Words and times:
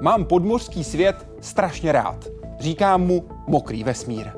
Mám 0.00 0.24
podmořský 0.24 0.84
svět 0.84 1.28
strašně 1.40 1.92
rád. 1.92 2.26
Říkám 2.60 3.02
mu 3.02 3.24
mokrý 3.46 3.84
vesmír. 3.84 4.30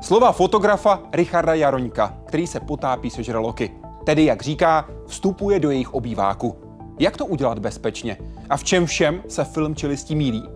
Slova 0.00 0.32
fotografa 0.32 1.02
Richarda 1.12 1.54
Jaroňka, 1.54 2.18
který 2.24 2.46
se 2.46 2.60
potápí 2.60 3.10
se 3.10 3.22
žraloky. 3.22 3.70
Tedy, 4.04 4.24
jak 4.24 4.42
říká, 4.42 4.88
vstupuje 5.06 5.60
do 5.60 5.70
jejich 5.70 5.94
obýváku. 5.94 6.56
Jak 6.98 7.16
to 7.16 7.26
udělat 7.26 7.58
bezpečně? 7.58 8.16
A 8.50 8.56
v 8.56 8.64
čem 8.64 8.86
všem 8.86 9.22
se 9.28 9.44
film 9.44 9.74
Čelistí 9.74 10.14
mílí? 10.14 10.48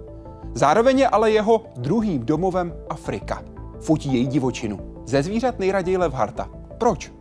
Zároveň 0.55 0.99
je 0.99 1.09
ale 1.09 1.31
jeho 1.31 1.63
druhým 1.77 2.27
domovem 2.27 2.75
Afrika. 2.91 3.43
Fotí 3.81 4.15
její 4.15 4.27
divočinu. 4.27 5.03
Ze 5.07 5.23
zvířat 5.23 5.59
nejraději 5.59 5.97
lev 5.97 6.13
harta. 6.13 6.51
Proč? 6.79 7.13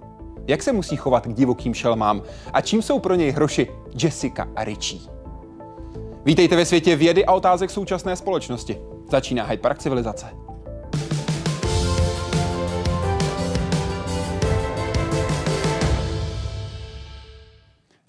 Jak 0.48 0.64
se 0.64 0.72
musí 0.72 0.96
chovat 0.96 1.28
k 1.28 1.34
divokým 1.34 1.74
šelmám? 1.74 2.22
A 2.54 2.62
čím 2.62 2.82
jsou 2.82 3.00
pro 3.00 3.16
něj 3.16 3.32
hroši 3.32 3.68
Jessica 4.04 4.48
a 4.56 4.64
Richie? 4.64 5.19
Vítejte 6.26 6.56
ve 6.56 6.66
světě 6.66 6.96
vědy 6.96 7.26
a 7.26 7.34
otázek 7.34 7.70
současné 7.70 8.16
společnosti. 8.16 8.78
Začíná 9.12 9.44
Hyde 9.44 9.62
Park 9.62 9.80
civilizace. 9.80 10.26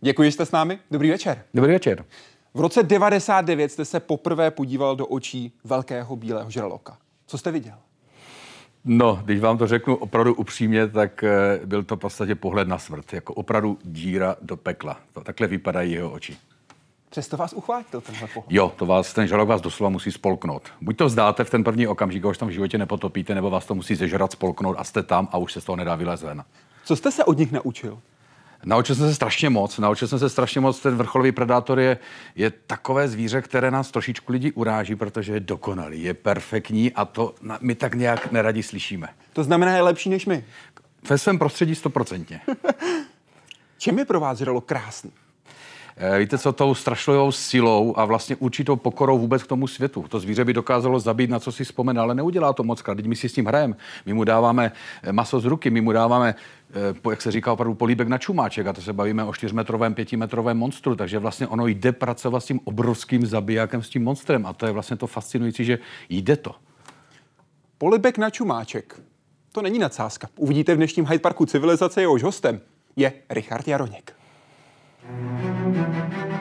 Děkuji, 0.01 0.23
že 0.23 0.33
jste 0.33 0.47
s 0.47 0.53
námi. 0.53 0.79
Dobrý 0.91 1.11
večer. 1.11 1.45
Dobrý 1.55 1.73
večer. 1.73 2.05
V 2.55 2.61
roce 2.61 2.83
99 2.83 3.73
jste 3.73 3.85
se 3.85 4.01
poprvé 4.01 4.51
podíval 4.51 4.97
do 4.97 5.07
očí 5.07 5.53
velkého 5.65 6.17
bílého 6.17 6.51
žraloka. 6.51 6.99
Co 7.27 7.39
jste 7.39 7.51
viděl? 7.51 7.75
No, 8.85 9.23
když 9.25 9.41
vám 9.41 9.59
to 9.59 9.67
řeknu 9.67 9.97
opravdu 9.97 10.35
upřímně, 10.35 10.89
tak 10.89 11.25
eh, 11.25 11.61
byl 11.65 11.85
to 11.85 11.97
v 11.97 11.99
podstatě 11.99 12.35
pohled 12.35 12.69
na 12.69 12.79
smrt, 12.79 13.13
jako 13.13 13.35
opravdu 13.35 13.79
díra 13.83 14.37
do 14.43 14.57
pekla. 14.57 15.01
To, 15.13 15.21
takhle 15.21 15.47
vypadají 15.47 15.93
jeho 15.93 16.11
oči. 16.11 16.37
Přesto 17.11 17.37
vás 17.37 17.53
uchvátil 17.53 18.01
tenhle 18.01 18.29
pohled. 18.29 18.53
Jo, 18.53 18.73
to 18.77 18.87
vás, 18.87 19.13
ten 19.13 19.27
žralok 19.27 19.49
vás 19.49 19.61
doslova 19.61 19.91
musí 19.91 20.13
spolknout. 20.13 20.63
Buď 20.81 20.97
to 20.97 21.07
vzdáte 21.07 21.45
v 21.45 21.51
ten 21.51 21.65
první 21.65 21.87
okamžik, 21.87 22.25
už 22.25 22.39
tam 22.39 22.49
v 22.49 22.53
životě 22.53 22.79
nepotopíte, 22.79 23.35
nebo 23.35 23.51
vás 23.51 23.67
to 23.67 23.75
musí 23.75 23.95
zežrat, 23.95 24.33
spolknout 24.33 24.77
a 24.79 24.85
jste 24.85 25.03
tam 25.03 25.29
a 25.33 25.39
už 25.39 25.53
se 25.53 25.61
z 25.61 25.65
toho 25.65 25.77
nedá 25.77 25.97
vylez 25.97 26.23
ven. 26.23 26.45
Co 26.85 26.97
jste 26.97 27.13
se 27.13 27.25
od 27.25 27.39
nich 27.39 27.53
naučil? 27.53 27.99
Naučil 28.65 28.95
jsem 28.95 29.09
se 29.09 29.15
strašně 29.15 29.51
moc. 29.51 29.79
Naučil 29.79 30.09
jsem 30.09 30.19
se 30.19 30.29
strašně 30.29 30.61
moc. 30.61 30.81
Ten 30.81 30.97
vrcholový 30.97 31.33
predátor 31.33 31.81
je, 31.81 31.99
je 32.37 32.51
takové 32.51 33.09
zvíře, 33.09 33.43
které 33.43 33.71
nás 33.71 33.91
trošičku 33.91 34.33
lidi 34.33 34.53
uráží, 34.53 34.97
protože 34.97 35.33
je 35.33 35.41
dokonalý, 35.41 36.03
je 36.03 36.15
perfektní 36.15 36.93
a 36.93 37.05
to 37.05 37.35
na, 37.43 37.59
my 37.61 37.75
tak 37.75 37.95
nějak 37.95 38.33
neradi 38.33 38.63
slyšíme. 38.63 39.09
To 39.33 39.45
znamená, 39.45 39.77
je 39.77 39.83
lepší 39.83 40.11
než 40.11 40.27
my. 40.27 40.45
Ve 41.09 41.19
svém 41.19 41.39
prostředí 41.39 41.75
stoprocentně. 41.75 42.41
Čem 43.79 43.99
je 43.99 44.05
pro 44.05 44.21
vás 44.21 44.39
žralok 44.39 44.65
krásný? 44.65 45.13
Eh, 46.03 46.19
víte 46.19 46.39
co, 46.39 46.53
tou 46.53 46.75
strašlivou 46.75 47.33
silou 47.33 47.95
a 47.97 48.05
vlastně 48.05 48.37
určitou 48.37 48.77
pokorou 48.77 49.19
vůbec 49.19 49.43
k 49.43 49.47
tomu 49.47 49.67
světu. 49.67 50.05
To 50.09 50.21
zvíře 50.21 50.45
by 50.45 50.53
dokázalo 50.53 51.01
zabít, 51.01 51.31
na 51.31 51.41
co 51.41 51.53
si 51.53 51.65
vzpomene, 51.65 52.01
ale 52.01 52.15
neudělá 52.15 52.53
to 52.53 52.63
moc 52.63 52.83
krát. 52.83 52.95
Teď 52.95 53.07
my 53.07 53.17
si 53.17 53.29
s 53.29 53.33
tím 53.33 53.47
hrajeme. 53.47 53.75
My 54.07 54.13
mu 54.13 54.25
dáváme 54.25 54.73
eh, 55.03 55.13
maso 55.13 55.41
z 55.41 55.45
ruky, 55.45 55.71
my 55.71 55.81
mu 55.81 55.93
dáváme, 55.93 56.35
eh, 56.71 57.11
jak 57.11 57.23
se 57.23 57.31
říká, 57.31 57.53
opravdu 57.53 57.75
políbek 57.75 58.09
na 58.09 58.19
čumáček 58.19 58.67
a 58.67 58.73
to 58.73 58.81
se 58.81 58.93
bavíme 58.93 59.25
o 59.25 59.33
čtyřmetrovém, 59.33 59.95
pětimetrovém 59.95 60.59
monstru, 60.59 60.97
takže 60.97 61.19
vlastně 61.19 61.47
ono 61.47 61.67
jde 61.67 61.93
pracovat 61.93 62.41
s 62.41 62.47
tím 62.47 62.61
obrovským 62.65 63.27
zabijákem, 63.27 63.83
s 63.83 63.89
tím 63.89 64.05
monstrem 64.05 64.47
a 64.47 64.53
to 64.53 64.67
je 64.67 64.73
vlastně 64.73 64.97
to 64.97 65.07
fascinující, 65.07 65.65
že 65.65 65.79
jde 66.09 66.37
to. 66.37 66.55
Polibek 67.79 68.19
na 68.19 68.31
čumáček. 68.31 69.01
To 69.53 69.63
není 69.63 69.79
nadsázka. 69.79 70.29
Uvidíte 70.37 70.75
v 70.75 70.77
dnešním 70.77 71.07
Hyde 71.07 71.19
Parku 71.19 71.47
civilizace, 71.47 72.01
jehož 72.01 72.23
hostem 72.23 72.61
je 72.97 73.13
Richard 73.31 73.69
Jaroněk. 73.69 74.20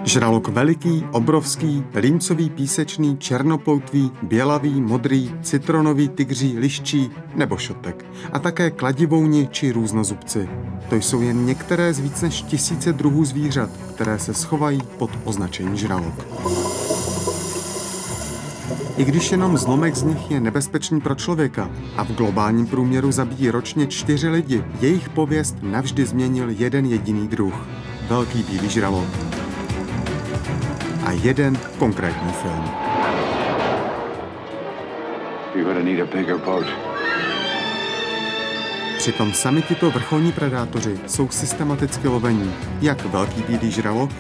Žralok 0.03 0.47
veliký, 0.47 1.05
obrovský, 1.11 1.83
límcový, 1.95 2.49
písečný, 2.49 3.17
černoploutvý, 3.17 4.11
bělavý, 4.23 4.81
modrý, 4.81 5.35
citronový, 5.41 6.09
tygří, 6.09 6.57
liščí 6.57 7.09
nebo 7.35 7.57
šotek. 7.57 8.05
A 8.31 8.39
také 8.39 8.71
kladivouni 8.71 9.47
či 9.51 9.71
různozubci. 9.71 10.49
To 10.89 10.95
jsou 10.95 11.21
jen 11.21 11.45
některé 11.45 11.93
z 11.93 11.99
víc 11.99 12.21
než 12.21 12.41
tisíce 12.41 12.93
druhů 12.93 13.25
zvířat, 13.25 13.69
které 13.95 14.19
se 14.19 14.33
schovají 14.33 14.81
pod 14.97 15.11
označení 15.23 15.77
žralok. 15.77 16.25
I 18.97 19.05
když 19.05 19.31
jenom 19.31 19.57
zlomek 19.57 19.95
z 19.95 20.03
nich 20.03 20.31
je 20.31 20.39
nebezpečný 20.39 21.01
pro 21.01 21.15
člověka 21.15 21.69
a 21.97 22.03
v 22.03 22.11
globálním 22.11 22.67
průměru 22.67 23.11
zabíjí 23.11 23.49
ročně 23.49 23.87
čtyři 23.87 24.29
lidi, 24.29 24.63
jejich 24.81 25.09
pověst 25.09 25.55
navždy 25.61 26.05
změnil 26.05 26.49
jeden 26.49 26.85
jediný 26.85 27.27
druh. 27.27 27.67
Velký 28.09 28.43
bílý 28.43 28.69
žralok. 28.69 29.07
A 31.05 31.11
jeden 31.11 31.57
konkrétní 31.79 32.31
film. 32.31 32.63
You're 35.55 35.73
gonna 35.73 35.85
need 35.85 36.01
a 36.01 36.05
bigger 36.05 36.37
boat. 36.37 36.65
Přitom 38.99 39.33
sami 39.33 39.61
tito 39.61 39.91
vrcholní 39.91 40.31
predátoři 40.31 40.99
jsou 41.07 41.29
systematicky 41.29 42.07
lovení, 42.07 42.53
jak 42.81 43.05
velký 43.05 43.43
bílý 43.43 43.71
žralok, 43.71 44.09
uh, 44.11 44.17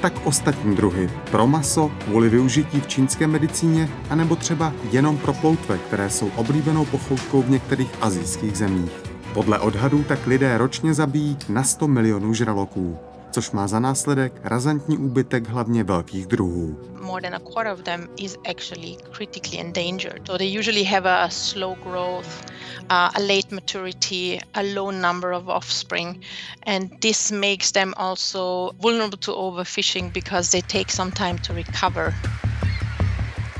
tak 0.00 0.26
ostatní 0.26 0.76
druhy. 0.76 1.10
Pro 1.30 1.46
maso, 1.46 1.90
kvůli 2.04 2.28
využití 2.28 2.80
v 2.80 2.86
čínské 2.86 3.26
medicíně, 3.26 3.88
anebo 4.10 4.36
třeba 4.36 4.72
jenom 4.92 5.18
pro 5.18 5.32
ploutve, 5.32 5.78
které 5.78 6.10
jsou 6.10 6.30
oblíbenou 6.36 6.84
pochoutkou 6.84 7.42
v 7.42 7.50
některých 7.50 7.90
azijských 8.00 8.56
zemích. 8.56 8.92
Podle 9.34 9.58
odhadů 9.58 10.02
tak 10.02 10.26
lidé 10.26 10.58
ročně 10.58 10.94
zabíjí 10.94 11.36
na 11.48 11.62
100 11.62 11.88
milionů 11.88 12.34
žraloků, 12.34 12.98
což 13.32 13.50
má 13.50 13.68
za 13.68 13.80
následek 13.80 14.40
razantní 14.44 14.98
úbytek 14.98 15.48
hlavně 15.48 15.84
velkých 15.84 16.26
druhů. 16.26 16.92
more 17.02 17.20
than 17.20 17.34
a 17.34 17.40
quarter 17.40 17.72
of 17.72 17.84
them 17.84 18.08
is 18.16 18.38
actually 18.46 18.96
critically 19.12 19.58
endangered. 19.58 20.26
So 20.26 20.38
they 20.38 20.58
usually 20.58 20.84
have 20.84 21.06
a 21.06 21.28
slow 21.30 21.74
growth, 21.74 22.46
uh, 22.90 23.10
a 23.14 23.20
late 23.20 23.52
maturity, 23.52 24.40
a 24.54 24.62
low 24.62 24.90
number 24.90 25.32
of 25.32 25.48
offspring, 25.48 26.20
and 26.66 26.90
this 27.00 27.30
makes 27.30 27.72
them 27.72 27.92
also 27.96 28.72
vulnerable 28.80 29.18
to 29.18 29.32
overfishing 29.32 30.12
because 30.12 30.50
they 30.50 30.62
take 30.62 30.90
some 30.90 31.10
time 31.10 31.38
to 31.38 31.52
recover. 31.52 32.14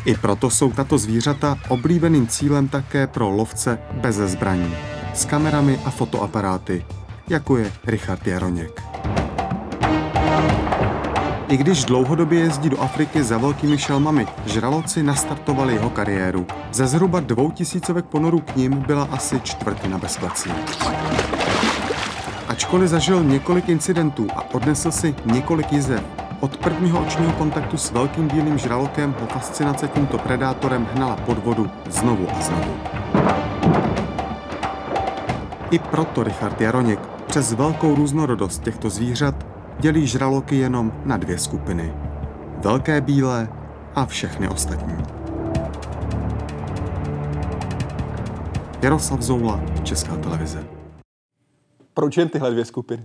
I 0.06 0.14
proto 0.16 0.50
jsou 0.50 0.72
tato 0.72 0.98
zvířata 0.98 1.58
oblíbeným 1.68 2.26
cílem 2.26 2.68
také 2.68 3.06
pro 3.06 3.30
lovce 3.30 3.78
bez 3.92 4.16
zbraní, 4.16 4.76
s 5.14 5.24
kamerami 5.24 5.80
a 5.84 5.90
fotoaparáty, 5.90 6.84
jako 7.28 7.56
je 7.56 7.72
Richard 7.84 8.26
Jaroněk. 8.26 8.82
I 11.52 11.56
když 11.56 11.84
dlouhodobě 11.84 12.40
jezdí 12.40 12.68
do 12.68 12.80
Afriky 12.80 13.24
za 13.24 13.38
velkými 13.38 13.78
šelmami, 13.78 14.26
žraloci 14.46 15.02
nastartovali 15.02 15.74
jeho 15.74 15.90
kariéru. 15.90 16.46
Ze 16.72 16.86
zhruba 16.86 17.20
dvou 17.20 17.50
tisícovek 17.50 18.04
ponorů 18.04 18.40
k 18.40 18.56
ním 18.56 18.72
byla 18.72 19.08
asi 19.10 19.40
čtvrtina 19.40 19.98
bez. 19.98 20.18
Ačkoliv 22.48 22.88
zažil 22.88 23.24
několik 23.24 23.68
incidentů 23.68 24.26
a 24.36 24.54
odnesl 24.54 24.90
si 24.90 25.14
několik 25.24 25.72
jizev, 25.72 26.02
od 26.40 26.56
prvního 26.56 27.00
očního 27.00 27.32
kontaktu 27.32 27.76
s 27.76 27.90
velkým 27.90 28.28
bílým 28.28 28.58
žralokem 28.58 29.14
ho 29.20 29.26
fascinace 29.26 29.88
tímto 29.88 30.18
predátorem 30.18 30.88
hnala 30.94 31.16
pod 31.16 31.44
vodu 31.44 31.70
znovu 31.90 32.26
a 32.30 32.40
znovu. 32.40 32.76
I 35.70 35.78
proto 35.78 36.22
Richard 36.22 36.60
Jaroněk 36.60 37.00
přes 37.26 37.52
velkou 37.52 37.94
různorodost 37.94 38.62
těchto 38.62 38.90
zvířat 38.90 39.51
dělí 39.82 40.06
žraloky 40.06 40.56
jenom 40.56 40.92
na 41.04 41.16
dvě 41.16 41.38
skupiny. 41.38 41.94
Velké 42.58 43.00
bílé 43.00 43.48
a 43.94 44.06
všechny 44.06 44.48
ostatní. 44.48 44.94
Jaroslav 48.82 49.22
Zoula, 49.22 49.60
Česká 49.82 50.16
televize. 50.16 50.66
Proč 51.94 52.16
jen 52.16 52.28
tyhle 52.28 52.50
dvě 52.50 52.64
skupiny? 52.64 53.04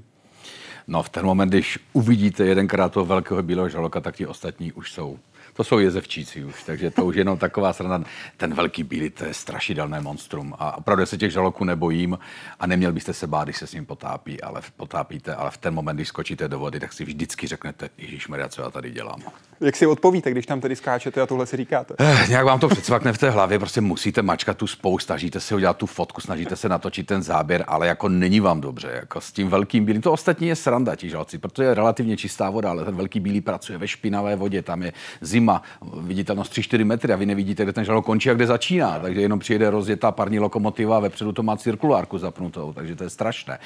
No 0.88 1.04
v 1.04 1.10
ten 1.10 1.26
moment, 1.26 1.50
když 1.50 1.80
uvidíte 1.94 2.46
jedenkrát 2.46 2.92
toho 2.92 3.06
velkého 3.06 3.44
bílého 3.44 3.70
žraloka, 3.70 4.02
tak 4.02 4.16
ti 4.16 4.28
ostatní 4.28 4.72
už 4.72 4.92
jsou. 4.92 5.20
To 5.58 5.64
jsou 5.64 5.80
jezevčíci 5.80 6.46
už, 6.46 6.64
takže 6.64 6.92
to 6.92 7.06
už 7.06 7.16
je 7.16 7.20
jenom 7.20 7.38
taková 7.38 7.74
sranda. 7.74 8.04
Ten 8.38 8.54
velký 8.54 8.84
bílý, 8.84 9.10
to 9.10 9.26
je 9.26 9.34
strašidelné 9.34 10.02
monstrum. 10.02 10.54
A 10.60 10.78
opravdu 10.78 11.06
se 11.06 11.18
těch 11.18 11.32
žraloků 11.32 11.64
nebojím 11.64 12.20
a 12.60 12.68
neměl 12.68 12.94
byste 12.94 13.14
se 13.14 13.28
bát, 13.28 13.44
když 13.44 13.58
se 13.58 13.68
s 13.68 13.74
ním 13.74 13.86
potápí, 13.86 14.42
ale 14.42 14.62
potápíte, 14.78 15.36
ale 15.36 15.52
v 15.52 15.58
ten 15.58 15.74
moment, 15.74 15.96
když 15.96 16.08
skočíte 16.08 16.48
do 16.48 16.60
vody, 16.60 16.80
tak 16.80 16.94
si 16.94 17.06
vždycky 17.06 17.48
řeknete, 17.48 17.90
Ježíš 17.98 18.28
Maria, 18.28 18.50
co 18.50 18.62
já 18.62 18.70
tady 18.70 18.92
dělám. 18.92 19.22
Jak 19.60 19.76
si 19.76 19.86
odpovíte, 19.86 20.32
když 20.32 20.46
tam 20.46 20.62
tedy 20.62 20.76
skáčete 20.76 21.22
a 21.22 21.26
tohle 21.26 21.46
si 21.46 21.58
říkáte? 21.58 21.96
Eh, 22.00 22.26
nějak 22.30 22.46
vám 22.46 22.60
to 22.60 22.68
předsvakne 22.68 23.14
v 23.14 23.18
té 23.18 23.30
hlavě, 23.30 23.60
prostě 23.60 23.82
musíte 23.82 24.22
mačkat 24.22 24.58
tu 24.58 24.68
spou, 24.68 25.00
snažíte 25.00 25.40
se 25.40 25.56
udělat 25.56 25.78
tu 25.78 25.86
fotku, 25.86 26.22
snažíte 26.22 26.56
se 26.56 26.70
natočit 26.70 27.08
ten 27.08 27.24
záběr, 27.24 27.64
ale 27.68 27.88
jako 27.88 28.10
není 28.10 28.40
vám 28.40 28.62
dobře, 28.62 28.92
jako 28.96 29.22
s 29.22 29.32
tím 29.32 29.50
velkým 29.50 29.86
bílým. 29.86 30.02
To 30.02 30.12
ostatní 30.12 30.48
je 30.48 30.56
sranda, 30.56 30.96
ti 30.96 31.10
žalci, 31.10 31.38
protože 31.38 31.64
je 31.64 31.74
relativně 31.74 32.18
čistá 32.18 32.50
voda, 32.50 32.70
ale 32.70 32.86
ten 32.86 32.96
velký 32.96 33.20
bílý 33.20 33.42
pracuje 33.42 33.78
ve 33.78 33.88
špinavé 33.88 34.36
vodě, 34.36 34.62
tam 34.62 34.84
je 34.84 34.94
zima, 35.22 35.47
má 35.48 35.62
viditelnost 35.94 36.54
3-4 36.54 36.86
metry 36.86 37.14
a 37.14 37.16
vy 37.16 37.26
nevidíte, 37.26 37.64
kde 37.64 37.74
ten 37.74 37.86
žalok 37.86 38.06
končí 38.06 38.30
a 38.30 38.34
kde 38.34 38.48
začíná. 38.48 39.00
Takže 39.00 39.22
jenom 39.22 39.40
přijede 39.40 39.70
rozjetá 39.70 40.12
parní 40.12 40.40
lokomotiva 40.40 40.98
a 40.98 41.00
vepředu 41.00 41.32
to 41.32 41.44
má 41.44 41.58
cirkulárku 41.58 42.18
zapnutou, 42.18 42.74
takže 42.74 42.96
to 42.96 43.04
je 43.04 43.10
strašné. 43.10 43.60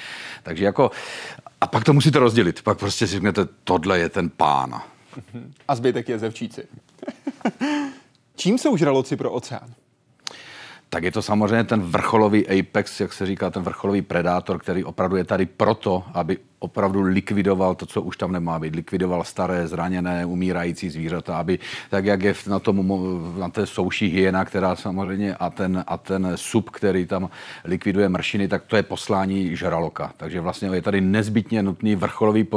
Takže 0.44 0.66
jako, 0.66 0.92
a 1.62 1.68
pak 1.68 1.84
to 1.84 1.94
musíte 1.94 2.20
rozdělit. 2.20 2.62
Pak 2.62 2.80
prostě 2.80 3.08
si 3.08 3.14
řeknete, 3.14 3.48
tohle 3.64 4.00
je 4.00 4.10
ten 4.10 4.30
pán. 4.30 4.82
A 5.68 5.76
zbytek 5.76 6.10
je 6.10 6.20
zevčíci. 6.20 6.68
Čím 8.36 8.58
jsou 8.58 8.78
žraloci 8.78 9.16
pro 9.16 9.32
oceán? 9.32 9.74
Tak 10.94 11.04
je 11.04 11.12
to 11.12 11.22
samozřejmě 11.22 11.64
ten 11.64 11.82
vrcholový 11.82 12.60
apex, 12.60 13.00
jak 13.00 13.14
se 13.14 13.26
říká, 13.26 13.50
ten 13.50 13.64
vrcholový 13.64 14.02
predátor, 14.02 14.60
který 14.60 14.84
opravdu 14.84 15.16
je 15.16 15.24
tady 15.24 15.46
proto, 15.46 16.04
aby 16.14 16.38
opravdu 16.60 17.02
likvidoval 17.02 17.76
to, 17.76 17.86
co 17.86 18.02
už 18.02 18.18
tam 18.18 18.32
nemá 18.32 18.60
být. 18.60 18.76
Likvidoval 18.76 19.24
staré, 19.24 19.68
zraněné, 19.68 20.26
umírající 20.26 20.90
zvířata, 20.90 21.38
aby 21.38 21.60
tak, 21.90 22.06
jak 22.06 22.24
je 22.24 22.34
na, 22.48 22.60
tom, 22.60 23.02
na 23.40 23.50
té 23.50 23.66
souší 23.66 24.08
hyena, 24.08 24.46
která 24.46 24.76
samozřejmě 24.76 25.36
a 25.36 25.50
ten, 25.50 25.84
a 25.88 25.98
ten 25.98 26.32
sub, 26.36 26.70
který 26.70 27.06
tam 27.06 27.30
likviduje 27.66 28.10
mršiny, 28.10 28.48
tak 28.48 28.64
to 28.64 28.76
je 28.76 28.84
poslání 28.84 29.56
žraloka. 29.56 30.14
Takže 30.18 30.42
vlastně 30.42 30.70
je 30.74 30.82
tady 30.82 31.02
nezbytně 31.02 31.64
nutný 31.64 31.96
vrcholový 31.96 32.48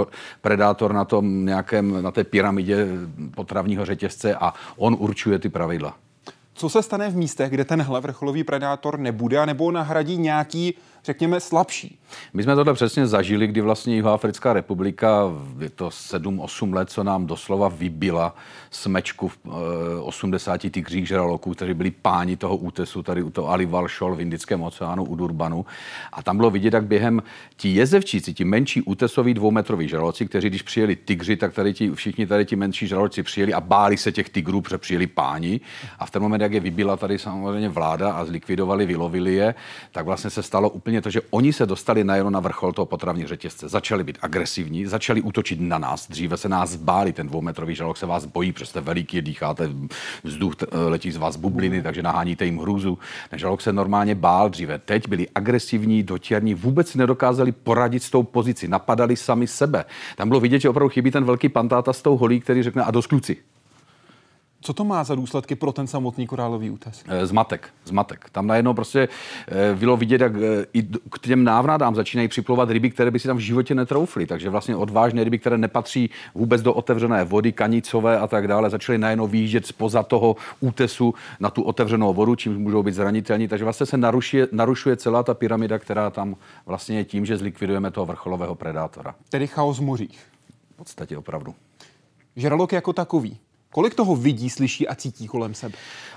predátor 0.40 0.92
na 0.92 1.04
tom 1.04 1.46
nějakém, 1.46 2.02
na 2.02 2.10
té 2.10 2.24
pyramidě 2.24 2.86
potravního 3.34 3.84
řetězce 3.84 4.34
a 4.34 4.54
on 4.76 4.96
určuje 4.98 5.38
ty 5.38 5.48
pravidla. 5.48 5.94
Co 6.54 6.68
se 6.68 6.82
stane 6.82 7.10
v 7.10 7.16
místech, 7.16 7.50
kde 7.50 7.64
tenhle 7.64 8.00
vrcholový 8.00 8.44
predátor 8.44 8.98
nebude, 8.98 9.46
nebo 9.46 9.70
nahradí 9.70 10.16
nějaký 10.16 10.74
řekněme, 11.04 11.40
slabší. 11.40 11.98
My 12.32 12.42
jsme 12.42 12.54
tohle 12.54 12.74
přesně 12.74 13.06
zažili, 13.06 13.46
kdy 13.46 13.60
vlastně 13.60 13.94
Jihoafrická 13.94 14.52
republika, 14.52 15.32
je 15.58 15.70
to 15.70 15.88
7-8 15.88 16.74
let, 16.74 16.90
co 16.90 17.04
nám 17.04 17.26
doslova 17.26 17.68
vybila 17.68 18.36
smečku 18.70 19.30
80 20.02 20.64
eh, 20.64 20.70
tygřích 20.70 21.08
žraloků, 21.08 21.54
kteří 21.54 21.74
byli 21.74 21.90
páni 21.90 22.36
toho 22.36 22.56
útesu, 22.56 23.02
tady 23.02 23.22
u 23.22 23.30
toho 23.30 23.50
Ali 23.50 23.66
Valšol 23.66 24.14
v 24.14 24.20
Indickém 24.20 24.62
oceánu 24.62 25.04
u 25.04 25.16
Durbanu. 25.16 25.66
A 26.12 26.22
tam 26.22 26.36
bylo 26.36 26.50
vidět, 26.50 26.74
jak 26.74 26.84
během 26.84 27.22
ti 27.56 27.68
jezevčíci, 27.68 28.34
ti 28.34 28.44
menší 28.44 28.82
útesoví 28.82 29.34
dvoumetroví 29.34 29.88
žraloci, 29.88 30.26
kteří 30.26 30.48
když 30.48 30.62
přijeli 30.62 30.96
tygři, 30.96 31.36
tak 31.36 31.54
tady 31.54 31.74
ti, 31.74 31.90
všichni 31.90 32.26
tady 32.26 32.44
ti 32.44 32.56
menší 32.56 32.86
žraloci 32.86 33.22
přijeli 33.22 33.54
a 33.54 33.60
báli 33.60 33.96
se 33.96 34.12
těch 34.12 34.28
tygrů, 34.28 34.60
protože 34.60 34.78
přijeli 34.78 35.06
páni. 35.06 35.60
A 35.98 36.06
v 36.06 36.10
ten 36.10 36.22
moment, 36.22 36.40
jak 36.40 36.52
je 36.52 36.60
vybila 36.60 36.96
tady 36.96 37.18
samozřejmě 37.18 37.68
vláda 37.68 38.12
a 38.12 38.24
zlikvidovali, 38.24 38.86
vylovili 38.86 39.34
je, 39.34 39.54
tak 39.92 40.06
vlastně 40.06 40.30
se 40.30 40.42
stalo 40.42 40.70
úplně 40.70 40.93
úplně 40.94 41.02
to, 41.02 41.10
že 41.10 41.20
oni 41.30 41.52
se 41.52 41.66
dostali 41.66 42.04
najednou 42.04 42.30
na 42.30 42.40
vrchol 42.40 42.72
toho 42.72 42.86
potravního 42.86 43.28
řetězce. 43.28 43.68
Začali 43.68 44.04
být 44.04 44.18
agresivní, 44.22 44.86
začali 44.86 45.22
útočit 45.22 45.60
na 45.60 45.78
nás. 45.78 46.08
Dříve 46.08 46.36
se 46.36 46.48
nás 46.48 46.76
báli, 46.76 47.12
ten 47.12 47.26
dvoumetrový 47.26 47.74
žalok 47.74 47.96
se 47.96 48.06
vás 48.06 48.24
bojí, 48.24 48.52
protože 48.52 48.66
jste 48.66 48.80
veliký, 48.80 49.22
dýcháte 49.22 49.70
vzduch, 50.24 50.54
letí 50.72 51.10
z 51.10 51.16
vás 51.16 51.36
bubliny, 51.36 51.82
takže 51.82 52.02
naháníte 52.02 52.44
jim 52.44 52.58
hrůzu. 52.58 52.98
Ten 53.30 53.38
žalok 53.38 53.60
se 53.60 53.72
normálně 53.72 54.14
bál 54.14 54.50
dříve. 54.50 54.78
Teď 54.78 55.08
byli 55.08 55.26
agresivní, 55.34 56.02
dotěrní, 56.02 56.54
vůbec 56.54 56.88
si 56.88 56.98
nedokázali 56.98 57.52
poradit 57.52 58.02
s 58.02 58.10
tou 58.10 58.22
pozici, 58.22 58.68
napadali 58.68 59.16
sami 59.16 59.46
sebe. 59.46 59.84
Tam 60.16 60.28
bylo 60.28 60.40
vidět, 60.40 60.60
že 60.60 60.68
opravdu 60.68 60.88
chybí 60.88 61.10
ten 61.10 61.24
velký 61.24 61.48
pantáta 61.48 61.92
s 61.92 62.02
tou 62.02 62.16
holí, 62.16 62.40
který 62.40 62.62
řekne 62.62 62.82
a 62.82 62.90
dost 62.90 63.06
kluci. 63.06 63.36
Co 64.64 64.72
to 64.72 64.84
má 64.84 65.04
za 65.04 65.14
důsledky 65.14 65.54
pro 65.54 65.72
ten 65.72 65.86
samotný 65.86 66.26
korálový 66.26 66.70
útes? 66.70 67.04
Eh, 67.08 67.26
zmatek, 67.26 67.68
zmatek. 67.84 68.30
Tam 68.30 68.46
najednou 68.46 68.74
prostě 68.74 69.08
eh, 69.48 69.74
bylo 69.74 69.96
vidět, 69.96 70.20
jak 70.20 70.32
eh, 70.36 70.66
i 70.72 70.82
k 70.82 71.18
těm 71.20 71.44
návratám 71.44 71.94
začínají 71.94 72.28
připlovat 72.28 72.70
ryby, 72.70 72.90
které 72.90 73.10
by 73.10 73.18
si 73.18 73.28
tam 73.28 73.36
v 73.36 73.40
životě 73.40 73.74
netroufly. 73.74 74.26
Takže 74.26 74.50
vlastně 74.50 74.76
odvážné 74.76 75.24
ryby, 75.24 75.38
které 75.38 75.58
nepatří 75.58 76.10
vůbec 76.34 76.62
do 76.62 76.74
otevřené 76.74 77.24
vody, 77.24 77.52
kanicové 77.52 78.18
a 78.18 78.26
tak 78.26 78.48
dále, 78.48 78.70
začaly 78.70 78.98
najednou 78.98 79.26
výjíždět 79.26 79.66
spoza 79.66 80.02
toho 80.02 80.36
útesu 80.60 81.14
na 81.40 81.50
tu 81.50 81.62
otevřenou 81.62 82.14
vodu, 82.14 82.34
čím 82.34 82.58
můžou 82.58 82.82
být 82.82 82.94
zranitelní. 82.94 83.48
Takže 83.48 83.64
vlastně 83.64 83.86
se 83.86 83.96
narušuje, 83.96 84.48
narušuje 84.52 84.96
celá 84.96 85.22
ta 85.22 85.34
pyramida, 85.34 85.78
která 85.78 86.10
tam 86.10 86.36
vlastně 86.66 86.96
je 86.96 87.04
tím, 87.04 87.26
že 87.26 87.36
zlikvidujeme 87.36 87.90
toho 87.90 88.06
vrcholového 88.06 88.54
predátora. 88.54 89.14
Tedy 89.28 89.46
chaos 89.46 89.78
v 89.78 89.82
mořích. 89.82 90.20
V 90.74 90.76
podstatě 90.76 91.18
opravdu. 91.18 91.54
Žralok 92.36 92.72
jako 92.72 92.92
takový 92.92 93.38
Kolik 93.74 93.94
toho 93.94 94.16
vidí, 94.16 94.50
slyší 94.50 94.88
a 94.88 94.94
cítí 94.94 95.26
kolem 95.26 95.54
sebe? 95.54 95.74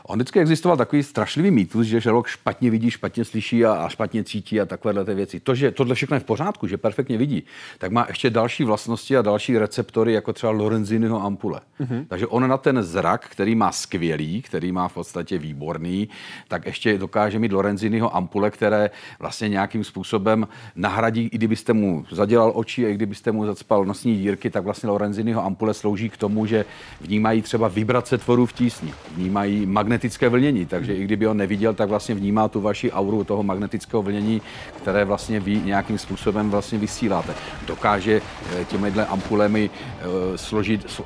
On 0.07 0.17
vždycky 0.17 0.39
existoval 0.39 0.77
takový 0.77 1.03
strašlivý 1.03 1.51
mýtus, 1.51 1.87
že 1.87 2.01
žralok 2.01 2.27
špatně 2.27 2.69
vidí, 2.69 2.91
špatně 2.91 3.25
slyší 3.25 3.65
a, 3.65 3.73
a 3.73 3.89
špatně 3.89 4.23
cítí 4.23 4.61
a 4.61 4.65
takovéhle 4.65 5.05
ty 5.05 5.13
věci. 5.13 5.39
To, 5.39 5.55
že 5.55 5.71
tohle 5.71 5.95
všechno 5.95 6.15
je 6.15 6.19
v 6.19 6.23
pořádku, 6.23 6.67
že 6.67 6.77
perfektně 6.77 7.17
vidí, 7.17 7.43
tak 7.77 7.91
má 7.91 8.05
ještě 8.07 8.29
další 8.29 8.63
vlastnosti 8.63 9.17
a 9.17 9.21
další 9.21 9.57
receptory, 9.57 10.13
jako 10.13 10.33
třeba 10.33 10.51
Lorenziniho 10.51 11.23
ampule. 11.23 11.59
Mm-hmm. 11.79 12.05
Takže 12.07 12.27
on 12.27 12.49
na 12.49 12.57
ten 12.57 12.83
zrak, 12.83 13.27
který 13.29 13.55
má 13.55 13.71
skvělý, 13.71 14.41
který 14.41 14.71
má 14.71 14.87
v 14.87 14.93
podstatě 14.93 15.37
výborný, 15.37 16.09
tak 16.47 16.65
ještě 16.65 16.97
dokáže 16.97 17.39
mít 17.39 17.51
Lorenziniho 17.51 18.15
ampule, 18.15 18.51
které 18.51 18.89
vlastně 19.19 19.49
nějakým 19.49 19.83
způsobem 19.83 20.47
nahradí, 20.75 21.29
i 21.31 21.37
kdybyste 21.37 21.73
mu 21.73 22.05
zadělal 22.11 22.51
oči, 22.55 22.85
a 22.85 22.89
i 22.89 22.93
kdybyste 22.93 23.31
mu 23.31 23.45
zacpal 23.45 23.85
nosní 23.85 24.17
dírky, 24.17 24.49
tak 24.49 24.63
vlastně 24.63 24.89
Lorenziniho 24.89 25.45
ampule 25.45 25.73
slouží 25.73 26.09
k 26.09 26.17
tomu, 26.17 26.45
že 26.45 26.65
vnímají 27.01 27.41
třeba 27.41 27.67
vibrace 27.67 28.17
tvorů 28.17 28.45
v 28.45 28.53
tísni, 28.53 28.93
vnímají 29.15 29.65
magnetické 29.97 30.29
vlnění, 30.29 30.65
takže 30.65 30.95
i 30.95 31.03
kdyby 31.03 31.25
ho 31.25 31.33
neviděl, 31.33 31.73
tak 31.73 31.89
vlastně 31.89 32.15
vnímá 32.15 32.47
tu 32.47 32.61
vaši 32.61 32.91
auru 32.91 33.23
toho 33.23 33.43
magnetického 33.43 34.03
vlnění, 34.03 34.41
které 34.77 35.05
vlastně 35.05 35.39
vy 35.39 35.61
nějakým 35.65 35.97
způsobem 35.97 36.49
vlastně 36.49 36.77
vysíláte. 36.77 37.33
Dokáže 37.67 38.21
eh, 38.21 38.65
těmihle 38.65 39.05
ampulemi 39.05 39.69
eh, 39.73 40.37
složit, 40.37 41.01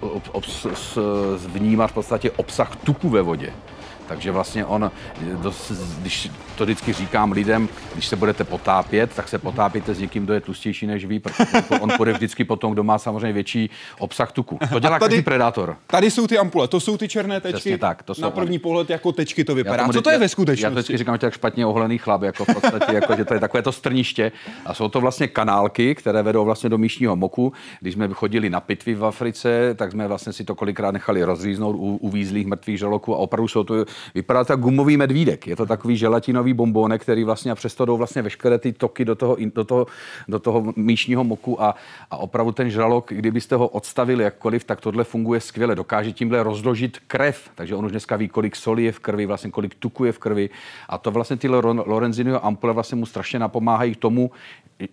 vnímat 1.47 1.91
v 1.91 1.93
podstatě 1.93 2.31
obsah 2.31 2.75
tuku 2.75 3.09
ve 3.09 3.21
vodě. 3.21 3.53
Takže 4.11 4.31
vlastně 4.31 4.65
on, 4.65 4.91
když 6.01 6.29
to 6.57 6.63
vždycky 6.63 6.93
říkám 6.93 7.31
lidem, 7.31 7.69
když 7.93 8.07
se 8.07 8.15
budete 8.15 8.43
potápět, 8.43 9.13
tak 9.15 9.27
se 9.27 9.39
potápíte 9.39 9.93
s 9.93 9.99
někým, 9.99 10.23
kdo 10.23 10.33
je 10.33 10.39
tlustější 10.39 10.87
než 10.87 11.05
vy, 11.05 11.19
protože 11.19 11.45
on 11.81 11.89
půjde 11.97 12.13
vždycky 12.13 12.43
potom, 12.43 12.73
kdo 12.73 12.83
má 12.83 12.97
samozřejmě 12.97 13.33
větší 13.33 13.69
obsah 13.99 14.31
tuku. 14.31 14.59
To 14.71 14.79
dělá 14.79 14.99
tady, 14.99 15.09
každý 15.09 15.23
predátor. 15.23 15.77
Tady 15.87 16.11
jsou 16.11 16.27
ty 16.27 16.37
ampule, 16.37 16.67
to 16.67 16.79
jsou 16.79 16.97
ty 16.97 17.07
černé 17.07 17.41
tečky. 17.41 17.53
Přesně 17.53 17.77
tak, 17.77 18.03
to 18.03 18.15
jsou 18.15 18.21
na 18.21 18.29
první 18.29 18.59
pohled 18.59 18.89
jako 18.89 19.11
tečky 19.11 19.43
to 19.43 19.55
vypadá. 19.55 19.87
Co 19.87 20.01
to 20.01 20.09
je 20.09 20.17
ve 20.17 20.29
skutečnosti? 20.29 20.63
Já 20.63 20.69
to 20.69 20.75
vždycky 20.75 20.97
říkám, 20.97 21.15
že 21.15 21.19
tak 21.19 21.33
špatně 21.33 21.65
oholený 21.65 21.97
chlap, 21.97 22.21
jako 22.21 22.45
v 22.45 22.53
podstatě, 22.53 22.93
jako, 22.95 23.15
že 23.15 23.25
to 23.25 23.33
je 23.33 23.39
takové 23.39 23.63
to 23.63 23.71
strniště. 23.71 24.31
A 24.65 24.73
jsou 24.73 24.87
to 24.87 25.01
vlastně 25.01 25.27
kanálky, 25.27 25.95
které 25.95 26.23
vedou 26.23 26.45
vlastně 26.45 26.69
do 26.69 26.77
míšního 26.77 27.15
moku. 27.15 27.53
Když 27.81 27.93
jsme 27.93 28.07
chodili 28.07 28.49
na 28.49 28.59
pitvy 28.59 28.95
v 28.95 29.05
Africe, 29.05 29.75
tak 29.75 29.91
jsme 29.91 30.07
vlastně 30.07 30.33
si 30.33 30.43
to 30.43 30.55
kolikrát 30.55 30.91
nechali 30.91 31.23
rozříznout 31.23 31.75
u 31.75 31.95
uvízlých 31.95 32.47
mrtvých 32.47 32.79
žaloků 32.79 33.15
a 33.15 33.17
opravdu 33.17 33.47
jsou 33.47 33.63
to 33.63 33.85
vypadá 34.15 34.43
to 34.43 34.57
gumový 34.57 34.97
medvídek. 34.97 35.47
Je 35.47 35.55
to 35.55 35.65
takový 35.65 35.97
želatinový 35.97 36.53
bombónek, 36.53 37.01
který 37.01 37.23
vlastně 37.23 37.51
a 37.51 37.55
přesto 37.55 37.85
jdou 37.85 37.97
vlastně 37.97 38.21
veškeré 38.21 38.57
ty 38.57 38.73
toky 38.73 39.05
do 39.05 39.15
toho, 39.15 39.37
do 39.55 39.63
toho, 39.63 39.87
do 40.27 40.39
toho 40.39 40.73
míšního 40.75 41.23
moku 41.23 41.63
a, 41.63 41.75
a 42.11 42.17
opravdu 42.17 42.51
ten 42.51 42.69
žralok, 42.69 43.13
kdybyste 43.13 43.55
ho 43.55 43.67
odstavili 43.67 44.23
jakkoliv, 44.23 44.63
tak 44.63 44.81
tohle 44.81 45.03
funguje 45.03 45.41
skvěle. 45.41 45.75
Dokáže 45.75 46.11
tímhle 46.11 46.43
rozložit 46.43 46.99
krev, 47.07 47.49
takže 47.55 47.75
on 47.75 47.85
už 47.85 47.91
dneska 47.91 48.15
ví, 48.15 48.27
kolik 48.27 48.55
soli 48.55 48.83
je 48.83 48.91
v 48.91 48.99
krvi, 48.99 49.25
vlastně 49.25 49.51
kolik 49.51 49.75
tuku 49.75 50.05
je 50.05 50.11
v 50.11 50.19
krvi 50.19 50.49
a 50.89 50.97
to 50.97 51.11
vlastně 51.11 51.37
ty 51.37 51.47
Lorenziniho 51.47 52.45
ampule 52.45 52.73
vlastně 52.73 52.95
mu 52.95 53.05
strašně 53.05 53.39
napomáhají 53.39 53.95
k 53.95 53.97
tomu, 53.97 54.31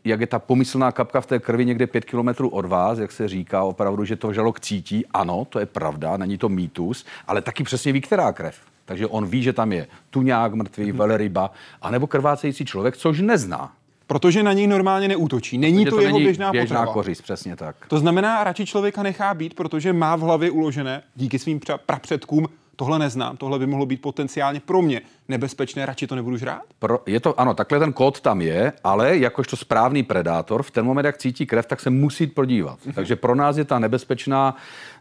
jak 0.05 0.21
je 0.21 0.27
ta 0.27 0.39
pomyslná 0.39 0.93
kapka 0.93 1.21
v 1.21 1.27
té 1.27 1.39
krvi 1.39 1.65
někde 1.65 1.87
pět 1.87 2.05
kilometrů 2.05 2.49
od 2.49 2.67
vás, 2.67 2.99
jak 2.99 3.13
se 3.13 3.29
říká 3.29 3.63
opravdu, 3.63 4.05
že 4.05 4.17
to 4.17 4.33
žalok 4.33 4.61
cítí. 4.61 5.07
Ano, 5.15 5.47
to 5.51 5.59
je 5.59 5.67
pravda, 5.67 6.17
není 6.17 6.39
to 6.39 6.49
mýtus, 6.49 7.07
ale 7.27 7.43
taky 7.43 7.65
přesně 7.65 7.93
ví, 7.93 8.01
která 8.01 8.33
krev. 8.33 8.61
Takže 8.89 9.07
on 9.07 9.27
ví, 9.27 9.43
že 9.43 9.53
tam 9.53 9.73
je 9.73 9.87
tuňák 10.11 10.55
mrtvý, 10.55 10.93
mm-hmm. 10.93 10.97
veleryba, 10.97 11.51
anebo 11.83 12.07
krvácející 12.07 12.65
člověk, 12.65 12.97
což 12.97 13.21
nezná. 13.21 13.73
Protože 14.07 14.43
na 14.43 14.53
něj 14.53 14.67
normálně 14.67 15.09
neútočí. 15.09 15.59
Není 15.59 15.85
to, 15.85 15.91
to 15.91 16.01
jeho 16.01 16.13
není 16.13 16.25
běžná, 16.25 16.53
běžná 16.53 16.87
kořist, 16.87 17.23
přesně 17.23 17.57
tak. 17.57 17.77
To 17.89 17.99
znamená, 17.99 18.45
radši 18.45 18.67
člověka 18.67 19.03
nechá 19.03 19.35
být, 19.35 19.55
protože 19.55 19.93
má 19.93 20.17
v 20.17 20.21
hlavě 20.21 20.51
uložené 20.51 21.03
díky 21.17 21.39
svým 21.39 21.61
prapředkům 21.87 22.49
tohle 22.77 22.99
neznám, 22.99 23.37
tohle 23.37 23.59
by 23.59 23.67
mohlo 23.67 23.87
být 23.87 24.03
potenciálně 24.03 24.61
pro 24.61 24.83
mě 24.83 25.01
nebezpečné, 25.29 25.87
radši 25.87 26.07
to 26.07 26.15
nebudu 26.15 26.37
žrát? 26.37 26.63
Pro, 26.79 27.01
je 27.07 27.21
to, 27.21 27.41
ano, 27.41 27.55
takhle 27.55 27.79
ten 27.79 27.93
kód 27.93 28.21
tam 28.21 28.41
je, 28.41 28.73
ale 28.85 29.19
jakožto 29.19 29.57
správný 29.57 30.03
predátor, 30.03 30.63
v 30.63 30.71
ten 30.71 30.85
moment, 30.85 31.05
jak 31.05 31.19
cítí 31.19 31.47
krev, 31.47 31.67
tak 31.67 31.81
se 31.81 31.91
musí 31.91 32.27
podívat. 32.27 32.79
Mm-hmm. 32.79 32.95
Takže 32.95 33.17
pro 33.17 33.35
nás 33.35 33.57
je 33.57 33.65
ta 33.65 33.79
nebezpečná 33.79 34.57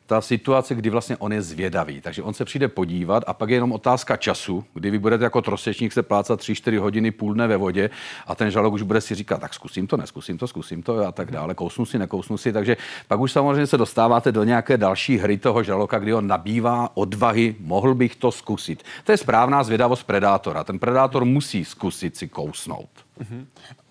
ta 0.08 0.22
situace, 0.22 0.76
kdy 0.76 0.90
vlastně 0.90 1.18
on 1.18 1.34
je 1.34 1.42
zvědavý. 1.42 2.02
Takže 2.02 2.22
on 2.22 2.34
se 2.34 2.46
přijde 2.46 2.68
podívat 2.68 3.24
a 3.28 3.34
pak 3.34 3.50
je 3.50 3.56
jenom 3.56 3.72
otázka 3.72 4.18
času, 4.18 4.66
kdy 4.74 4.90
vy 4.90 5.00
budete 5.00 5.24
jako 5.24 5.42
trosečník 5.42 5.94
se 5.94 6.04
plácat 6.04 6.40
3-4 6.40 6.78
hodiny 6.78 7.12
půl 7.12 7.34
dne 7.34 7.48
ve 7.48 7.58
vodě 7.58 7.90
a 8.28 8.36
ten 8.36 8.52
žalok 8.52 8.74
už 8.74 8.82
bude 8.82 9.02
si 9.02 9.16
říkat, 9.16 9.42
tak 9.42 9.54
zkusím 9.54 9.88
to, 9.88 9.98
neskusím 9.98 10.38
to, 10.38 10.48
zkusím 10.48 10.84
to 10.84 11.08
a 11.08 11.12
tak 11.12 11.32
dále, 11.32 11.54
kousnu 11.54 11.86
si, 11.86 12.00
nekousnu 12.00 12.38
si. 12.38 12.54
Takže 12.54 12.78
pak 13.08 13.20
už 13.20 13.32
samozřejmě 13.32 13.68
se 13.68 13.78
dostáváte 13.78 14.32
do 14.32 14.44
nějaké 14.44 14.78
další 14.78 15.18
hry 15.18 15.38
toho 15.38 15.64
žaloka, 15.64 16.00
kdy 16.00 16.14
on 16.14 16.28
nabývá 16.28 16.90
odvahy, 16.94 17.56
mohl 17.60 17.96
bych 17.96 18.16
to 18.16 18.32
zkusit. 18.32 18.84
To 19.04 19.12
je 19.12 19.18
správná 19.18 19.64
zvědavost 19.64 20.04
predátora. 20.04 20.64
Ten 20.64 20.80
predátor 20.80 21.26
musí 21.26 21.66
zkusit 21.66 22.18
si 22.18 22.28
kousnout. 22.28 22.90
Mm-hmm. 23.20 23.46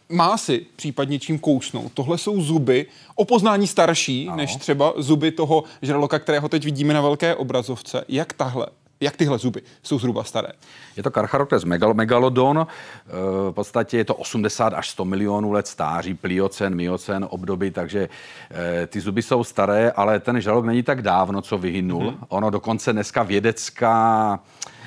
Má 0.09 0.37
si 0.37 0.67
případně 0.77 1.19
čím 1.19 1.39
kousnout. 1.39 1.93
Tohle 1.95 2.19
jsou 2.19 2.41
zuby 2.41 2.87
o 3.15 3.25
poznání 3.25 3.67
starší, 3.67 4.29
ano. 4.29 4.37
než 4.37 4.57
třeba 4.57 4.93
zuby 4.97 5.31
toho 5.31 5.65
žraloka, 5.83 6.19
kterého 6.19 6.49
teď 6.49 6.65
vidíme 6.65 6.95
na 6.95 7.01
velké 7.01 7.35
obrazovce. 7.35 8.05
Jak 8.09 8.33
tahle 8.33 8.67
jak 9.01 9.17
tyhle 9.17 9.39
zuby 9.39 9.63
jsou 9.83 9.99
zhruba 9.99 10.25
staré? 10.25 10.49
Je 10.97 11.03
to 11.03 11.11
Carcharodtes 11.11 11.65
megal, 11.65 11.95
megalodon, 11.95 12.67
eh, 12.67 13.11
v 13.51 13.53
podstatě 13.53 13.97
je 13.97 14.05
to 14.05 14.15
80 14.15 14.75
až 14.75 14.91
100 14.91 15.05
milionů 15.05 15.53
let 15.53 15.67
stáří, 15.67 16.15
pliocen, 16.15 16.75
miocen 16.75 17.27
období, 17.31 17.71
takže 17.71 18.09
eh, 18.51 18.87
ty 18.87 19.01
zuby 19.01 19.23
jsou 19.23 19.45
staré, 19.45 19.91
ale 19.91 20.21
ten 20.21 20.41
žralok 20.41 20.65
není 20.65 20.83
tak 20.83 21.03
dávno, 21.03 21.43
co 21.43 21.59
vyhynul. 21.59 22.11
Mm-hmm. 22.11 22.25
Ono 22.29 22.51
dokonce 22.51 22.93
dneska 22.93 23.23
vědecká 23.23 24.41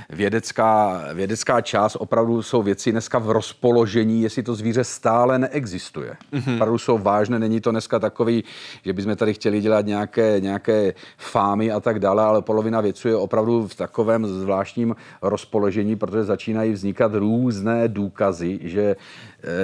vědecká, 0.09 1.01
vědecká 1.13 1.61
část 1.61 1.95
opravdu 1.95 2.41
jsou 2.41 2.63
věci 2.63 2.91
dneska 2.91 3.19
v 3.19 3.31
rozpoložení, 3.31 4.21
jestli 4.21 4.43
to 4.43 4.55
zvíře 4.55 4.83
stále 4.83 5.39
neexistuje. 5.39 6.15
Mm-hmm. 6.33 6.55
Opravdu 6.55 6.77
jsou 6.77 6.97
vážné, 6.97 7.39
není 7.39 7.61
to 7.61 7.71
dneska 7.71 7.99
takový, 7.99 8.43
že 8.85 8.93
bychom 8.93 9.15
tady 9.15 9.33
chtěli 9.33 9.61
dělat 9.61 9.85
nějaké, 9.85 10.39
nějaké 10.39 10.93
fámy 11.17 11.71
a 11.71 11.79
tak 11.79 11.99
dále, 11.99 12.23
ale 12.23 12.41
polovina 12.41 12.81
věců 12.81 13.07
je 13.07 13.15
opravdu 13.15 13.67
v 13.67 13.75
takovém 13.75 14.27
zvláštním 14.27 14.95
rozpoložení, 15.21 15.95
protože 15.95 16.23
začínají 16.23 16.71
vznikat 16.71 17.13
různé 17.13 17.87
důkazy, 17.87 18.59
že 18.61 18.95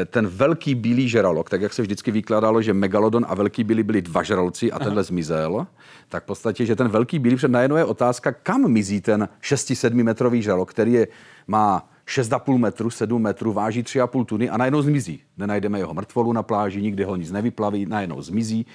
ten 0.06 0.28
velký 0.28 0.76
bílý 0.76 1.10
žralok, 1.10 1.50
tak 1.50 1.62
jak 1.62 1.74
se 1.74 1.82
vždycky 1.82 2.12
vykládalo, 2.12 2.62
že 2.62 2.74
megalodon 2.74 3.26
a 3.30 3.36
velký 3.36 3.64
bílý 3.64 3.84
byli 3.84 4.02
dva 4.02 4.24
žralci 4.24 4.72
a 4.72 4.80
tenhle 4.80 5.00
Aha. 5.00 5.04
zmizel, 5.04 5.68
tak 6.10 6.24
v 6.24 6.26
podstatě, 6.26 6.66
že 6.66 6.76
ten 6.76 6.88
velký 6.88 7.20
bílý, 7.20 7.36
před 7.36 7.52
najednou 7.52 7.76
je 7.78 7.86
otázka, 7.86 8.32
kam 8.32 8.72
mizí 8.72 9.02
ten 9.02 9.30
6-7 9.42 10.04
metrový 10.04 10.42
žralok, 10.42 10.70
který 10.70 10.94
je, 10.94 11.08
má 11.48 11.90
6,5 12.08 12.58
metru, 12.58 12.90
7 12.90 13.22
metrů, 13.22 13.54
váží 13.54 13.84
3,5 13.84 14.26
tuny 14.26 14.50
a 14.50 14.58
najednou 14.58 14.82
zmizí. 14.82 15.22
Nenajdeme 15.38 15.80
jeho 15.80 15.94
mrtvolu 15.94 16.34
na 16.34 16.44
pláži, 16.44 16.82
nikdy 16.82 17.04
ho 17.04 17.16
nic 17.16 17.32
nevyplaví, 17.32 17.86
najednou 17.86 18.22
zmizí 18.22 18.66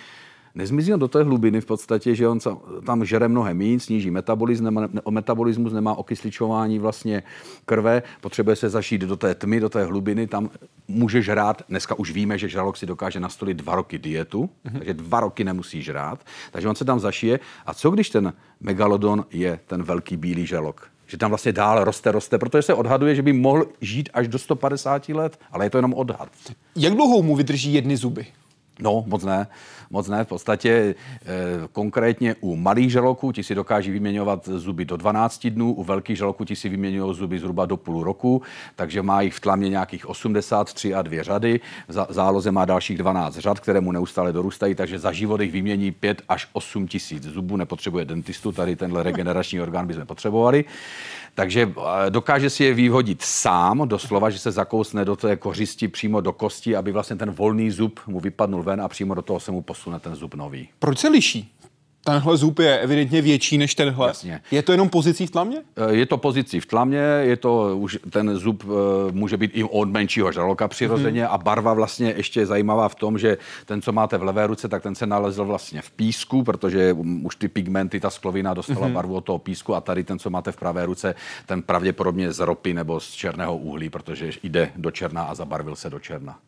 nezmizí 0.55 0.95
on 0.95 1.01
do 1.01 1.09
té 1.09 1.23
hlubiny 1.23 1.61
v 1.61 1.67
podstatě, 1.67 2.15
že 2.15 2.29
on 2.29 2.39
tam 2.87 3.05
žere 3.05 3.29
mnohem 3.29 3.59
méně, 3.59 3.81
sníží 3.81 4.11
metabolismus, 4.11 4.65
nemá, 4.65 4.89
o 5.05 5.11
metabolismus, 5.11 5.73
nemá 5.73 5.95
okysličování 5.95 6.79
vlastně 6.79 7.23
krve, 7.67 8.03
potřebuje 8.21 8.57
se 8.57 8.69
zašít 8.69 9.01
do 9.01 9.17
té 9.17 9.35
tmy, 9.35 9.61
do 9.61 9.69
té 9.69 9.85
hlubiny, 9.85 10.27
tam 10.27 10.51
může 10.89 11.23
žrát, 11.23 11.63
dneska 11.69 11.99
už 11.99 12.11
víme, 12.11 12.39
že 12.39 12.49
žralok 12.49 12.77
si 12.77 12.87
dokáže 12.87 13.21
nastolit 13.21 13.57
dva 13.57 13.75
roky 13.75 13.99
dietu, 13.99 14.51
mm-hmm. 14.65 14.79
takže 14.79 14.95
dva 14.95 15.21
roky 15.21 15.45
nemusí 15.45 15.83
žrát, 15.83 16.25
takže 16.51 16.69
on 16.69 16.75
se 16.75 16.85
tam 16.85 17.01
zašije. 17.01 17.41
A 17.67 17.75
co 17.75 17.91
když 17.91 18.11
ten 18.11 18.33
megalodon 18.61 19.25
je 19.31 19.61
ten 19.67 19.83
velký 19.83 20.17
bílý 20.17 20.47
žralok? 20.47 20.91
že 21.11 21.17
tam 21.17 21.31
vlastně 21.31 21.53
dál 21.53 21.85
roste, 21.85 22.13
roste, 22.13 22.39
protože 22.39 22.63
se 22.63 22.75
odhaduje, 22.75 23.15
že 23.15 23.23
by 23.23 23.33
mohl 23.33 23.67
žít 23.81 24.09
až 24.15 24.29
do 24.29 24.39
150 24.39 25.09
let, 25.09 25.41
ale 25.53 25.67
je 25.67 25.71
to 25.71 25.79
jenom 25.79 25.95
odhad. 25.95 26.29
Jak 26.77 26.95
dlouho 26.95 27.23
mu 27.23 27.37
vydrží 27.37 27.75
jedny 27.75 27.97
zuby? 27.97 28.27
No, 28.81 29.05
moc 29.07 29.25
ne. 29.25 29.47
Moc 29.93 30.09
ne. 30.09 30.25
V 30.25 30.29
podstatě 30.29 30.71
e, 30.71 30.95
konkrétně 31.73 32.37
u 32.41 32.57
malých 32.57 32.91
žraloků 32.91 33.33
ti 33.33 33.43
si 33.43 33.55
dokáží 33.55 33.91
vyměňovat 33.91 34.49
zuby 34.49 34.85
do 34.85 34.97
12 34.97 35.47
dnů, 35.47 35.73
u 35.73 35.85
velkých 35.85 36.17
žraloků 36.17 36.45
ti 36.45 36.57
si 36.57 36.69
vyměňují 36.69 37.15
zuby 37.15 37.39
zhruba 37.39 37.67
do 37.67 37.77
půl 37.77 38.05
roku, 38.05 38.43
takže 38.77 39.03
má 39.03 39.21
jich 39.21 39.35
v 39.35 39.41
tlamě 39.41 39.69
nějakých 39.69 40.09
83 40.09 40.95
a 40.95 41.03
dvě 41.03 41.25
řady. 41.25 41.61
V 41.89 42.07
záloze 42.09 42.53
má 42.53 42.65
dalších 42.65 42.99
12 42.99 43.37
řad, 43.39 43.61
které 43.61 43.81
mu 43.81 43.93
neustále 43.93 44.33
dorůstají, 44.33 44.75
takže 44.75 44.99
za 44.99 45.13
život 45.13 45.41
jich 45.41 45.53
vymění 45.53 45.93
5 45.93 46.23
až 46.29 46.49
8 46.53 46.89
tisíc 46.89 47.23
zubů. 47.23 47.57
Nepotřebuje 47.57 48.05
dentistu, 48.05 48.53
tady 48.53 48.77
tenhle 48.77 49.03
regenerační 49.03 49.61
orgán 49.61 49.87
bychom 49.87 50.07
potřebovali. 50.07 50.65
Takže 51.35 51.73
eh, 51.77 52.11
dokáže 52.11 52.51
si 52.51 52.65
je 52.65 52.75
vyhodit 52.75 53.23
sám, 53.23 53.89
doslova, 53.89 54.31
že 54.31 54.39
se 54.39 54.51
zakousne 54.51 55.05
do 55.05 55.17
té 55.17 55.37
kořisti 55.37 55.89
přímo 55.89 56.21
do 56.21 56.33
kosti, 56.33 56.77
aby 56.77 56.93
vlastně 56.93 57.17
ten 57.17 57.31
volný 57.31 57.71
zub 57.71 58.01
mu 58.07 58.21
vypadnul 58.21 58.63
ven 58.63 58.81
a 58.81 58.89
přímo 58.89 59.15
do 59.15 59.23
toho 59.23 59.41
se 59.41 59.53
mu 59.53 59.63
posune 59.81 60.01
ten 60.01 60.15
zub 60.15 60.35
nový. 60.35 60.69
Proč 60.79 60.99
se 60.99 61.09
liší? 61.09 61.53
Tenhle 62.05 62.37
zub 62.37 62.59
je 62.59 62.79
evidentně 62.79 63.23
větší 63.23 63.59
než 63.59 63.75
tenhle. 63.75 64.09
Jasně. 64.09 64.41
Je 64.51 64.63
to 64.63 64.73
jenom 64.73 64.89
pozicí 64.89 65.27
v 65.27 65.31
tlamě? 65.31 65.59
Eh, 65.77 65.95
je 65.95 66.07
to 66.07 66.17
pozicí 66.17 66.61
v 66.61 66.67
tlamě, 66.67 66.99
je 67.21 67.37
to 67.37 67.77
už 67.77 67.99
ten 68.11 68.37
zub 68.37 68.65
eh, 68.65 69.13
může 69.13 69.37
být 69.37 69.51
i 69.55 69.65
od 69.65 69.89
menšího 69.89 70.33
žraloka 70.33 70.69
přirozeně 70.69 71.25
mm-hmm. 71.25 71.33
a 71.35 71.39
barva 71.39 71.75
vlastně 71.75 72.15
ještě 72.17 72.41
je 72.41 72.47
zajímavá 72.47 72.89
v 72.89 72.95
tom, 72.95 73.19
že 73.19 73.39
ten, 73.67 73.83
co 73.83 73.93
máte 73.93 74.19
v 74.19 74.23
levé 74.23 74.47
ruce, 74.47 74.69
tak 74.69 74.83
ten 74.83 74.95
se 74.95 75.07
nalezl 75.07 75.45
vlastně 75.45 75.83
v 75.83 75.91
písku, 75.91 76.43
protože 76.43 76.97
už 77.23 77.37
ty 77.37 77.49
pigmenty, 77.49 78.01
ta 78.01 78.11
sklovina 78.11 78.55
dostala 78.55 78.89
mm-hmm. 78.89 78.93
barvu 78.93 79.15
od 79.15 79.25
toho 79.25 79.39
písku 79.39 79.75
a 79.75 79.81
tady 79.81 80.05
ten, 80.05 80.19
co 80.19 80.31
máte 80.31 80.53
v 80.53 80.57
pravé 80.57 80.87
ruce, 80.87 81.15
ten 81.47 81.63
pravděpodobně 81.63 82.33
z 82.33 82.39
ropy 82.39 82.75
nebo 82.75 83.01
z 83.01 83.11
černého 83.11 83.57
uhlí, 83.57 83.91
protože 83.91 84.31
jde 84.43 84.73
do 84.77 84.91
černa 84.91 85.23
a 85.23 85.35
zabarvil 85.35 85.77
se 85.77 85.91
do 85.91 85.99
černa. 85.99 86.39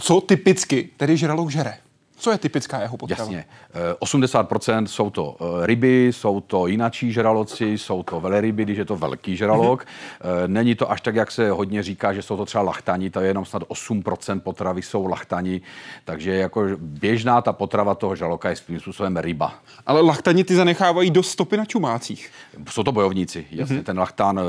Co 0.00 0.20
typicky 0.20 0.90
tedy 0.96 1.16
žralok 1.16 1.50
žere? 1.50 1.74
Co 2.16 2.30
je 2.30 2.38
typická 2.38 2.80
jeho 2.80 2.96
potrava? 2.96 3.22
Jasně. 3.22 3.44
80% 4.00 4.84
eh, 4.84 4.88
jsou 4.88 5.10
to 5.10 5.36
eh, 5.40 5.66
ryby, 5.66 6.06
jsou 6.06 6.40
to 6.40 6.66
jinačí 6.66 7.12
žraloci, 7.12 7.78
jsou 7.78 8.02
to 8.02 8.20
veleryby, 8.20 8.62
když 8.62 8.78
je 8.78 8.84
to 8.84 8.96
velký 8.96 9.36
žralok. 9.36 9.84
Mm-hmm. 9.84 10.48
Není 10.48 10.74
to 10.74 10.90
až 10.90 11.00
tak, 11.00 11.14
jak 11.14 11.30
se 11.30 11.50
hodně 11.50 11.82
říká, 11.82 12.12
že 12.12 12.22
jsou 12.22 12.36
to 12.36 12.44
třeba 12.44 12.64
lachtani, 12.64 13.10
to 13.10 13.20
je 13.20 13.26
jenom 13.26 13.44
snad 13.44 13.62
8% 13.62 14.40
potravy 14.40 14.82
jsou 14.82 15.06
lachtani, 15.06 15.60
takže 16.04 16.34
jako 16.34 16.66
běžná 16.78 17.42
ta 17.42 17.52
potrava 17.52 17.94
toho 17.94 18.16
žraloka 18.16 18.50
je 18.50 18.56
svým 18.56 18.80
způsobem 18.80 19.16
ryba. 19.16 19.54
Ale 19.86 20.00
lachtani 20.00 20.44
ty 20.44 20.54
zanechávají 20.54 21.10
do 21.10 21.22
stopy 21.22 21.56
na 21.56 21.64
čumácích. 21.64 22.30
Jsou 22.70 22.82
to 22.82 22.92
bojovníci, 22.92 23.46
jasně. 23.50 23.76
Mm-hmm. 23.76 23.82
Ten 23.82 23.98
lachtán, 23.98 24.40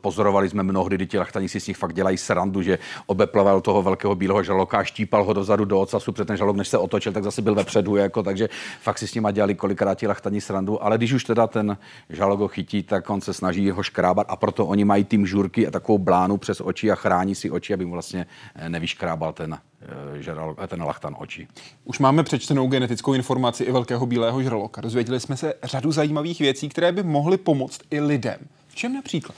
pozorovali 0.00 0.48
jsme 0.48 0.62
mnohdy, 0.62 0.96
kdy 0.96 1.06
ti 1.06 1.18
lachtani 1.18 1.48
si 1.48 1.60
s 1.60 1.66
nich 1.66 1.76
fakt 1.76 1.94
dělají 1.94 2.16
srandu, 2.16 2.62
že 2.62 2.78
obeplaval 3.06 3.60
toho 3.60 3.82
velkého 3.82 4.14
bílého 4.14 4.42
žraloka, 4.42 4.84
štípal 4.84 5.24
ho 5.24 5.32
dozadu 5.32 5.64
do 5.64 5.80
ocasu 5.80 6.12
před 6.12 6.24
ten 6.24 6.36
žralok, 6.36 6.56
než 6.56 6.68
se 6.68 6.78
otočil, 6.78 7.07
tak 7.12 7.24
zase 7.24 7.42
byl 7.42 7.54
vepředu, 7.54 7.96
jako, 7.96 8.22
takže 8.22 8.48
fakt 8.80 8.98
si 8.98 9.06
s 9.06 9.14
nima 9.14 9.30
dělali 9.30 9.54
kolikrát 9.54 9.94
ti 9.94 10.06
lachtaní 10.06 10.40
srandu, 10.40 10.84
ale 10.84 10.98
když 10.98 11.12
už 11.12 11.24
teda 11.24 11.46
ten 11.46 11.76
žalog 12.10 12.40
ho 12.40 12.48
chytí, 12.48 12.82
tak 12.82 13.10
on 13.10 13.20
se 13.20 13.34
snaží 13.34 13.70
ho 13.70 13.82
škrábat 13.82 14.26
a 14.30 14.36
proto 14.36 14.66
oni 14.66 14.84
mají 14.84 15.04
tým 15.04 15.26
žurky 15.26 15.66
a 15.66 15.70
takovou 15.70 15.98
blánu 15.98 16.36
přes 16.36 16.60
oči 16.60 16.90
a 16.90 16.94
chrání 16.94 17.34
si 17.34 17.50
oči, 17.50 17.74
aby 17.74 17.84
mu 17.84 17.92
vlastně 17.92 18.26
eh, 18.54 18.68
nevyškrábal 18.68 19.32
ten 19.32 19.58
eh, 19.82 20.22
žralok, 20.22 20.58
ten 20.68 20.82
lachtan 20.82 21.16
oči. 21.18 21.48
Už 21.84 21.98
máme 21.98 22.22
přečtenou 22.22 22.68
genetickou 22.68 23.14
informaci 23.14 23.64
i 23.64 23.72
velkého 23.72 24.06
bílého 24.06 24.42
žraloka. 24.42 24.80
Dozvěděli 24.80 25.20
jsme 25.20 25.36
se 25.36 25.54
řadu 25.62 25.92
zajímavých 25.92 26.40
věcí, 26.40 26.68
které 26.68 26.92
by 26.92 27.02
mohly 27.02 27.36
pomoct 27.36 27.80
i 27.90 28.00
lidem. 28.00 28.38
V 28.68 28.74
čem 28.74 28.94
například? 28.94 29.36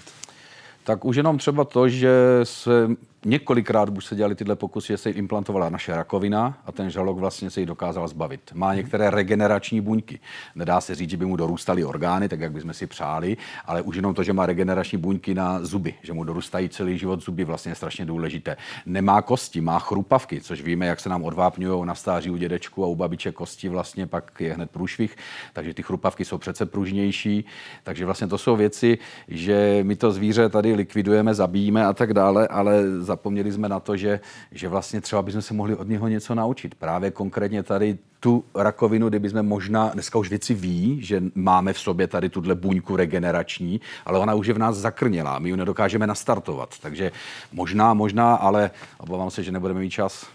Tak 0.84 1.04
už 1.04 1.16
jenom 1.16 1.38
třeba 1.38 1.64
to, 1.64 1.88
že 1.88 2.10
se 2.42 2.88
Několikrát 3.24 3.88
už 3.88 4.04
se 4.04 4.16
dělali 4.16 4.34
tyhle 4.34 4.56
pokusy, 4.56 4.92
že 4.92 4.96
se 4.96 5.10
implantovala 5.10 5.68
naše 5.68 5.96
rakovina 5.96 6.58
a 6.66 6.72
ten 6.72 6.90
žalok 6.90 7.18
vlastně 7.18 7.50
se 7.50 7.60
jí 7.60 7.66
dokázal 7.66 8.08
zbavit. 8.08 8.40
Má 8.54 8.74
některé 8.74 9.10
regenerační 9.10 9.80
buňky. 9.80 10.20
Nedá 10.54 10.80
se 10.80 10.94
říct, 10.94 11.10
že 11.10 11.16
by 11.16 11.24
mu 11.26 11.36
dorůstaly 11.36 11.84
orgány, 11.84 12.28
tak 12.28 12.40
jak 12.40 12.52
bychom 12.52 12.72
si 12.72 12.86
přáli, 12.86 13.36
ale 13.64 13.82
už 13.82 13.96
jenom 13.96 14.14
to, 14.14 14.22
že 14.22 14.32
má 14.32 14.46
regenerační 14.46 14.98
buňky 14.98 15.34
na 15.34 15.64
zuby, 15.64 15.94
že 16.02 16.12
mu 16.12 16.24
dorůstají 16.24 16.68
celý 16.68 16.98
život 16.98 17.24
zuby, 17.24 17.44
vlastně 17.44 17.70
je 17.72 17.74
strašně 17.74 18.04
důležité. 18.06 18.56
Nemá 18.86 19.22
kosti, 19.22 19.60
má 19.60 19.78
chrupavky, 19.78 20.40
což 20.40 20.62
víme, 20.62 20.86
jak 20.86 21.00
se 21.00 21.08
nám 21.08 21.24
odvápňují 21.24 21.86
na 21.86 21.94
stáří 21.94 22.30
u 22.30 22.36
dědečku 22.36 22.84
a 22.84 22.86
u 22.86 22.94
babiče 22.94 23.32
kosti, 23.32 23.68
vlastně 23.68 24.06
pak 24.06 24.40
je 24.40 24.54
hned 24.54 24.70
průšvih, 24.70 25.16
takže 25.52 25.74
ty 25.74 25.82
chrupavky 25.82 26.24
jsou 26.24 26.38
přece 26.38 26.66
pružnější. 26.66 27.44
Takže 27.82 28.04
vlastně 28.04 28.26
to 28.26 28.38
jsou 28.38 28.56
věci, 28.56 28.98
že 29.28 29.80
my 29.82 29.96
to 29.96 30.12
zvíře 30.12 30.48
tady 30.48 30.74
likvidujeme, 30.74 31.34
zabijíme 31.34 31.86
a 31.86 31.92
tak 31.92 32.14
dále, 32.14 32.48
ale 32.48 33.00
zapomněli 33.10 33.52
jsme 33.52 33.68
na 33.68 33.80
to, 33.80 33.96
že, 33.96 34.20
že 34.52 34.68
vlastně 34.68 35.00
třeba 35.00 35.22
bychom 35.22 35.42
se 35.42 35.54
mohli 35.54 35.74
od 35.74 35.88
něho 35.88 36.08
něco 36.08 36.34
naučit. 36.34 36.74
Právě 36.74 37.10
konkrétně 37.10 37.62
tady 37.62 37.98
tu 38.20 38.44
rakovinu, 38.54 39.08
kdyby 39.08 39.30
jsme 39.30 39.42
možná, 39.42 39.90
dneska 39.94 40.18
už 40.18 40.28
věci 40.28 40.54
ví, 40.54 40.98
že 41.02 41.22
máme 41.34 41.72
v 41.72 41.78
sobě 41.78 42.06
tady 42.06 42.28
tuhle 42.28 42.54
buňku 42.54 42.96
regenerační, 42.96 43.80
ale 44.06 44.18
ona 44.18 44.34
už 44.34 44.46
je 44.46 44.54
v 44.54 44.58
nás 44.58 44.76
zakrnělá, 44.76 45.38
my 45.38 45.48
ji 45.48 45.56
nedokážeme 45.56 46.06
nastartovat. 46.06 46.78
Takže 46.82 47.12
možná, 47.52 47.94
možná, 47.94 48.34
ale 48.34 48.70
obávám 48.98 49.30
se, 49.30 49.42
že 49.42 49.52
nebudeme 49.52 49.80
mít 49.80 49.90
čas. 49.90 50.26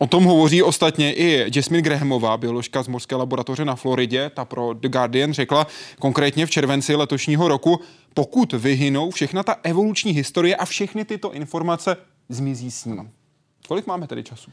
O 0.00 0.06
tom 0.06 0.24
hovoří 0.24 0.62
ostatně 0.62 1.12
i 1.12 1.50
Jasmine 1.56 1.82
Grahamová, 1.82 2.36
bioložka 2.36 2.82
z 2.82 2.88
Morské 2.88 3.16
laboratoře 3.16 3.64
na 3.64 3.76
Floridě. 3.76 4.30
Ta 4.34 4.44
pro 4.44 4.72
The 4.72 4.88
Guardian 4.88 5.32
řekla 5.32 5.66
konkrétně 5.98 6.46
v 6.46 6.50
červenci 6.50 6.94
letošního 6.94 7.48
roku, 7.48 7.80
pokud 8.18 8.52
vyhynou 8.52 9.10
všechna 9.10 9.42
ta 9.42 9.56
evoluční 9.62 10.12
historie 10.12 10.56
a 10.56 10.64
všechny 10.64 11.04
tyto 11.04 11.32
informace 11.32 11.96
zmizí 12.28 12.70
s 12.70 12.84
ním. 12.84 13.10
Kolik 13.68 13.86
máme 13.86 14.06
tedy 14.06 14.24
času? 14.24 14.50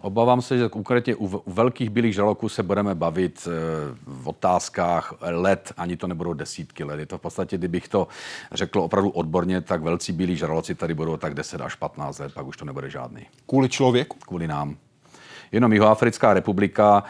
Obávám 0.00 0.42
se, 0.42 0.58
že 0.58 0.68
konkrétně 0.68 1.14
u, 1.16 1.26
u 1.38 1.52
velkých 1.52 1.90
bílých 1.90 2.14
žraloků 2.14 2.48
se 2.48 2.62
budeme 2.62 2.94
bavit 2.94 3.48
e, 3.48 3.50
v 4.06 4.28
otázkách 4.28 5.14
let, 5.20 5.72
ani 5.76 5.96
to 5.96 6.06
nebudou 6.06 6.32
desítky 6.32 6.84
let. 6.84 7.00
Je 7.00 7.06
to 7.06 7.18
v 7.18 7.20
podstatě, 7.20 7.58
kdybych 7.58 7.88
to 7.88 8.08
řekl 8.52 8.80
opravdu 8.80 9.10
odborně, 9.10 9.60
tak 9.60 9.82
velcí 9.82 10.12
bílí 10.12 10.36
žraloci 10.36 10.74
tady 10.74 10.94
budou 10.94 11.16
tak 11.16 11.34
10 11.34 11.60
až 11.60 11.74
15 11.74 12.18
let, 12.18 12.34
pak 12.34 12.46
už 12.46 12.56
to 12.56 12.64
nebude 12.64 12.90
žádný. 12.90 13.26
Kvůli 13.46 13.68
člověku? 13.68 14.18
Kvůli 14.18 14.48
nám. 14.48 14.76
Jenom 15.54 15.72
Jihoafrická 15.72 16.34
republika, 16.34 17.02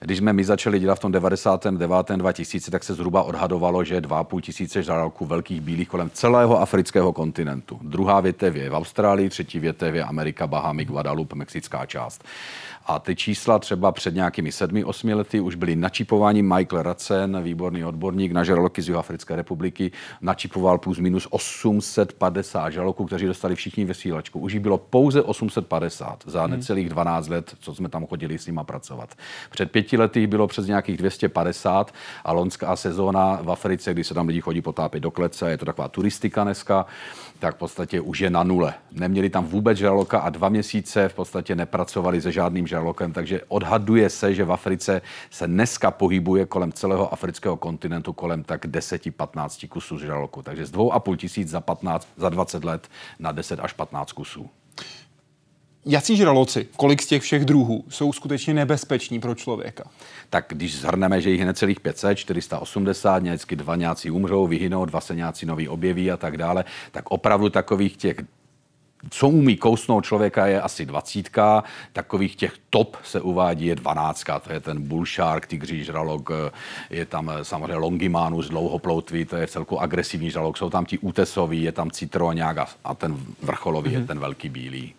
když 0.00 0.18
jsme 0.18 0.32
my 0.32 0.44
začali 0.44 0.78
dělat 0.78 0.94
v 0.94 1.00
tom 1.00 1.12
99. 1.12 1.90
2000, 2.16 2.70
tak 2.70 2.84
se 2.84 2.94
zhruba 2.94 3.22
odhadovalo, 3.22 3.84
že 3.84 4.00
2,5 4.00 4.40
tisíce 4.40 4.82
žraloků 4.82 5.26
velkých 5.26 5.60
bílých 5.60 5.88
kolem 5.88 6.10
celého 6.10 6.60
afrického 6.60 7.12
kontinentu. 7.12 7.78
Druhá 7.82 8.20
větev 8.20 8.56
je 8.56 8.70
v 8.70 8.74
Austrálii, 8.74 9.28
třetí 9.28 9.58
větev 9.58 9.94
je 9.94 10.04
Amerika, 10.04 10.46
Bahamy, 10.46 10.84
Guadalupe, 10.84 11.34
mexická 11.34 11.86
část. 11.86 12.24
A 12.86 12.98
ty 12.98 13.16
čísla 13.16 13.58
třeba 13.58 13.92
před 13.92 14.14
nějakými 14.14 14.52
sedmi, 14.52 14.84
osmi 14.84 15.14
lety 15.14 15.40
už 15.40 15.54
byly 15.54 15.76
načipováni. 15.76 16.42
Michael 16.42 16.82
Racen, 16.82 17.42
výborný 17.42 17.84
odborník 17.84 18.32
na 18.32 18.44
žraloky 18.44 18.82
z 18.82 18.88
Jihoafrické 18.88 19.36
republiky, 19.36 19.92
načipoval 20.20 20.78
plus 20.78 20.98
minus 20.98 21.26
850 21.30 22.70
žraloků, 22.70 23.04
kteří 23.04 23.26
dostali 23.26 23.54
všichni 23.54 23.84
vysílačku. 23.84 24.38
Už 24.40 24.52
jich 24.52 24.62
bylo 24.62 24.78
pouze 24.78 25.22
850 25.22 26.24
za 26.26 26.42
hmm. 26.42 26.50
necelých 26.50 26.88
12 26.88 27.28
let, 27.28 27.54
co 27.60 27.74
jsme 27.74 27.88
tam 27.88 28.06
chodili 28.06 28.38
s 28.38 28.46
nima 28.46 28.64
pracovat. 28.64 29.14
Před 29.50 29.70
pěti 29.70 29.96
lety 29.96 30.26
bylo 30.26 30.46
přes 30.46 30.66
nějakých 30.66 30.96
250 30.96 31.94
a 32.24 32.32
lonská 32.32 32.76
sezóna 32.76 33.38
v 33.42 33.50
Africe, 33.50 33.94
kdy 33.94 34.04
se 34.04 34.14
tam 34.14 34.28
lidi 34.28 34.40
chodí 34.40 34.62
potápět 34.62 35.00
do 35.00 35.10
klece, 35.10 35.50
je 35.50 35.58
to 35.58 35.64
taková 35.64 35.88
turistika 35.88 36.44
dneska, 36.44 36.86
tak 37.42 37.54
v 37.54 37.58
podstatě 37.58 38.00
už 38.00 38.20
je 38.20 38.30
na 38.30 38.42
nule. 38.42 38.74
Neměli 38.92 39.30
tam 39.30 39.46
vůbec 39.46 39.78
žraloka 39.78 40.18
a 40.18 40.30
dva 40.30 40.48
měsíce 40.48 41.08
v 41.08 41.14
podstatě 41.14 41.54
nepracovali 41.54 42.20
se 42.20 42.32
žádným 42.32 42.66
žralokem, 42.66 43.12
takže 43.12 43.40
odhaduje 43.48 44.10
se, 44.10 44.34
že 44.34 44.44
v 44.44 44.52
Africe 44.52 45.02
se 45.30 45.46
dneska 45.46 45.90
pohybuje 45.90 46.46
kolem 46.46 46.72
celého 46.72 47.12
afrického 47.12 47.56
kontinentu 47.56 48.12
kolem 48.12 48.44
tak 48.44 48.64
10-15 48.64 49.68
kusů 49.68 49.98
žraloku. 49.98 50.42
Takže 50.42 50.66
z 50.66 50.72
2,5 50.72 51.16
tisíc 51.16 51.48
za 51.48 51.60
15, 51.60 52.08
za 52.16 52.28
20 52.28 52.64
let 52.64 52.88
na 53.18 53.32
10 53.32 53.60
až 53.60 53.72
15 53.72 54.12
kusů. 54.12 54.50
Jací 55.86 56.16
žraloci, 56.16 56.68
kolik 56.76 57.02
z 57.02 57.06
těch 57.06 57.22
všech 57.22 57.44
druhů, 57.44 57.84
jsou 57.88 58.12
skutečně 58.12 58.54
nebezpeční 58.54 59.20
pro 59.20 59.34
člověka? 59.34 59.84
Tak 60.30 60.44
když 60.48 60.78
zhrneme, 60.78 61.20
že 61.20 61.30
jich 61.30 61.40
je 61.40 61.46
necelých 61.46 61.80
500, 61.80 62.18
480, 62.18 63.18
německy 63.18 63.56
dva 63.56 63.76
nějací 63.76 64.10
umřou, 64.10 64.46
vyhynou, 64.46 64.84
dva 64.84 65.00
se 65.00 65.14
nějací 65.14 65.46
nový 65.46 65.68
objeví 65.68 66.10
a 66.10 66.16
tak 66.16 66.36
dále, 66.36 66.64
tak 66.92 67.10
opravdu 67.10 67.48
takových 67.48 67.96
těch 67.96 68.16
co 69.10 69.28
umí 69.28 69.56
kousnout 69.56 70.04
člověka 70.04 70.46
je 70.46 70.60
asi 70.60 70.86
dvacítka, 70.86 71.64
takových 71.92 72.36
těch 72.36 72.54
top 72.70 72.96
se 73.04 73.20
uvádí 73.20 73.66
je 73.66 73.74
dvanáctka, 73.74 74.38
to 74.38 74.52
je 74.52 74.60
ten 74.60 74.82
bull 74.82 75.06
shark, 75.06 75.46
tygří 75.46 75.84
žralok, 75.84 76.30
je 76.90 77.06
tam 77.06 77.30
samozřejmě 77.42 77.74
longimanus, 77.74 78.48
dlouhoploutví, 78.48 79.24
to 79.24 79.36
je 79.36 79.46
celku 79.46 79.80
agresivní 79.80 80.30
žralok, 80.30 80.58
jsou 80.58 80.70
tam 80.70 80.84
ti 80.84 80.98
útesoví, 80.98 81.62
je 81.62 81.72
tam 81.72 81.90
citroňák 81.90 82.58
a, 82.58 82.66
a 82.84 82.94
ten 82.94 83.16
vrcholový 83.42 83.90
mm-hmm. 83.90 83.92
je 83.92 83.98
mhm. 83.98 84.06
ten 84.06 84.18
velký 84.18 84.48
bílý. 84.48 84.94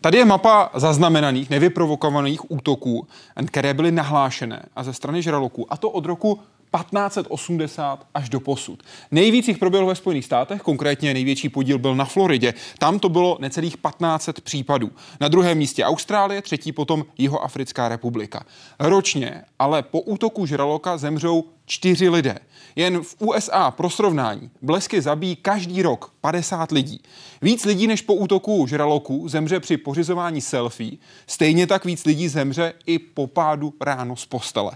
Tady 0.00 0.18
je 0.18 0.24
mapa 0.24 0.70
zaznamenaných, 0.74 1.50
nevyprovokovaných 1.50 2.50
útoků, 2.50 3.06
které 3.46 3.74
byly 3.74 3.92
nahlášené 3.92 4.62
a 4.76 4.82
ze 4.82 4.92
strany 4.92 5.22
žraloků, 5.22 5.72
a 5.72 5.76
to 5.76 5.90
od 5.90 6.06
roku 6.06 6.40
1580 6.76 8.06
až 8.14 8.28
do 8.28 8.40
posud. 8.40 8.82
Nejvíc 9.10 9.48
jich 9.48 9.58
proběhlo 9.58 9.88
ve 9.88 9.94
Spojených 9.94 10.24
státech, 10.24 10.62
konkrétně 10.62 11.14
největší 11.14 11.48
podíl 11.48 11.78
byl 11.78 11.94
na 11.94 12.04
Floridě. 12.04 12.54
Tam 12.78 12.98
to 12.98 13.08
bylo 13.08 13.36
necelých 13.40 13.76
1500 13.76 14.40
případů. 14.40 14.90
Na 15.20 15.28
druhém 15.28 15.58
místě 15.58 15.84
Austrálie, 15.84 16.42
třetí 16.42 16.72
potom 16.72 17.04
Jihoafrická 17.18 17.88
republika. 17.88 18.44
Ročně 18.78 19.42
ale 19.58 19.82
po 19.82 20.00
útoku 20.00 20.46
žraloka 20.46 20.98
zemřou 20.98 21.44
čtyři 21.66 22.08
lidé. 22.08 22.38
Jen 22.76 23.02
v 23.02 23.16
USA 23.18 23.70
pro 23.70 23.90
srovnání 23.90 24.50
blesky 24.62 25.02
zabíjí 25.02 25.36
každý 25.36 25.82
rok 25.82 26.12
50 26.20 26.72
lidí. 26.72 27.00
Víc 27.42 27.64
lidí 27.64 27.86
než 27.86 28.02
po 28.02 28.14
útoku 28.14 28.66
žraloku 28.66 29.28
zemře 29.28 29.60
při 29.60 29.76
pořizování 29.76 30.40
selfie, 30.40 30.92
stejně 31.26 31.66
tak 31.66 31.84
víc 31.84 32.04
lidí 32.04 32.28
zemře 32.28 32.72
i 32.86 32.98
po 32.98 33.26
pádu 33.26 33.74
ráno 33.80 34.16
z 34.16 34.26
postele. 34.26 34.72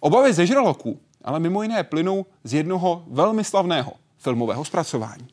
Obavy 0.00 0.32
ze 0.32 0.46
žraloků 0.46 1.00
ale 1.28 1.40
mimo 1.40 1.62
jiné 1.62 1.84
plynou 1.84 2.26
z 2.44 2.54
jednoho 2.54 3.04
velmi 3.06 3.44
slavného 3.44 3.92
filmového 4.18 4.64
zpracování. 4.64 5.28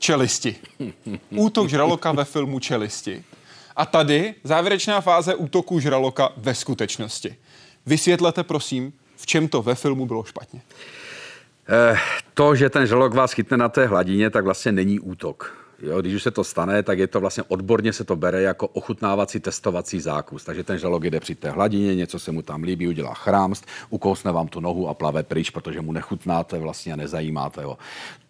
Čelisti. 0.02 0.56
Útok 1.30 1.68
žraloka 1.68 2.12
ve 2.12 2.24
filmu 2.24 2.58
Čelisti. 2.58 3.24
A 3.76 3.86
tady 3.86 4.34
závěrečná 4.44 5.00
fáze 5.00 5.34
útoku 5.34 5.80
žraloka 5.80 6.32
ve 6.36 6.54
skutečnosti. 6.54 7.36
Vysvětlete 7.86 8.44
prosím, 8.44 8.92
v 9.16 9.26
čem 9.26 9.48
to 9.48 9.62
ve 9.62 9.74
filmu 9.74 10.06
bylo 10.06 10.24
špatně. 10.24 10.62
Eh, 11.68 11.98
to, 12.34 12.54
že 12.54 12.70
ten 12.70 12.86
žralok 12.86 13.14
vás 13.14 13.32
chytne 13.32 13.56
na 13.56 13.68
té 13.68 13.86
hladině, 13.86 14.30
tak 14.30 14.44
vlastně 14.44 14.72
není 14.72 15.00
útok. 15.00 15.61
Jo, 15.82 16.00
když 16.00 16.14
už 16.14 16.22
se 16.22 16.30
to 16.30 16.44
stane, 16.44 16.82
tak 16.82 16.98
je 16.98 17.06
to 17.06 17.20
vlastně 17.20 17.42
odborně 17.48 17.92
se 17.92 18.04
to 18.04 18.16
bere 18.16 18.42
jako 18.42 18.68
ochutnávací 18.68 19.40
testovací 19.40 20.00
zákus. 20.00 20.44
Takže 20.44 20.64
ten 20.64 20.78
žalog 20.78 21.04
jde 21.04 21.20
při 21.20 21.34
té 21.34 21.50
hladině, 21.50 21.94
něco 21.94 22.18
se 22.18 22.32
mu 22.32 22.42
tam 22.42 22.62
líbí, 22.62 22.88
udělá 22.88 23.14
chrámst, 23.14 23.66
ukousne 23.90 24.32
vám 24.32 24.48
tu 24.48 24.60
nohu 24.60 24.88
a 24.88 24.94
plave 24.94 25.22
pryč, 25.22 25.50
protože 25.50 25.80
mu 25.80 25.92
nechutnáte 25.92 26.58
vlastně 26.58 26.92
a 26.92 26.96
nezajímáte 26.96 27.64
ho. 27.64 27.78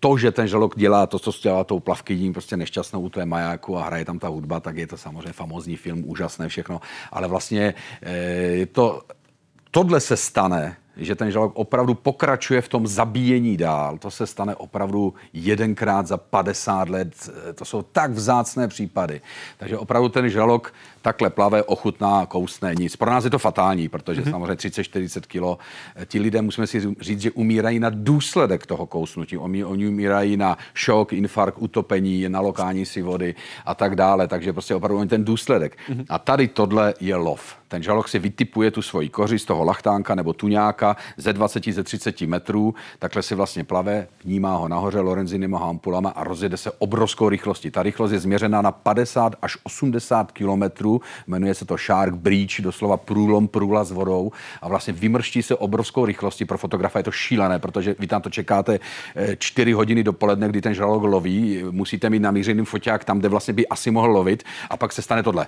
To, 0.00 0.18
že 0.18 0.32
ten 0.32 0.48
žalog 0.48 0.78
dělá 0.78 1.06
to, 1.06 1.18
co 1.18 1.32
dělá 1.42 1.64
tou 1.64 1.80
plavkyní, 1.80 2.32
prostě 2.32 2.56
nešťastnou 2.56 3.00
u 3.00 3.08
té 3.08 3.26
majáku 3.26 3.78
a 3.78 3.84
hraje 3.84 4.04
tam 4.04 4.18
ta 4.18 4.28
hudba, 4.28 4.60
tak 4.60 4.76
je 4.76 4.86
to 4.86 4.96
samozřejmě 4.96 5.32
famózní 5.32 5.76
film, 5.76 6.02
úžasné 6.06 6.48
všechno. 6.48 6.80
Ale 7.12 7.28
vlastně 7.28 7.74
eh, 8.02 8.12
je 8.62 8.66
to, 8.66 9.02
tohle 9.70 10.00
se 10.00 10.16
stane 10.16 10.76
že 10.96 11.14
ten 11.14 11.30
žalok 11.30 11.52
opravdu 11.54 11.94
pokračuje 11.94 12.60
v 12.60 12.68
tom 12.68 12.86
zabíjení 12.86 13.56
dál. 13.56 13.98
To 13.98 14.10
se 14.10 14.26
stane 14.26 14.54
opravdu 14.54 15.14
jedenkrát 15.32 16.06
za 16.06 16.16
50 16.16 16.88
let. 16.88 17.30
To 17.54 17.64
jsou 17.64 17.82
tak 17.82 18.10
vzácné 18.10 18.68
případy. 18.68 19.20
Takže 19.58 19.78
opravdu 19.78 20.08
ten 20.08 20.28
žalok 20.28 20.74
takhle 21.02 21.30
plave, 21.30 21.62
ochutná, 21.62 22.26
kousne, 22.26 22.74
nic. 22.78 22.96
Pro 22.96 23.10
nás 23.10 23.24
je 23.24 23.30
to 23.30 23.38
fatální, 23.38 23.88
protože 23.88 24.22
mm-hmm. 24.22 24.30
samozřejmě 24.30 24.54
30-40 24.54 25.20
kilo. 25.20 25.58
Ti 26.06 26.20
lidé, 26.20 26.42
musíme 26.42 26.66
si 26.66 26.94
říct, 27.00 27.20
že 27.20 27.30
umírají 27.30 27.78
na 27.78 27.90
důsledek 27.90 28.66
toho 28.66 28.86
kousnutí. 28.86 29.38
Oni, 29.38 29.64
oni 29.64 29.88
umírají 29.88 30.36
na 30.36 30.58
šok, 30.74 31.12
infarkt, 31.12 31.58
utopení, 31.60 32.28
nalokání 32.28 32.86
si 32.86 33.02
vody 33.02 33.34
a 33.66 33.74
tak 33.74 33.96
dále. 33.96 34.28
Takže 34.28 34.52
prostě 34.52 34.74
opravdu 34.74 34.98
oni 34.98 35.08
ten 35.08 35.24
důsledek. 35.24 35.76
Mm-hmm. 35.88 36.04
A 36.08 36.18
tady 36.18 36.48
tohle 36.48 36.94
je 37.00 37.16
lov. 37.16 37.62
Ten 37.72 37.82
žalok 37.82 38.08
si 38.08 38.18
vytipuje 38.18 38.70
tu 38.70 38.82
svoji 38.82 39.08
koři 39.08 39.38
z 39.38 39.44
toho 39.44 39.64
lachtánka 39.64 40.14
nebo 40.14 40.32
tuňáka 40.32 40.96
ze 41.16 41.32
20, 41.32 41.64
ze 41.64 41.82
30 41.82 42.20
metrů, 42.20 42.74
takhle 42.98 43.22
si 43.22 43.34
vlastně 43.34 43.64
plave, 43.64 44.08
vnímá 44.24 44.56
ho 44.56 44.68
nahoře 44.68 45.00
Lorenzinima 45.00 45.58
hampulama 45.58 46.10
a 46.10 46.24
rozjede 46.24 46.56
se 46.56 46.70
obrovskou 46.78 47.28
rychlostí. 47.28 47.70
Ta 47.70 47.82
rychlost 47.82 48.12
je 48.12 48.18
změřená 48.18 48.62
na 48.62 48.72
50 48.72 49.36
až 49.42 49.58
80 49.62 50.32
kilometrů 50.32 50.91
jmenuje 51.26 51.54
se 51.54 51.64
to 51.64 51.76
Shark 51.76 52.14
Breach, 52.14 52.60
doslova 52.60 52.96
průlom 52.96 53.48
průla 53.48 53.84
s 53.84 53.90
vodou. 53.90 54.32
A 54.62 54.68
vlastně 54.68 54.92
vymrští 54.92 55.42
se 55.42 55.56
obrovskou 55.56 56.04
rychlostí. 56.04 56.44
Pro 56.44 56.58
fotografa. 56.58 56.98
Je 56.98 57.02
to 57.02 57.10
šílené, 57.10 57.58
protože 57.58 57.94
vy 57.98 58.06
tam 58.06 58.22
to 58.22 58.30
čekáte 58.30 58.80
4 59.38 59.70
eh, 59.70 59.74
hodiny 59.74 60.04
dopoledne, 60.04 60.48
kdy 60.48 60.60
ten 60.60 60.74
žralok 60.74 61.02
loví, 61.02 61.62
musíte 61.70 62.10
mít 62.10 62.22
namířený 62.22 62.64
foťák 62.64 63.04
tam, 63.04 63.18
kde 63.18 63.28
vlastně 63.28 63.54
by 63.54 63.68
asi 63.68 63.90
mohl 63.90 64.10
lovit. 64.10 64.42
A 64.70 64.76
pak 64.76 64.92
se 64.92 65.02
stane 65.02 65.22
tohle 65.22 65.46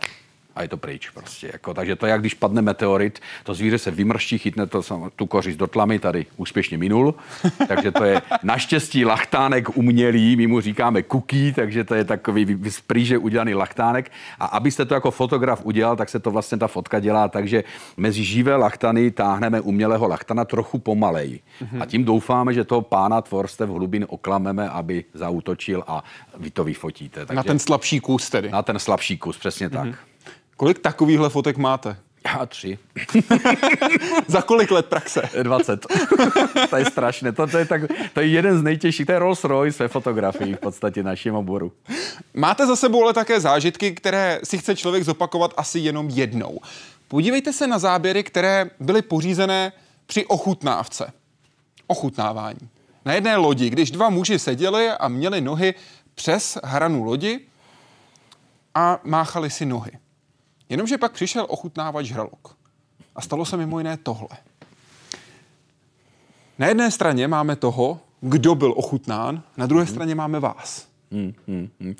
a 0.56 0.62
je 0.62 0.68
to 0.68 0.76
pryč 0.76 1.10
prostě. 1.10 1.50
Jako, 1.52 1.74
takže 1.74 1.96
to 1.96 2.06
je, 2.06 2.10
jak 2.10 2.20
když 2.20 2.34
padne 2.34 2.62
meteorit, 2.62 3.20
to 3.44 3.54
zvíře 3.54 3.78
se 3.78 3.90
vymrští, 3.90 4.38
chytne 4.38 4.66
to, 4.66 4.82
tu 5.16 5.26
kořist 5.26 5.56
do 5.56 5.66
tlamy, 5.66 5.98
tady 5.98 6.26
úspěšně 6.36 6.78
minul, 6.78 7.14
takže 7.68 7.92
to 7.92 8.04
je 8.04 8.22
naštěstí 8.42 9.04
lachtánek 9.04 9.76
umělý, 9.76 10.36
my 10.36 10.46
mu 10.46 10.60
říkáme 10.60 11.02
cookie, 11.02 11.52
takže 11.52 11.84
to 11.84 11.94
je 11.94 12.04
takový 12.04 12.58
z 12.70 12.80
prýže 12.80 13.18
udělaný 13.18 13.54
lachtánek 13.54 14.12
a 14.38 14.46
abyste 14.46 14.84
to 14.84 14.94
jako 14.94 15.10
fotograf 15.10 15.64
udělal, 15.64 15.96
tak 15.96 16.08
se 16.08 16.20
to 16.20 16.30
vlastně 16.30 16.58
ta 16.58 16.68
fotka 16.68 17.00
dělá 17.00 17.28
takže 17.28 17.64
mezi 17.96 18.24
živé 18.24 18.56
lachtany 18.56 19.10
táhneme 19.10 19.60
umělého 19.60 20.08
lachtana 20.08 20.44
trochu 20.44 20.78
pomalej. 20.78 21.40
Mm-hmm. 21.62 21.82
A 21.82 21.86
tím 21.86 22.04
doufáme, 22.04 22.54
že 22.54 22.64
toho 22.64 22.82
pána 22.82 23.22
tvorstev 23.22 23.70
hlubin 23.70 24.06
oklameme, 24.08 24.68
aby 24.68 25.04
zautočil 25.14 25.84
a 25.86 26.04
vy 26.36 26.50
to 26.50 26.64
vyfotíte. 26.64 27.26
Takže, 27.26 27.36
na 27.36 27.42
ten 27.42 27.58
slabší 27.58 28.00
kus 28.00 28.30
tedy. 28.30 28.50
Na 28.50 28.62
ten 28.62 28.78
slabší 28.78 29.18
kus, 29.18 29.38
přesně 29.38 29.68
mm-hmm. 29.68 29.94
Kolik 30.56 30.78
takovýchhle 30.78 31.30
fotek 31.30 31.56
máte? 31.56 31.96
Já 32.26 32.46
tři. 32.46 32.78
Za 34.26 34.42
kolik 34.42 34.70
let 34.70 34.86
praxe? 34.86 35.22
20. 35.42 35.86
to 36.70 36.76
je 36.76 36.84
strašné. 36.84 37.32
To, 37.32 37.46
to, 37.46 37.58
je 37.58 37.64
tak, 37.64 37.82
to 38.12 38.20
je 38.20 38.26
jeden 38.26 38.58
z 38.58 38.62
nejtěžších. 38.62 39.06
To 39.06 39.12
je 39.12 39.18
Rolls 39.18 39.44
Royce 39.44 39.84
ve 39.84 39.88
fotografii 39.88 40.54
v 40.54 40.60
podstatě 40.60 41.02
naším 41.02 41.34
oboru. 41.34 41.72
Máte 42.34 42.66
za 42.66 42.76
sebou 42.76 43.02
ale 43.02 43.12
také 43.12 43.40
zážitky, 43.40 43.92
které 43.92 44.40
si 44.44 44.58
chce 44.58 44.76
člověk 44.76 45.04
zopakovat 45.04 45.54
asi 45.56 45.78
jenom 45.78 46.08
jednou. 46.10 46.60
Podívejte 47.08 47.52
se 47.52 47.66
na 47.66 47.78
záběry, 47.78 48.22
které 48.22 48.70
byly 48.80 49.02
pořízené 49.02 49.72
při 50.06 50.26
ochutnávce. 50.26 51.12
Ochutnávání. 51.86 52.68
Na 53.04 53.12
jedné 53.12 53.36
lodi, 53.36 53.70
když 53.70 53.90
dva 53.90 54.10
muži 54.10 54.38
seděli 54.38 54.90
a 54.90 55.08
měli 55.08 55.40
nohy 55.40 55.74
přes 56.14 56.58
hranu 56.64 57.04
lodi 57.04 57.40
a 58.74 59.00
máchali 59.04 59.50
si 59.50 59.66
nohy. 59.66 59.90
Jenomže 60.74 60.98
pak 60.98 61.12
přišel 61.12 61.46
ochutnávač 61.48 62.06
žralok. 62.06 62.56
A 63.14 63.20
stalo 63.20 63.44
se 63.44 63.56
mimo 63.56 63.78
jiné 63.78 63.96
tohle. 63.96 64.28
Na 66.58 66.66
jedné 66.66 66.90
straně 66.90 67.28
máme 67.28 67.56
toho, 67.56 68.00
kdo 68.20 68.54
byl 68.54 68.74
ochutnán, 68.76 69.42
na 69.56 69.66
druhé 69.66 69.86
straně 69.86 70.14
máme 70.14 70.40
vás. 70.40 70.88
Hmm, 71.12 71.34
hmm, 71.48 71.68
hmm. 71.80 71.94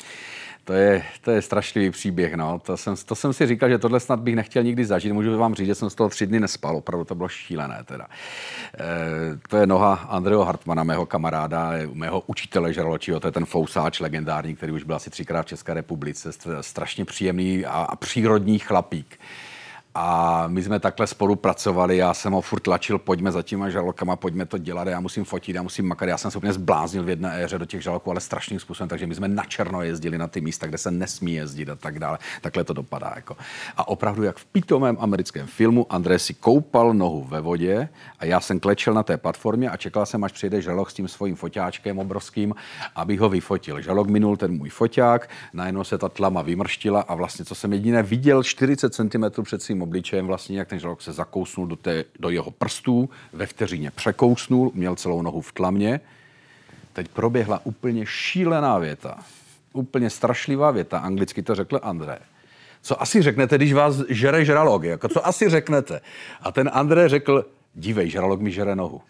To 0.65 0.73
je, 0.73 1.05
to 1.21 1.31
je 1.31 1.43
strašlivý 1.43 1.91
příběh. 1.91 2.35
No. 2.35 2.59
To, 2.59 2.77
jsem, 2.77 2.95
to 3.07 3.15
jsem 3.15 3.33
si 3.33 3.47
říkal, 3.47 3.69
že 3.69 3.79
tohle 3.79 4.01
snad 4.01 4.21
bych 4.21 4.37
nechtěl 4.37 4.63
nikdy 4.63 4.85
zažít. 4.85 5.13
Můžu 5.13 5.39
vám 5.39 5.55
říct, 5.55 5.67
že 5.67 5.75
jsem 5.75 5.91
z 5.91 5.95
toho 5.95 6.09
tři 6.09 6.27
dny 6.27 6.41
nespal. 6.41 6.77
Opravdu 6.77 7.05
to 7.05 7.15
bylo 7.15 7.29
šílené. 7.29 7.85
Teda. 7.85 8.07
E, 8.79 9.49
to 9.49 9.57
je 9.57 9.67
noha 9.67 9.95
Andreho 9.95 10.45
Hartmana, 10.45 10.85
mého 10.85 11.07
kamaráda, 11.07 11.73
mého 11.93 12.23
učitele 12.27 12.73
žraločího. 12.73 13.21
To 13.21 13.29
je 13.29 13.33
ten 13.33 13.45
fousáč 13.45 14.01
legendární, 14.01 14.57
který 14.57 14.73
už 14.73 14.85
byl 14.85 14.97
asi 14.97 15.11
třikrát 15.11 15.43
v 15.43 15.49
České 15.49 15.75
republice. 15.75 16.31
Strašně 16.61 17.05
příjemný 17.05 17.67
a, 17.67 17.71
a 17.71 17.97
přírodní 17.97 18.59
chlapík. 18.59 19.19
A 19.97 20.45
my 20.49 20.63
jsme 20.63 20.81
takhle 20.81 21.07
spolupracovali, 21.07 21.97
já 21.97 22.15
jsem 22.15 22.33
ho 22.33 22.41
furt 22.41 22.61
tlačil, 22.61 22.99
pojďme 22.99 23.33
za 23.33 23.43
těma 23.43 23.71
žalokama, 23.71 24.17
pojďme 24.17 24.47
to 24.47 24.59
dělat, 24.59 24.89
já 24.89 25.01
musím 25.01 25.25
fotit, 25.25 25.57
já 25.57 25.63
musím 25.63 25.89
makat. 25.89 26.09
Já 26.09 26.19
jsem 26.19 26.31
se 26.31 26.39
úplně 26.39 26.53
zbláznil 26.53 27.05
v 27.05 27.09
jedné 27.09 27.45
éře 27.45 27.59
do 27.59 27.65
těch 27.65 27.83
žaloků, 27.83 28.11
ale 28.11 28.21
strašným 28.21 28.61
způsobem, 28.61 28.89
takže 28.89 29.07
my 29.07 29.15
jsme 29.15 29.29
na 29.29 29.45
černo 29.45 29.83
jezdili 29.83 30.19
na 30.19 30.29
ty 30.29 30.41
místa, 30.41 30.67
kde 30.67 30.79
se 30.79 30.91
nesmí 30.91 31.35
jezdit 31.35 31.69
a 31.69 31.75
tak 31.75 31.99
dále. 31.99 32.19
Takhle 32.41 32.65
to 32.65 32.73
dopadá. 32.73 33.13
Jako. 33.17 33.37
A 33.77 33.89
opravdu, 33.89 34.23
jak 34.23 34.37
v 34.37 34.45
pitomém 34.45 34.97
americkém 35.01 35.47
filmu, 35.47 35.87
André 35.93 36.19
si 36.19 36.35
koupal 36.35 36.95
nohu 36.95 37.25
ve 37.25 37.41
vodě 37.41 37.89
a 38.19 38.25
já 38.25 38.41
jsem 38.41 38.61
klečel 38.61 38.95
na 38.95 39.03
té 39.03 39.17
platformě 39.17 39.71
a 39.71 39.77
čekal 39.77 40.07
jsem, 40.07 40.25
až 40.25 40.33
přijde 40.33 40.63
žalok 40.63 40.91
s 40.91 40.95
tím 40.95 41.09
svým 41.09 41.37
foťáčkem 41.37 41.99
obrovským, 41.99 42.55
aby 42.97 43.17
ho 43.17 43.29
vyfotil. 43.29 43.81
Žalok 43.81 44.09
minul 44.09 44.37
ten 44.37 44.53
můj 44.57 44.69
foťák, 44.69 45.31
najednou 45.53 45.85
se 45.85 45.99
ta 45.99 46.09
tlama 46.09 46.43
vymrštila 46.43 47.01
a 47.01 47.15
vlastně, 47.15 47.45
co 47.45 47.55
jsem 47.55 47.73
jediné 47.73 48.03
viděl 48.03 48.43
40 48.43 48.95
cm 48.95 49.43
před 49.43 49.63
svým 49.63 49.84
obličejem 49.85 50.27
vlastně, 50.27 50.59
jak 50.59 50.69
ten 50.69 50.79
žralok 50.79 51.03
se 51.03 51.13
zakousnul 51.13 51.67
do, 51.67 51.77
té, 51.77 52.05
do 52.19 52.31
jeho 52.31 52.51
prstů, 52.51 53.11
ve 53.33 53.47
vteřině 53.47 53.91
překousnul, 53.91 54.73
měl 54.75 54.97
celou 54.97 55.23
nohu 55.23 55.41
v 55.41 55.53
tlamě. 55.53 56.01
Teď 56.93 57.09
proběhla 57.09 57.61
úplně 57.65 58.07
šílená 58.07 58.79
věta, 58.79 59.19
úplně 59.73 60.11
strašlivá 60.11 60.71
věta, 60.71 60.99
anglicky 60.99 61.43
to 61.43 61.55
řekl 61.55 61.81
André. 61.83 62.19
Co 62.83 63.03
asi 63.03 63.23
řeknete, 63.23 63.57
když 63.57 63.73
vás 63.73 63.97
žere 64.09 64.45
žralok? 64.45 64.83
Jako, 64.83 65.09
co 65.09 65.27
asi 65.27 65.49
řeknete? 65.49 66.01
A 66.41 66.53
ten 66.53 66.71
André 66.73 67.09
řekl, 67.09 67.45
dívej, 67.75 68.11
žralok 68.11 68.41
mi 68.41 68.51
žere 68.51 68.77
nohu. 68.77 69.01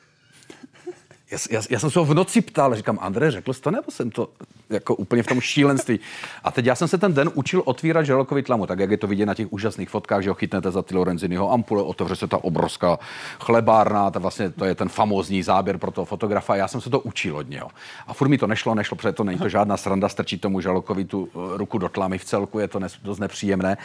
Já, 1.34 1.38
já, 1.50 1.62
já 1.70 1.78
jsem 1.78 1.90
se 1.90 1.98
ho 1.98 2.04
v 2.04 2.14
noci 2.14 2.40
ptal, 2.40 2.74
říkám, 2.74 2.98
Andrej, 3.02 3.30
řekl 3.30 3.52
jsi 3.52 3.60
to, 3.60 3.70
nebo 3.70 3.90
jsem 3.90 4.10
to 4.10 4.28
jako 4.70 4.94
úplně 4.94 5.22
v 5.22 5.26
tom 5.26 5.40
šílenství. 5.40 6.00
A 6.44 6.50
teď 6.50 6.66
já 6.66 6.74
jsem 6.74 6.88
se 6.88 6.98
ten 6.98 7.14
den 7.14 7.30
učil 7.34 7.62
otvírat 7.64 8.06
žralokový 8.06 8.42
tlamu, 8.42 8.66
tak 8.66 8.78
jak 8.78 8.90
je 8.90 8.96
to 8.96 9.06
vidět 9.06 9.26
na 9.26 9.34
těch 9.34 9.52
úžasných 9.52 9.90
fotkách, 9.90 10.22
že 10.22 10.30
ho 10.30 10.34
chytnete 10.34 10.70
za 10.70 10.82
ty 10.82 10.96
Lorenziniho 10.96 11.52
ampule, 11.52 11.82
otevře 11.82 12.16
se 12.16 12.26
ta 12.26 12.44
obrovská 12.44 12.98
chlebárna, 13.40 14.10
ta 14.10 14.18
vlastně 14.18 14.50
to 14.50 14.64
je 14.64 14.74
ten 14.74 14.88
famózní 14.88 15.42
záběr 15.42 15.78
pro 15.78 15.90
toho 15.90 16.04
fotografa. 16.04 16.56
Já 16.56 16.68
jsem 16.68 16.80
se 16.80 16.90
to 16.90 17.00
učil 17.00 17.36
od 17.36 17.48
něho. 17.48 17.70
A 18.06 18.14
furt 18.14 18.28
mi 18.28 18.38
to 18.38 18.46
nešlo, 18.46 18.74
nešlo, 18.74 18.96
protože 18.96 19.12
to 19.12 19.24
není 19.24 19.38
to 19.38 19.48
žádná 19.48 19.76
sranda 19.76 20.08
strčit 20.08 20.40
tomu 20.40 20.60
žralokovi 20.60 21.04
tu 21.04 21.28
eh, 21.34 21.56
ruku 21.56 21.78
do 21.78 21.88
tlamy 21.88 22.18
v 22.18 22.24
celku, 22.24 22.58
je 22.58 22.68
to 22.68 22.80
dost 23.02 23.18
nepříjemné. 23.18 23.76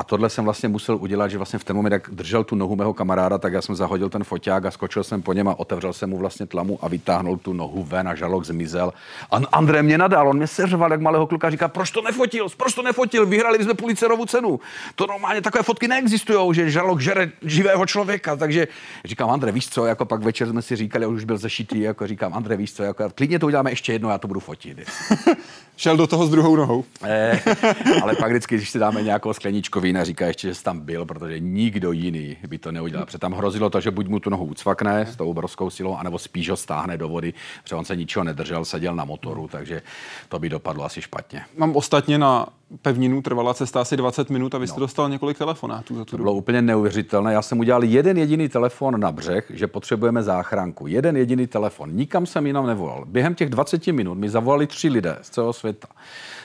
A 0.00 0.02
tohle 0.02 0.30
jsem 0.30 0.44
vlastně 0.44 0.68
musel 0.68 0.96
udělat, 0.96 1.28
že 1.28 1.36
vlastně 1.36 1.58
v 1.58 1.64
ten 1.64 1.76
moment, 1.76 1.92
jak 1.92 2.10
držel 2.12 2.44
tu 2.44 2.56
nohu 2.56 2.76
mého 2.76 2.94
kamaráda, 2.94 3.38
tak 3.38 3.52
já 3.52 3.62
jsem 3.62 3.74
zahodil 3.74 4.08
ten 4.08 4.24
foťák 4.24 4.64
a 4.64 4.70
skočil 4.70 5.04
jsem 5.04 5.22
po 5.22 5.32
něm 5.32 5.48
a 5.48 5.58
otevřel 5.58 5.92
jsem 5.92 6.10
mu 6.10 6.18
vlastně 6.18 6.46
tlamu 6.46 6.78
a 6.82 6.88
vytáhnul 6.88 7.36
tu 7.36 7.52
nohu 7.52 7.84
ven 7.84 8.08
a 8.08 8.14
žalok 8.14 8.44
zmizel. 8.44 8.92
A 9.30 9.36
André 9.52 9.82
mě 9.82 9.98
nadal, 9.98 10.28
on 10.28 10.36
mě 10.36 10.46
seřval 10.46 10.90
jak 10.92 11.00
malého 11.00 11.26
kluka, 11.26 11.50
říká, 11.50 11.68
proč 11.68 11.90
to 11.90 12.02
nefotil, 12.02 12.46
proč 12.56 12.74
to 12.74 12.82
nefotil, 12.82 13.26
vyhrali 13.26 13.64
jsme 13.64 13.74
Pulicerovu 13.74 14.26
cenu. 14.26 14.60
To 14.94 15.06
normálně 15.06 15.42
takové 15.42 15.62
fotky 15.62 15.88
neexistují, 15.88 16.54
že 16.54 16.70
žalok 16.70 17.00
žere 17.00 17.30
živého 17.42 17.86
člověka, 17.86 18.36
takže 18.36 18.68
říkám, 19.04 19.30
André, 19.30 19.52
víš 19.52 19.68
co, 19.68 19.86
jako 19.86 20.04
pak 20.04 20.22
večer 20.22 20.48
jsme 20.48 20.62
si 20.62 20.76
říkali, 20.76 21.06
už 21.06 21.24
byl 21.24 21.38
zešitý, 21.38 21.80
jako 21.80 22.06
říkám, 22.06 22.34
André, 22.34 22.56
víš 22.56 22.72
co, 22.72 22.82
jako, 22.82 23.10
klidně 23.14 23.38
to 23.38 23.46
uděláme 23.46 23.70
ještě 23.70 23.92
jedno, 23.92 24.10
já 24.10 24.18
to 24.18 24.28
budu 24.28 24.40
fotit. 24.40 24.78
Šel 25.80 25.96
do 25.96 26.06
toho 26.06 26.26
s 26.26 26.30
druhou 26.30 26.56
nohou. 26.56 26.84
Eh, 27.02 27.40
ale 28.02 28.16
pak 28.16 28.30
vždycky, 28.30 28.56
když 28.56 28.70
si 28.70 28.78
dáme 28.78 29.02
nějakou 29.02 29.32
skleničku 29.32 29.80
vína, 29.80 30.04
říká 30.04 30.26
ještě, 30.26 30.48
že 30.48 30.54
jsi 30.54 30.64
tam 30.64 30.80
byl, 30.80 31.06
protože 31.06 31.40
nikdo 31.40 31.92
jiný 31.92 32.36
by 32.46 32.58
to 32.58 32.72
neudělal. 32.72 33.06
Protože 33.06 33.18
tam 33.18 33.32
hrozilo 33.32 33.70
to, 33.70 33.80
že 33.80 33.90
buď 33.90 34.08
mu 34.08 34.20
tu 34.20 34.30
nohu 34.30 34.44
ucvakne 34.44 35.06
s 35.06 35.16
tou 35.16 35.30
obrovskou 35.30 35.70
silou, 35.70 35.96
anebo 35.96 36.18
spíš 36.18 36.50
ho 36.50 36.56
stáhne 36.56 36.98
do 36.98 37.08
vody, 37.08 37.34
protože 37.62 37.76
on 37.76 37.84
se 37.84 37.96
ničeho 37.96 38.24
nedržel, 38.24 38.64
seděl 38.64 38.94
na 38.94 39.04
motoru, 39.04 39.48
takže 39.52 39.82
to 40.28 40.38
by 40.38 40.48
dopadlo 40.48 40.84
asi 40.84 41.02
špatně. 41.02 41.44
Mám 41.56 41.76
ostatně 41.76 42.18
na 42.18 42.46
pevninu 42.82 43.22
trvala 43.22 43.54
cesta 43.54 43.80
asi 43.80 43.96
20 43.96 44.30
minut 44.30 44.54
a 44.54 44.58
vy 44.58 44.66
jste 44.66 44.80
no. 44.80 44.84
dostal 44.84 45.08
několik 45.08 45.38
telefonátů 45.38 45.96
za 45.96 46.04
tu 46.04 46.10
To 46.10 46.16
bylo 46.16 46.32
úplně 46.32 46.62
neuvěřitelné. 46.62 47.32
Já 47.32 47.42
jsem 47.42 47.58
udělal 47.58 47.84
jeden 47.84 48.18
jediný 48.18 48.48
telefon 48.48 49.00
na 49.00 49.12
břeh, 49.12 49.50
že 49.54 49.66
potřebujeme 49.66 50.22
záchranku. 50.22 50.86
Jeden 50.86 51.16
jediný 51.16 51.46
telefon. 51.46 51.90
Nikam 51.92 52.26
jsem 52.26 52.46
jinam 52.46 52.66
nevolal. 52.66 53.04
Během 53.06 53.34
těch 53.34 53.50
20 53.50 53.86
minut 53.86 54.14
mi 54.14 54.28
zavolali 54.28 54.66
tři 54.66 54.88
lidé 54.88 55.18
z 55.22 55.30
celého 55.30 55.52
světa. 55.52 55.69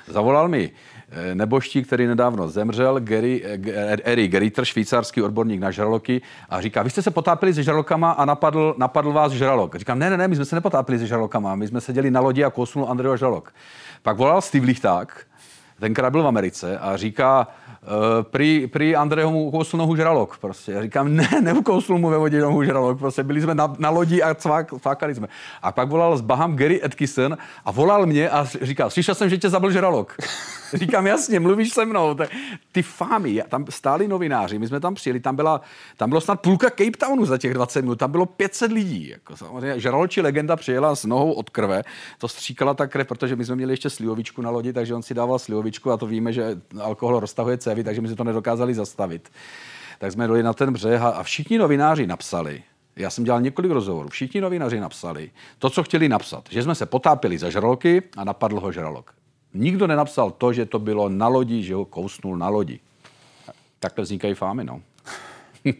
Zavolal 0.08 0.48
mi 0.48 0.72
eh, 1.10 1.36
neboští, 1.36 1.84
který 1.84 2.08
nedávno 2.08 2.50
zemřel, 2.50 3.00
Gary, 3.00 3.44
eh, 3.46 3.98
Eric 4.04 4.34
Ritter, 4.34 4.66
švýcarský 4.66 5.22
odborník 5.22 5.60
na 5.60 5.72
žraloky, 5.72 6.22
a 6.50 6.62
říká, 6.62 6.84
vy 6.84 6.90
jste 6.90 7.02
se 7.02 7.12
potápili 7.12 7.54
se 7.54 7.64
žralokama 7.64 8.12
a 8.12 8.26
napadl, 8.26 8.76
napadl 8.78 9.12
vás 9.12 9.32
žralok. 9.32 9.76
Říkám, 9.76 10.00
ne, 10.00 10.10
ne, 10.10 10.18
ne, 10.18 10.28
my 10.28 10.36
jsme 10.36 10.46
se 10.46 10.56
nepotápili 10.56 11.00
se 11.00 11.08
žralokama, 11.08 11.56
my 11.56 11.68
jsme 11.68 11.82
seděli 11.82 12.12
na 12.12 12.20
lodi 12.20 12.44
a 12.44 12.50
kousnul 12.50 12.90
Andreo 12.90 13.18
žralok. 13.18 13.54
Pak 14.02 14.18
volal 14.18 14.42
Steve 14.42 14.66
Lichták, 14.66 15.26
tenkrát 15.80 16.10
byl 16.10 16.24
v 16.24 16.28
Americe 16.28 16.78
a 16.78 16.98
říká, 16.98 17.48
Uh, 17.86 18.24
prý, 18.24 18.68
prý 18.68 18.96
Andrej 18.96 19.26
mu 19.26 19.44
ukousl 19.44 19.78
nohu 19.78 19.96
žralok. 19.96 20.38
Prostě. 20.38 20.72
Já 20.72 20.82
říkám, 20.82 21.16
ne, 21.16 21.30
neukousl 21.42 21.98
mu 21.98 22.10
ve 22.10 22.18
vodě 22.18 22.42
nohu 22.42 22.64
žralok. 22.64 23.00
Prostě 23.00 23.24
byli 23.24 23.42
jsme 23.42 23.56
na, 23.56 23.76
na 23.80 23.90
lodi 23.90 24.22
a 24.22 24.34
cvak, 24.34 24.74
cvákali 24.82 25.16
jsme. 25.16 25.28
A 25.62 25.72
pak 25.72 25.90
volal 25.90 26.18
z 26.18 26.22
Baham 26.22 26.56
Gary 26.56 26.84
Atkinson 26.84 27.38
a 27.66 27.72
volal 27.72 28.06
mě 28.06 28.30
a 28.30 28.46
říkal, 28.62 28.90
slyšel 28.90 29.16
jsem, 29.16 29.30
že 29.30 29.38
tě 29.38 29.50
zabil 29.50 29.72
žralok. 29.72 30.18
říkám, 30.74 31.08
jasně, 31.08 31.40
mluvíš 31.40 31.74
se 31.74 31.86
mnou. 31.86 32.18
Ty 32.72 32.82
fámy, 32.82 33.44
tam 33.50 33.66
stáli 33.70 34.08
novináři, 34.08 34.60
my 34.60 34.68
jsme 34.68 34.80
tam 34.80 34.96
přijeli, 34.96 35.20
tam, 35.20 35.36
byla, 35.36 35.62
tam 35.98 36.10
bylo 36.10 36.22
snad 36.22 36.42
půlka 36.42 36.70
Cape 36.70 36.98
Townu 36.98 37.26
za 37.26 37.38
těch 37.38 37.54
20 37.54 37.82
minut, 37.82 38.00
tam 38.00 38.12
bylo 38.12 38.26
500 38.26 38.72
lidí. 38.72 39.10
Jako, 39.10 39.38
samozřejmě, 39.38 39.80
žraločí 39.80 40.22
legenda 40.22 40.56
přijela 40.56 40.96
s 40.96 41.06
nohou 41.06 41.32
od 41.32 41.50
krve, 41.50 41.84
to 42.18 42.28
stříkala 42.28 42.74
ta 42.74 42.88
krev, 42.88 43.08
protože 43.08 43.36
my 43.36 43.46
jsme 43.46 43.56
měli 43.56 43.74
ještě 43.74 43.90
slivovičku 43.90 44.42
na 44.42 44.50
lodi, 44.50 44.74
takže 44.74 44.96
on 44.96 45.04
si 45.04 45.14
dával 45.14 45.40
slivovičku 45.40 45.64
a 45.91 45.97
to 45.97 46.08
víme, 46.08 46.34
že 46.34 46.62
alkohol 46.82 47.19
roztahuje 47.19 47.58
cévy, 47.58 47.84
takže 47.84 48.01
my 48.01 48.08
jsme 48.08 48.17
to 48.17 48.23
nedokázali 48.23 48.73
zastavit. 48.73 49.32
Tak 49.99 50.12
jsme 50.12 50.28
dojeli 50.28 50.43
na 50.43 50.54
ten 50.54 50.73
břeh 50.73 51.01
a, 51.01 51.10
a 51.10 51.23
všichni 51.23 51.58
novináři 51.58 52.08
napsali, 52.08 52.63
já 52.95 53.10
jsem 53.10 53.23
dělal 53.23 53.41
několik 53.41 53.71
rozhovorů, 53.71 54.10
všichni 54.10 54.41
novináři 54.41 54.80
napsali 54.80 55.32
to, 55.60 55.69
co 55.69 55.84
chtěli 55.84 56.10
napsat, 56.10 56.43
že 56.49 56.63
jsme 56.63 56.75
se 56.75 56.86
potápili 56.86 57.38
za 57.38 57.49
žraloky 57.49 58.04
a 58.17 58.23
napadl 58.23 58.60
ho 58.60 58.71
žralok. 58.71 59.13
Nikdo 59.54 59.88
nenapsal 59.88 60.32
to, 60.32 60.54
že 60.54 60.65
to 60.65 60.80
bylo 60.80 61.10
na 61.10 61.28
lodi, 61.28 61.63
že 61.63 61.73
ho 61.73 61.86
kousnul 61.86 62.38
na 62.38 62.49
lodi. 62.49 62.80
Takhle 63.80 64.04
vznikají 64.04 64.34
fámy, 64.34 64.63
no. 64.63 64.82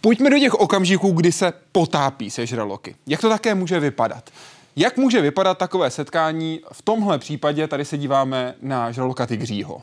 Pojďme 0.00 0.30
do 0.30 0.38
těch 0.38 0.54
okamžiků, 0.54 1.12
kdy 1.12 1.32
se 1.32 1.52
potápí 1.72 2.30
se 2.30 2.46
žraloky. 2.46 2.96
Jak 3.06 3.20
to 3.20 3.28
také 3.28 3.54
může 3.54 3.80
vypadat? 3.80 4.30
Jak 4.76 4.96
může 4.96 5.20
vypadat 5.20 5.58
takové 5.58 5.90
setkání? 5.90 6.60
V 6.72 6.82
tomhle 6.82 7.18
případě 7.18 7.68
tady 7.68 7.84
se 7.84 7.98
díváme 7.98 8.54
na 8.62 8.92
žraloka 8.92 9.26
tygřího. 9.26 9.82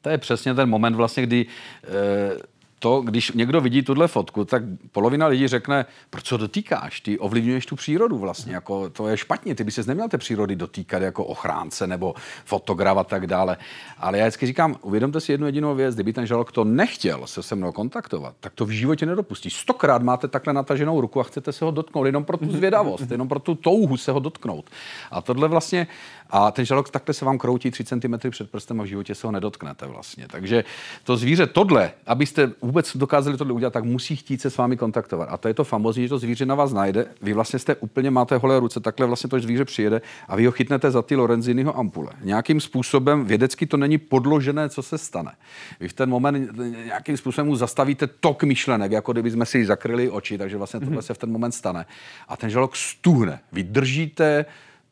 To 0.00 0.08
je 0.08 0.18
přesně 0.18 0.54
ten 0.54 0.68
moment 0.68 0.94
vlastně, 0.94 1.22
kdy 1.22 1.46
e, 1.46 2.50
to, 2.82 3.00
když 3.00 3.32
někdo 3.32 3.60
vidí 3.60 3.82
tuhle 3.82 4.08
fotku, 4.08 4.44
tak 4.44 4.62
polovina 4.92 5.26
lidí 5.26 5.48
řekne, 5.48 5.86
proč 6.10 6.28
to 6.28 6.36
dotýkáš, 6.36 7.00
ty 7.00 7.18
ovlivňuješ 7.18 7.66
tu 7.66 7.76
přírodu 7.76 8.18
vlastně, 8.18 8.54
jako 8.54 8.90
to 8.90 9.08
je 9.08 9.16
špatně, 9.16 9.54
ty 9.54 9.64
by 9.64 9.70
se 9.70 9.84
neměl 9.86 10.08
té 10.08 10.18
přírody 10.18 10.56
dotýkat 10.56 11.02
jako 11.02 11.24
ochránce 11.24 11.86
nebo 11.86 12.14
fotograf 12.44 12.96
a 12.96 13.04
tak 13.04 13.26
dále. 13.26 13.56
Ale 13.98 14.18
já 14.18 14.24
vždycky 14.24 14.46
říkám, 14.46 14.76
uvědomte 14.82 15.20
si 15.20 15.32
jednu 15.32 15.46
jedinou 15.46 15.74
věc, 15.74 15.94
kdyby 15.94 16.12
ten 16.12 16.26
žalok 16.26 16.52
to 16.52 16.64
nechtěl 16.64 17.26
se 17.26 17.42
se 17.42 17.54
mnou 17.54 17.72
kontaktovat, 17.72 18.34
tak 18.40 18.52
to 18.54 18.64
v 18.64 18.70
životě 18.70 19.06
nedopustí. 19.06 19.50
Stokrát 19.50 20.02
máte 20.02 20.28
takhle 20.28 20.52
nataženou 20.52 21.00
ruku 21.00 21.20
a 21.20 21.22
chcete 21.22 21.52
se 21.52 21.64
ho 21.64 21.70
dotknout 21.70 22.06
jenom 22.06 22.24
pro 22.24 22.36
tu 22.36 22.52
zvědavost, 22.56 23.10
jenom 23.10 23.28
pro 23.28 23.38
tu 23.38 23.54
touhu 23.54 23.96
se 23.96 24.12
ho 24.12 24.20
dotknout. 24.20 24.70
A 25.10 25.20
tohle 25.20 25.48
vlastně, 25.48 25.86
a 26.30 26.50
ten 26.50 26.64
žalok 26.64 26.90
takhle 26.90 27.14
se 27.14 27.24
vám 27.24 27.38
kroutí 27.38 27.70
3 27.70 27.84
cm 27.84 28.30
před 28.30 28.50
prstem 28.50 28.80
a 28.80 28.84
v 28.84 28.86
životě 28.86 29.14
se 29.14 29.26
ho 29.26 29.30
nedotknete 29.30 29.86
vlastně. 29.86 30.28
Takže 30.28 30.64
to 31.04 31.16
zvíře, 31.16 31.46
tohle, 31.46 31.92
abyste 32.06 32.52
vůbec 32.70 32.96
dokázali 32.96 33.36
tohle 33.36 33.52
udělat, 33.52 33.72
tak 33.72 33.84
musí 33.84 34.16
chtít 34.16 34.40
se 34.40 34.50
s 34.50 34.56
vámi 34.56 34.76
kontaktovat. 34.76 35.28
A 35.30 35.36
to 35.36 35.48
je 35.48 35.54
to 35.54 35.64
famozní, 35.64 36.02
že 36.02 36.08
to 36.08 36.18
zvíře 36.18 36.46
na 36.46 36.54
vás 36.54 36.72
najde. 36.72 37.06
Vy 37.22 37.32
vlastně 37.32 37.58
jste 37.58 37.76
úplně, 37.76 38.10
máte 38.10 38.36
holé 38.36 38.60
ruce, 38.60 38.80
takhle 38.80 39.06
vlastně 39.06 39.30
to 39.30 39.40
zvíře 39.40 39.64
přijede 39.64 40.00
a 40.28 40.36
vy 40.36 40.46
ho 40.46 40.52
chytnete 40.52 40.90
za 40.90 41.02
ty 41.02 41.16
Lorenzinyho 41.16 41.78
ampule. 41.78 42.12
Nějakým 42.22 42.60
způsobem 42.60 43.24
vědecky 43.24 43.66
to 43.66 43.76
není 43.76 43.98
podložené, 43.98 44.68
co 44.68 44.82
se 44.82 44.98
stane. 44.98 45.32
Vy 45.80 45.88
v 45.88 45.92
ten 45.92 46.10
moment 46.10 46.58
nějakým 46.84 47.16
způsobem 47.16 47.46
mu 47.46 47.56
zastavíte 47.56 48.06
tok 48.06 48.42
myšlenek, 48.42 48.92
jako 48.92 49.12
kdyby 49.12 49.30
jsme 49.30 49.46
si 49.46 49.66
zakryli 49.66 50.10
oči, 50.10 50.38
takže 50.38 50.56
vlastně 50.56 50.80
tohle 50.80 50.96
mm-hmm. 50.96 51.02
se 51.02 51.14
v 51.14 51.18
ten 51.18 51.30
moment 51.32 51.52
stane. 51.52 51.86
A 52.28 52.36
ten 52.36 52.50
žalok 52.50 52.76
stuhne. 52.76 53.40
Vy 53.52 53.62
držíte 53.62 54.44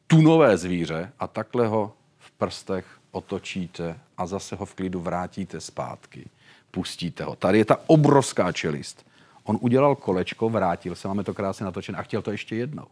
tunové 0.07 0.57
zvíře 0.57 1.12
a 1.19 1.27
takhle 1.27 1.67
ho 1.67 1.93
v 2.19 2.31
prstech 2.31 2.85
otočíte 3.11 3.99
a 4.17 4.27
zase 4.27 4.57
ho 4.57 4.67
v 4.67 4.75
klidu 4.75 5.01
vrátíte 5.01 5.61
zpátky 5.61 6.27
pustíte 6.70 7.24
ho. 7.24 7.37
Tady 7.37 7.59
je 7.59 7.64
ta 7.64 7.78
obrovská 7.87 8.52
čelist. 8.52 9.09
On 9.44 9.59
udělal 9.61 9.94
kolečko, 9.94 10.48
vrátil 10.48 10.94
se, 10.94 11.09
máme 11.09 11.24
to 11.24 11.35
krásně 11.35 11.64
natočené 11.64 11.98
a 11.98 12.02
chtěl 12.02 12.22
to 12.22 12.31
ještě 12.31 12.57
jednou. 12.57 12.87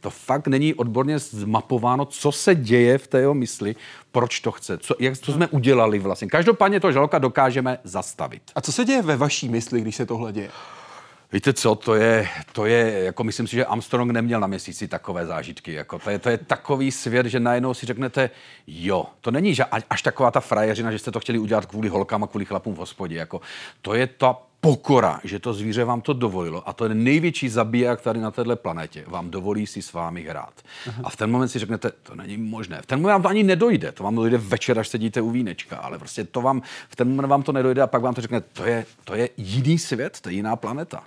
To 0.00 0.10
fakt 0.10 0.46
není 0.46 0.74
odborně 0.74 1.18
zmapováno, 1.18 2.04
co 2.04 2.32
se 2.32 2.54
děje 2.54 2.98
v 2.98 3.06
té 3.06 3.18
jeho 3.18 3.34
mysli, 3.34 3.76
proč 4.12 4.40
to 4.40 4.52
chce, 4.52 4.78
co, 4.78 4.94
jak, 4.98 5.18
co 5.18 5.32
jsme 5.32 5.48
udělali 5.48 5.98
vlastně. 5.98 6.28
Každopádně 6.28 6.80
to 6.80 6.92
žalka 6.92 7.18
dokážeme 7.18 7.78
zastavit. 7.84 8.42
A 8.54 8.60
co 8.60 8.72
se 8.72 8.84
děje 8.84 9.02
ve 9.02 9.16
vaší 9.16 9.48
mysli, 9.48 9.80
když 9.80 9.96
se 9.96 10.06
tohle 10.06 10.32
děje? 10.32 10.50
Víte 11.32 11.52
co, 11.52 11.74
to 11.74 11.94
je, 11.94 12.28
to 12.52 12.66
je, 12.66 13.04
jako 13.04 13.24
myslím 13.24 13.46
si, 13.46 13.56
že 13.56 13.64
Armstrong 13.64 14.10
neměl 14.10 14.40
na 14.40 14.46
měsíci 14.46 14.88
takové 14.88 15.26
zážitky. 15.26 15.72
Jako 15.72 15.98
to, 15.98 16.10
je, 16.10 16.18
to 16.18 16.28
je 16.28 16.38
takový 16.38 16.92
svět, 16.92 17.26
že 17.26 17.40
najednou 17.40 17.74
si 17.74 17.86
řeknete, 17.86 18.30
jo, 18.66 19.06
to 19.20 19.30
není 19.30 19.54
že 19.54 19.64
až 19.64 20.02
taková 20.02 20.30
ta 20.30 20.40
frajeřina, 20.40 20.92
že 20.92 20.98
jste 20.98 21.10
to 21.10 21.20
chtěli 21.20 21.38
udělat 21.38 21.66
kvůli 21.66 21.88
holkám 21.88 22.24
a 22.24 22.26
kvůli 22.26 22.44
chlapům 22.44 22.74
v 22.74 22.78
hospodě. 22.78 23.16
Jako, 23.16 23.40
to 23.82 23.94
je 23.94 24.06
ta 24.06 24.36
pokora, 24.60 25.20
že 25.24 25.38
to 25.38 25.54
zvíře 25.54 25.84
vám 25.84 26.00
to 26.00 26.12
dovolilo 26.12 26.68
a 26.68 26.72
to 26.72 26.84
je 26.84 26.94
největší 26.94 27.48
zabiják 27.48 28.00
tady 28.00 28.20
na 28.20 28.30
této 28.30 28.56
planetě. 28.56 29.04
Vám 29.06 29.30
dovolí 29.30 29.66
si 29.66 29.82
s 29.82 29.92
vámi 29.92 30.22
hrát. 30.22 30.54
Aha. 30.88 31.02
A 31.04 31.10
v 31.10 31.16
ten 31.16 31.30
moment 31.30 31.48
si 31.48 31.58
řeknete, 31.58 31.90
to 32.02 32.14
není 32.14 32.36
možné. 32.36 32.82
V 32.82 32.86
ten 32.86 33.00
moment 33.00 33.12
vám 33.12 33.22
to 33.22 33.28
ani 33.28 33.42
nedojde. 33.42 33.92
To 33.92 34.04
vám 34.04 34.14
dojde 34.14 34.38
večer, 34.38 34.78
až 34.78 34.88
sedíte 34.88 35.20
u 35.20 35.30
vínečka, 35.30 35.76
ale 35.76 35.98
prostě 35.98 36.24
to 36.24 36.40
vám, 36.40 36.62
v 36.88 36.96
ten 36.96 37.08
moment 37.08 37.28
vám 37.28 37.42
to 37.42 37.52
nedojde 37.52 37.82
a 37.82 37.86
pak 37.86 38.02
vám 38.02 38.14
to 38.14 38.20
řekne, 38.20 38.40
to 38.40 38.64
je, 38.64 38.86
to 39.04 39.14
je 39.14 39.28
jiný 39.36 39.78
svět, 39.78 40.20
to 40.20 40.28
je 40.28 40.34
jiná 40.34 40.56
planeta. 40.56 41.04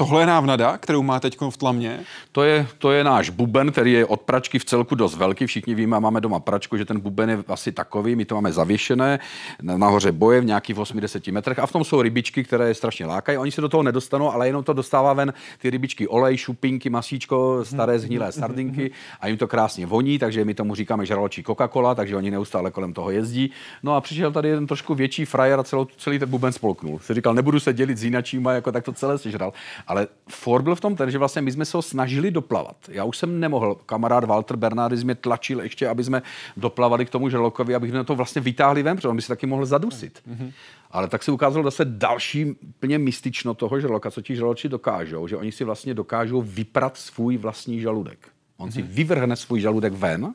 Tohle 0.00 0.22
je 0.22 0.26
návnada, 0.26 0.78
kterou 0.78 1.02
má 1.02 1.20
teď 1.20 1.38
v 1.50 1.56
tlamě? 1.56 2.00
To 2.32 2.42
je, 2.42 2.66
to 2.78 2.92
je 2.92 3.04
náš 3.04 3.30
buben, 3.30 3.72
který 3.72 3.92
je 3.92 4.06
od 4.06 4.20
pračky 4.20 4.58
v 4.58 4.64
celku 4.64 4.94
dost 4.94 5.16
velký. 5.16 5.46
Všichni 5.46 5.74
víme, 5.74 6.00
máme 6.00 6.20
doma 6.20 6.40
pračku, 6.40 6.76
že 6.76 6.84
ten 6.84 7.00
buben 7.00 7.30
je 7.30 7.38
asi 7.48 7.72
takový. 7.72 8.16
My 8.16 8.24
to 8.24 8.34
máme 8.34 8.52
zavěšené 8.52 9.18
nahoře 9.62 10.12
boje 10.12 10.40
v 10.40 10.44
nějakých 10.44 10.78
80 10.78 11.26
metrech 11.26 11.58
a 11.58 11.66
v 11.66 11.72
tom 11.72 11.84
jsou 11.84 12.02
rybičky, 12.02 12.44
které 12.44 12.74
strašně 12.74 13.06
lákají. 13.06 13.38
Oni 13.38 13.50
se 13.50 13.60
do 13.60 13.68
toho 13.68 13.82
nedostanou, 13.82 14.32
ale 14.32 14.46
jenom 14.46 14.64
to 14.64 14.72
dostává 14.72 15.12
ven 15.12 15.32
ty 15.58 15.70
rybičky 15.70 16.08
olej, 16.08 16.36
šupinky, 16.36 16.90
masíčko, 16.90 17.64
staré 17.64 17.98
zhnilé 17.98 18.32
sardinky 18.32 18.90
a 19.20 19.26
jim 19.26 19.36
to 19.36 19.48
krásně 19.48 19.86
voní, 19.86 20.18
takže 20.18 20.44
my 20.44 20.54
tomu 20.54 20.74
říkáme 20.74 21.06
žraločí 21.06 21.42
Coca-Cola, 21.42 21.94
takže 21.94 22.16
oni 22.16 22.30
neustále 22.30 22.70
kolem 22.70 22.92
toho 22.92 23.10
jezdí. 23.10 23.50
No 23.82 23.94
a 23.94 24.00
přišel 24.00 24.32
tady 24.32 24.48
jeden 24.48 24.66
trošku 24.66 24.94
větší 24.94 25.24
frajer 25.24 25.60
a 25.60 25.64
celou, 25.64 25.84
celý 25.84 26.18
ten 26.18 26.28
buben 26.28 26.52
spolknul. 26.52 26.98
Si 26.98 27.14
říkal, 27.14 27.34
nebudu 27.34 27.60
se 27.60 27.72
dělit 27.72 27.98
s 27.98 28.04
jinačíma, 28.04 28.52
jako 28.52 28.72
tak 28.72 28.84
to 28.84 28.92
celé 28.92 29.18
sežral. 29.18 29.52
Ale 29.90 30.08
for 30.28 30.62
byl 30.62 30.74
v 30.74 30.80
tom 30.80 30.96
ten, 30.96 31.10
že 31.10 31.18
vlastně 31.18 31.42
my 31.42 31.52
jsme 31.52 31.64
se 31.64 31.76
ho 31.76 31.82
snažili 31.82 32.30
doplavat. 32.30 32.76
Já 32.88 33.04
už 33.04 33.16
jsem 33.16 33.40
nemohl. 33.40 33.74
Kamarád 33.86 34.24
Walter 34.24 34.56
Bernardis 34.56 35.02
mě 35.02 35.14
tlačil 35.14 35.60
ještě, 35.60 35.88
aby 35.88 36.04
jsme 36.04 36.22
doplavali 36.56 37.06
k 37.06 37.10
tomu 37.10 37.28
žralokovi, 37.28 37.74
abych 37.74 37.92
na 37.92 38.04
to 38.04 38.14
vlastně 38.14 38.40
vytáhli 38.40 38.82
ven, 38.82 38.96
protože 38.96 39.08
on 39.08 39.16
by 39.16 39.22
se 39.22 39.28
taky 39.28 39.46
mohl 39.46 39.66
zadusit. 39.66 40.22
Mm-hmm. 40.28 40.52
Ale 40.90 41.08
tak 41.08 41.22
se 41.22 41.32
ukázalo 41.32 41.64
zase 41.64 41.84
další 41.84 42.56
plně 42.80 42.98
mystično 42.98 43.54
toho 43.54 43.80
žraloka, 43.80 44.10
co 44.10 44.22
ti 44.22 44.36
žraloči 44.36 44.68
dokážou, 44.68 45.26
že 45.26 45.36
oni 45.36 45.52
si 45.52 45.64
vlastně 45.64 45.94
dokážou 45.94 46.42
vyprat 46.42 46.96
svůj 46.96 47.36
vlastní 47.36 47.80
žaludek. 47.80 48.28
On 48.56 48.68
mm-hmm. 48.68 48.72
si 48.72 48.82
vyvrhne 48.82 49.36
svůj 49.36 49.60
žaludek 49.60 49.92
ven, 49.92 50.34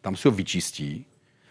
tam 0.00 0.16
si 0.16 0.28
ho 0.28 0.32
vyčistí, 0.32 1.06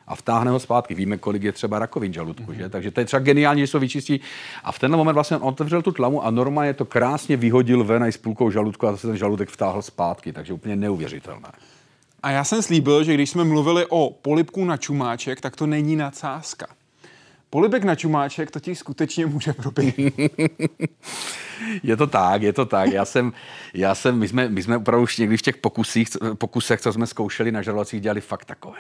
a 0.10 0.16
vtáhne 0.16 0.52
ho 0.52 0.60
zpátky. 0.60 0.96
Víme, 0.96 1.18
kolik 1.18 1.44
je 1.44 1.52
třeba 1.52 1.80
rakovin 1.80 2.14
žaludku, 2.14 2.52
mm-hmm. 2.52 2.58
že? 2.58 2.70
Takže 2.70 2.92
to 2.92 3.00
je 3.00 3.06
třeba 3.06 3.20
geniální, 3.20 3.62
že 3.62 3.68
se 3.68 3.80
vyčistí. 3.80 4.22
A 4.64 4.72
v 4.72 4.80
ten 4.80 4.96
moment 4.96 5.14
vlastně 5.14 5.38
on 5.38 5.44
otevřel 5.44 5.82
tu 5.82 5.92
tlamu 5.92 6.26
a 6.26 6.32
normálně 6.32 6.74
to 6.74 6.86
krásně 6.86 7.38
vyhodil 7.38 7.84
ven 7.84 8.04
i 8.04 8.12
s 8.12 8.18
půlkou 8.18 8.52
žaludku 8.52 8.88
a 8.88 8.92
zase 8.92 9.08
ten 9.08 9.18
žaludek 9.18 9.50
vtáhl 9.50 9.82
zpátky, 9.82 10.34
takže 10.34 10.54
úplně 10.54 10.76
neuvěřitelné. 10.76 11.52
A 12.24 12.32
já 12.32 12.44
jsem 12.44 12.62
slíbil, 12.62 13.04
že 13.04 13.14
když 13.14 13.30
jsme 13.30 13.44
mluvili 13.44 13.86
o 13.90 14.10
polipku 14.22 14.66
na 14.66 14.78
čumáček, 14.78 15.42
tak 15.42 15.56
to 15.56 15.68
není 15.68 15.96
nadsázka. 15.96 16.68
Polibek 17.50 17.84
na 17.84 17.96
čumáček 17.96 18.52
totiž 18.52 18.80
skutečně 18.80 19.26
může 19.26 19.54
proběhnout. 19.54 20.14
je 21.84 21.98
to 21.98 22.08
tak, 22.08 22.42
je 22.42 22.54
to 22.54 22.66
tak. 22.66 22.92
Já 22.92 23.06
jsem, 23.06 23.34
já 23.74 23.96
jsem 23.96 24.20
my, 24.20 24.28
jsme, 24.28 24.50
my 24.50 24.64
jsme 24.64 24.78
opravdu 24.78 25.04
už 25.04 25.18
někdy 25.18 25.38
v 25.38 25.42
těch 25.42 25.58
pokusích, 25.58 26.10
pokusech, 26.34 26.82
co 26.82 26.94
jsme 26.94 27.08
zkoušeli 27.08 27.52
na 27.52 27.62
žralocích, 27.62 28.02
dělali 28.02 28.22
fakt 28.22 28.46
takové 28.46 28.80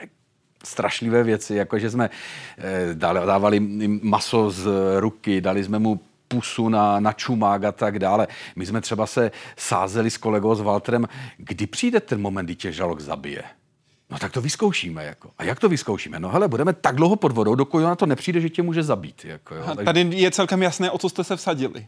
strašlivé 0.64 1.24
věci, 1.24 1.56
jako 1.56 1.80
že 1.80 1.90
jsme 1.90 2.10
eh, 2.58 2.94
dávali 3.26 3.60
maso 4.02 4.52
z 4.52 4.68
ruky, 5.00 5.42
dali 5.42 5.64
jsme 5.64 5.80
mu 5.80 6.00
pusu 6.28 6.70
na, 6.70 7.00
na 7.00 7.14
čumák 7.14 7.64
a 7.64 7.72
tak 7.72 8.00
dále. 8.00 8.28
My 8.56 8.66
jsme 8.66 8.82
třeba 8.82 9.06
se 9.06 9.32
sázeli 9.58 10.10
s 10.10 10.18
kolegou 10.18 10.56
s 10.56 10.62
Walterem, 10.62 11.08
kdy 11.38 11.68
přijde 11.68 12.00
ten 12.00 12.22
moment, 12.22 12.46
kdy 12.46 12.56
tě 12.56 12.72
žalok 12.72 13.00
zabije. 13.00 13.44
No 14.10 14.20
tak 14.20 14.32
to 14.32 14.42
vyzkoušíme. 14.42 15.06
Jako. 15.06 15.32
A 15.38 15.44
jak 15.44 15.60
to 15.60 15.70
vyzkoušíme? 15.70 16.20
No 16.20 16.30
hele, 16.30 16.48
budeme 16.48 16.74
tak 16.74 16.96
dlouho 16.96 17.16
pod 17.16 17.32
vodou, 17.32 17.56
dokud 17.56 17.80
na 17.80 17.96
to 17.96 18.06
nepřijde, 18.06 18.42
že 18.42 18.50
tě 18.50 18.62
může 18.62 18.84
zabít. 18.84 19.26
Jako, 19.26 19.56
jo. 19.56 19.76
Tady 19.86 20.10
je 20.12 20.32
celkem 20.32 20.64
jasné, 20.64 20.92
o 20.92 20.98
co 20.98 21.10
jste 21.10 21.24
se 21.24 21.36
vsadili. 21.36 21.88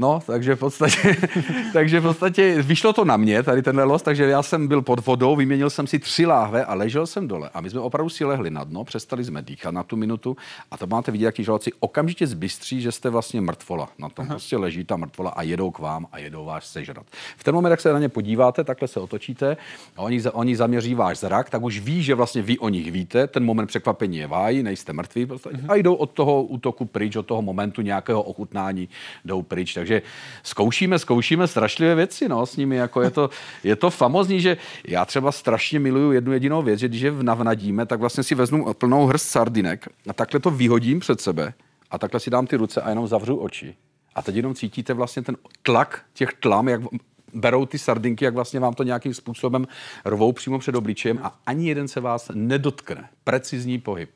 No, 0.00 0.20
takže 0.26 0.54
v 0.54 0.58
podstatě, 0.58 1.16
takže 1.72 2.00
v 2.00 2.02
podstatě 2.02 2.62
vyšlo 2.62 2.92
to 2.92 3.04
na 3.04 3.16
mě, 3.16 3.42
tady 3.42 3.62
tenhle 3.62 3.84
los, 3.84 4.02
takže 4.02 4.24
já 4.24 4.42
jsem 4.42 4.68
byl 4.68 4.82
pod 4.82 5.06
vodou, 5.06 5.36
vyměnil 5.36 5.70
jsem 5.70 5.86
si 5.86 5.98
tři 5.98 6.26
láhve 6.26 6.64
a 6.64 6.74
ležel 6.74 7.06
jsem 7.06 7.28
dole. 7.28 7.50
A 7.54 7.60
my 7.60 7.70
jsme 7.70 7.80
opravdu 7.80 8.10
si 8.10 8.24
lehli 8.24 8.50
na 8.50 8.64
dno, 8.64 8.84
přestali 8.84 9.24
jsme 9.24 9.42
dýchat 9.42 9.74
na 9.74 9.82
tu 9.82 9.96
minutu 9.96 10.36
a 10.70 10.76
to 10.76 10.86
máte 10.86 11.12
vidět, 11.12 11.24
jaký 11.24 11.44
žalci 11.44 11.72
okamžitě 11.80 12.26
zbystří, 12.26 12.80
že 12.80 12.92
jste 12.92 13.10
vlastně 13.10 13.40
mrtvola. 13.40 13.88
Na 13.98 14.08
tom 14.08 14.24
Aha. 14.24 14.34
prostě 14.34 14.56
leží 14.56 14.84
ta 14.84 14.96
mrtvola 14.96 15.30
a 15.30 15.42
jedou 15.42 15.70
k 15.70 15.78
vám 15.78 16.06
a 16.12 16.18
jedou 16.18 16.44
vás 16.44 16.72
sežrat. 16.72 17.06
V 17.36 17.44
ten 17.44 17.54
moment, 17.54 17.70
jak 17.70 17.80
se 17.80 17.92
na 17.92 17.98
ně 17.98 18.08
podíváte, 18.08 18.64
takhle 18.64 18.88
se 18.88 19.00
otočíte 19.00 19.56
a 19.96 20.02
oni, 20.02 20.22
oni 20.32 20.56
zaměří 20.56 20.94
váš 20.94 21.18
zrak, 21.18 21.50
tak 21.50 21.62
už 21.62 21.80
ví, 21.80 22.02
že 22.02 22.14
vlastně 22.14 22.42
vy 22.42 22.58
o 22.58 22.68
nich 22.68 22.92
víte, 22.92 23.26
ten 23.26 23.44
moment 23.44 23.66
překvapení 23.66 24.16
je 24.16 24.26
vájí, 24.26 24.62
nejste 24.62 24.92
mrtví 24.92 25.24
v 25.24 25.28
podstatě, 25.28 25.58
a 25.68 25.74
jdou 25.74 25.94
od 25.94 26.10
toho 26.10 26.42
útoku 26.42 26.84
pryč, 26.84 27.16
od 27.16 27.26
toho 27.26 27.42
momentu 27.42 27.82
nějakého 27.82 28.22
ochutnání 28.22 28.88
jdou 29.24 29.42
pryč. 29.42 29.74
Takže 29.74 29.87
takže 29.88 30.02
zkoušíme, 30.42 30.98
zkoušíme 30.98 31.46
strašlivé 31.46 31.94
věci 31.94 32.28
no, 32.28 32.46
s 32.46 32.56
nimi. 32.56 32.76
Jako 32.76 33.02
je, 33.02 33.10
to, 33.10 33.30
je 33.64 33.76
to 33.76 33.90
famozní, 33.90 34.40
že 34.40 34.56
já 34.88 35.04
třeba 35.04 35.32
strašně 35.32 35.80
miluju 35.80 36.12
jednu 36.12 36.32
jedinou 36.32 36.62
věc, 36.62 36.80
že 36.80 36.88
když 36.88 37.00
je 37.00 37.12
navnadíme, 37.22 37.86
tak 37.86 38.00
vlastně 38.00 38.22
si 38.22 38.34
veznu 38.34 38.74
plnou 38.74 39.06
hrst 39.06 39.28
sardinek 39.28 39.88
a 40.08 40.12
takhle 40.12 40.40
to 40.40 40.50
vyhodím 40.50 41.00
před 41.00 41.20
sebe 41.20 41.54
a 41.90 41.98
takhle 41.98 42.20
si 42.20 42.30
dám 42.30 42.46
ty 42.46 42.56
ruce 42.56 42.80
a 42.80 42.88
jenom 42.88 43.06
zavřu 43.06 43.36
oči. 43.36 43.74
A 44.14 44.22
teď 44.22 44.36
jenom 44.36 44.54
cítíte 44.54 44.94
vlastně 44.94 45.22
ten 45.22 45.36
tlak 45.62 46.02
těch 46.14 46.32
tlam, 46.32 46.68
jak 46.68 46.80
berou 47.34 47.66
ty 47.66 47.78
sardinky, 47.78 48.24
jak 48.24 48.34
vlastně 48.34 48.60
vám 48.60 48.74
to 48.74 48.82
nějakým 48.82 49.14
způsobem 49.14 49.66
rvou 50.04 50.32
přímo 50.32 50.58
před 50.58 50.74
obličejem 50.74 51.18
a 51.22 51.40
ani 51.46 51.68
jeden 51.68 51.88
se 51.88 52.00
vás 52.00 52.30
nedotkne. 52.34 53.08
Precizní 53.24 53.78
pohyb. 53.78 54.10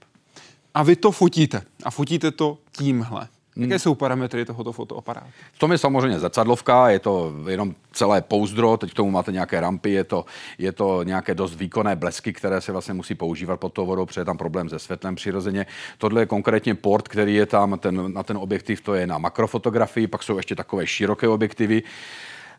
A 0.75 0.83
vy 0.83 0.97
to 0.97 1.13
fotíte. 1.13 1.63
A 1.85 1.91
fotíte 1.91 2.31
to 2.31 2.59
tímhle. 2.73 3.29
Jaké 3.57 3.79
jsou 3.79 3.95
parametry 3.95 4.45
tohoto 4.45 4.73
fotoaparátu? 4.73 5.27
V 5.53 5.59
tom 5.59 5.73
je 5.73 5.79
samozřejmě 5.79 6.19
zrcadlovka, 6.19 6.88
je 6.88 6.99
to 6.99 7.33
jenom 7.49 7.75
celé 7.93 8.23
pouzdro, 8.23 8.77
teď 8.77 8.91
k 8.91 8.95
tomu 8.95 9.11
máte 9.11 9.33
nějaké 9.33 9.61
rampy, 9.61 9.91
je 9.91 10.05
to, 10.05 10.25
je 10.59 10.73
to 10.73 11.03
nějaké 11.03 11.35
dost 11.35 11.55
výkonné 11.55 11.97
blesky, 11.97 12.33
které 12.33 12.61
se 12.61 12.73
vlastně 12.73 12.95
musí 12.95 13.15
používat 13.15 13.61
pod 13.61 13.73
tou 13.73 13.87
vodou, 13.87 14.07
protože 14.07 14.21
je 14.21 14.25
tam 14.25 14.38
problém 14.38 14.69
se 14.69 14.79
světlem 14.79 15.15
přirozeně. 15.15 15.67
Tohle 15.99 16.23
je 16.23 16.27
konkrétně 16.27 16.75
port, 16.75 17.09
který 17.09 17.35
je 17.35 17.47
tam 17.47 17.79
ten, 17.79 18.15
na 18.15 18.23
ten 18.23 18.37
objektiv, 18.37 18.81
to 18.81 18.95
je 18.95 19.07
na 19.07 19.19
makrofotografii, 19.19 20.07
pak 20.07 20.23
jsou 20.23 20.37
ještě 20.37 20.55
takové 20.55 20.87
široké 20.87 21.29
objektivy. 21.29 21.83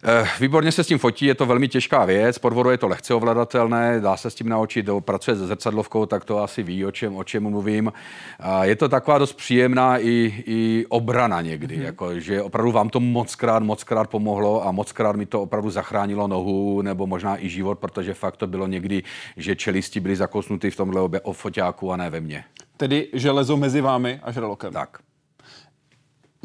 Eh, 0.05 0.27
Výborně 0.39 0.71
se 0.71 0.83
s 0.83 0.87
tím 0.87 0.97
fotí, 0.97 1.25
je 1.25 1.35
to 1.35 1.45
velmi 1.45 1.67
těžká 1.67 2.05
věc, 2.05 2.37
pod 2.37 2.53
vodou 2.53 2.69
je 2.69 2.77
to 2.77 2.87
lehce 2.87 3.13
ovladatelné, 3.13 3.99
dá 3.99 4.17
se 4.17 4.29
s 4.29 4.35
tím 4.35 4.49
naučit, 4.49 4.81
kdo 4.81 5.01
pracuje 5.01 5.37
se 5.37 5.47
zrcadlovkou, 5.47 6.05
tak 6.05 6.25
to 6.25 6.43
asi 6.43 6.63
ví, 6.63 6.85
o 6.85 6.91
čem, 6.91 7.15
o 7.15 7.23
čem 7.23 7.43
mluvím. 7.43 7.93
A 8.39 8.65
je 8.65 8.75
to 8.75 8.89
taková 8.89 9.17
dost 9.17 9.33
příjemná 9.33 9.97
i, 9.97 10.43
i 10.45 10.85
obrana 10.89 11.41
někdy, 11.41 11.77
mm-hmm. 11.77 11.83
jako, 11.83 12.19
že 12.19 12.41
opravdu 12.41 12.71
vám 12.71 12.89
to 12.89 12.99
mockrát, 12.99 13.63
mockrát 13.63 14.09
pomohlo 14.09 14.67
a 14.67 14.71
mockrát 14.71 15.15
mi 15.15 15.25
to 15.25 15.41
opravdu 15.41 15.69
zachránilo 15.69 16.27
nohu 16.27 16.81
nebo 16.81 17.07
možná 17.07 17.43
i 17.43 17.49
život, 17.49 17.79
protože 17.79 18.13
fakt 18.13 18.37
to 18.37 18.47
bylo 18.47 18.67
někdy, 18.67 19.03
že 19.37 19.55
čelisti 19.55 19.99
byly 19.99 20.15
zakousnuty 20.15 20.71
v 20.71 20.75
tomhle 20.75 21.01
obě 21.01 21.21
o 21.21 21.33
foťáku 21.33 21.91
a 21.91 21.97
ne 21.97 22.09
ve 22.09 22.19
mně. 22.19 22.43
Tedy 22.77 23.07
železo 23.13 23.57
mezi 23.57 23.81
vámi 23.81 24.19
a 24.23 24.31
žralokem. 24.31 24.73
Tak. 24.73 24.97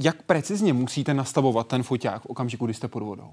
Jak 0.00 0.22
precizně 0.22 0.72
musíte 0.72 1.14
nastavovat 1.14 1.66
ten 1.66 1.82
foťák 1.82 2.22
v 2.22 2.26
okamžiku, 2.26 2.64
kdy 2.64 2.74
jste 2.74 2.88
pod 2.88 3.02
vodou? 3.02 3.30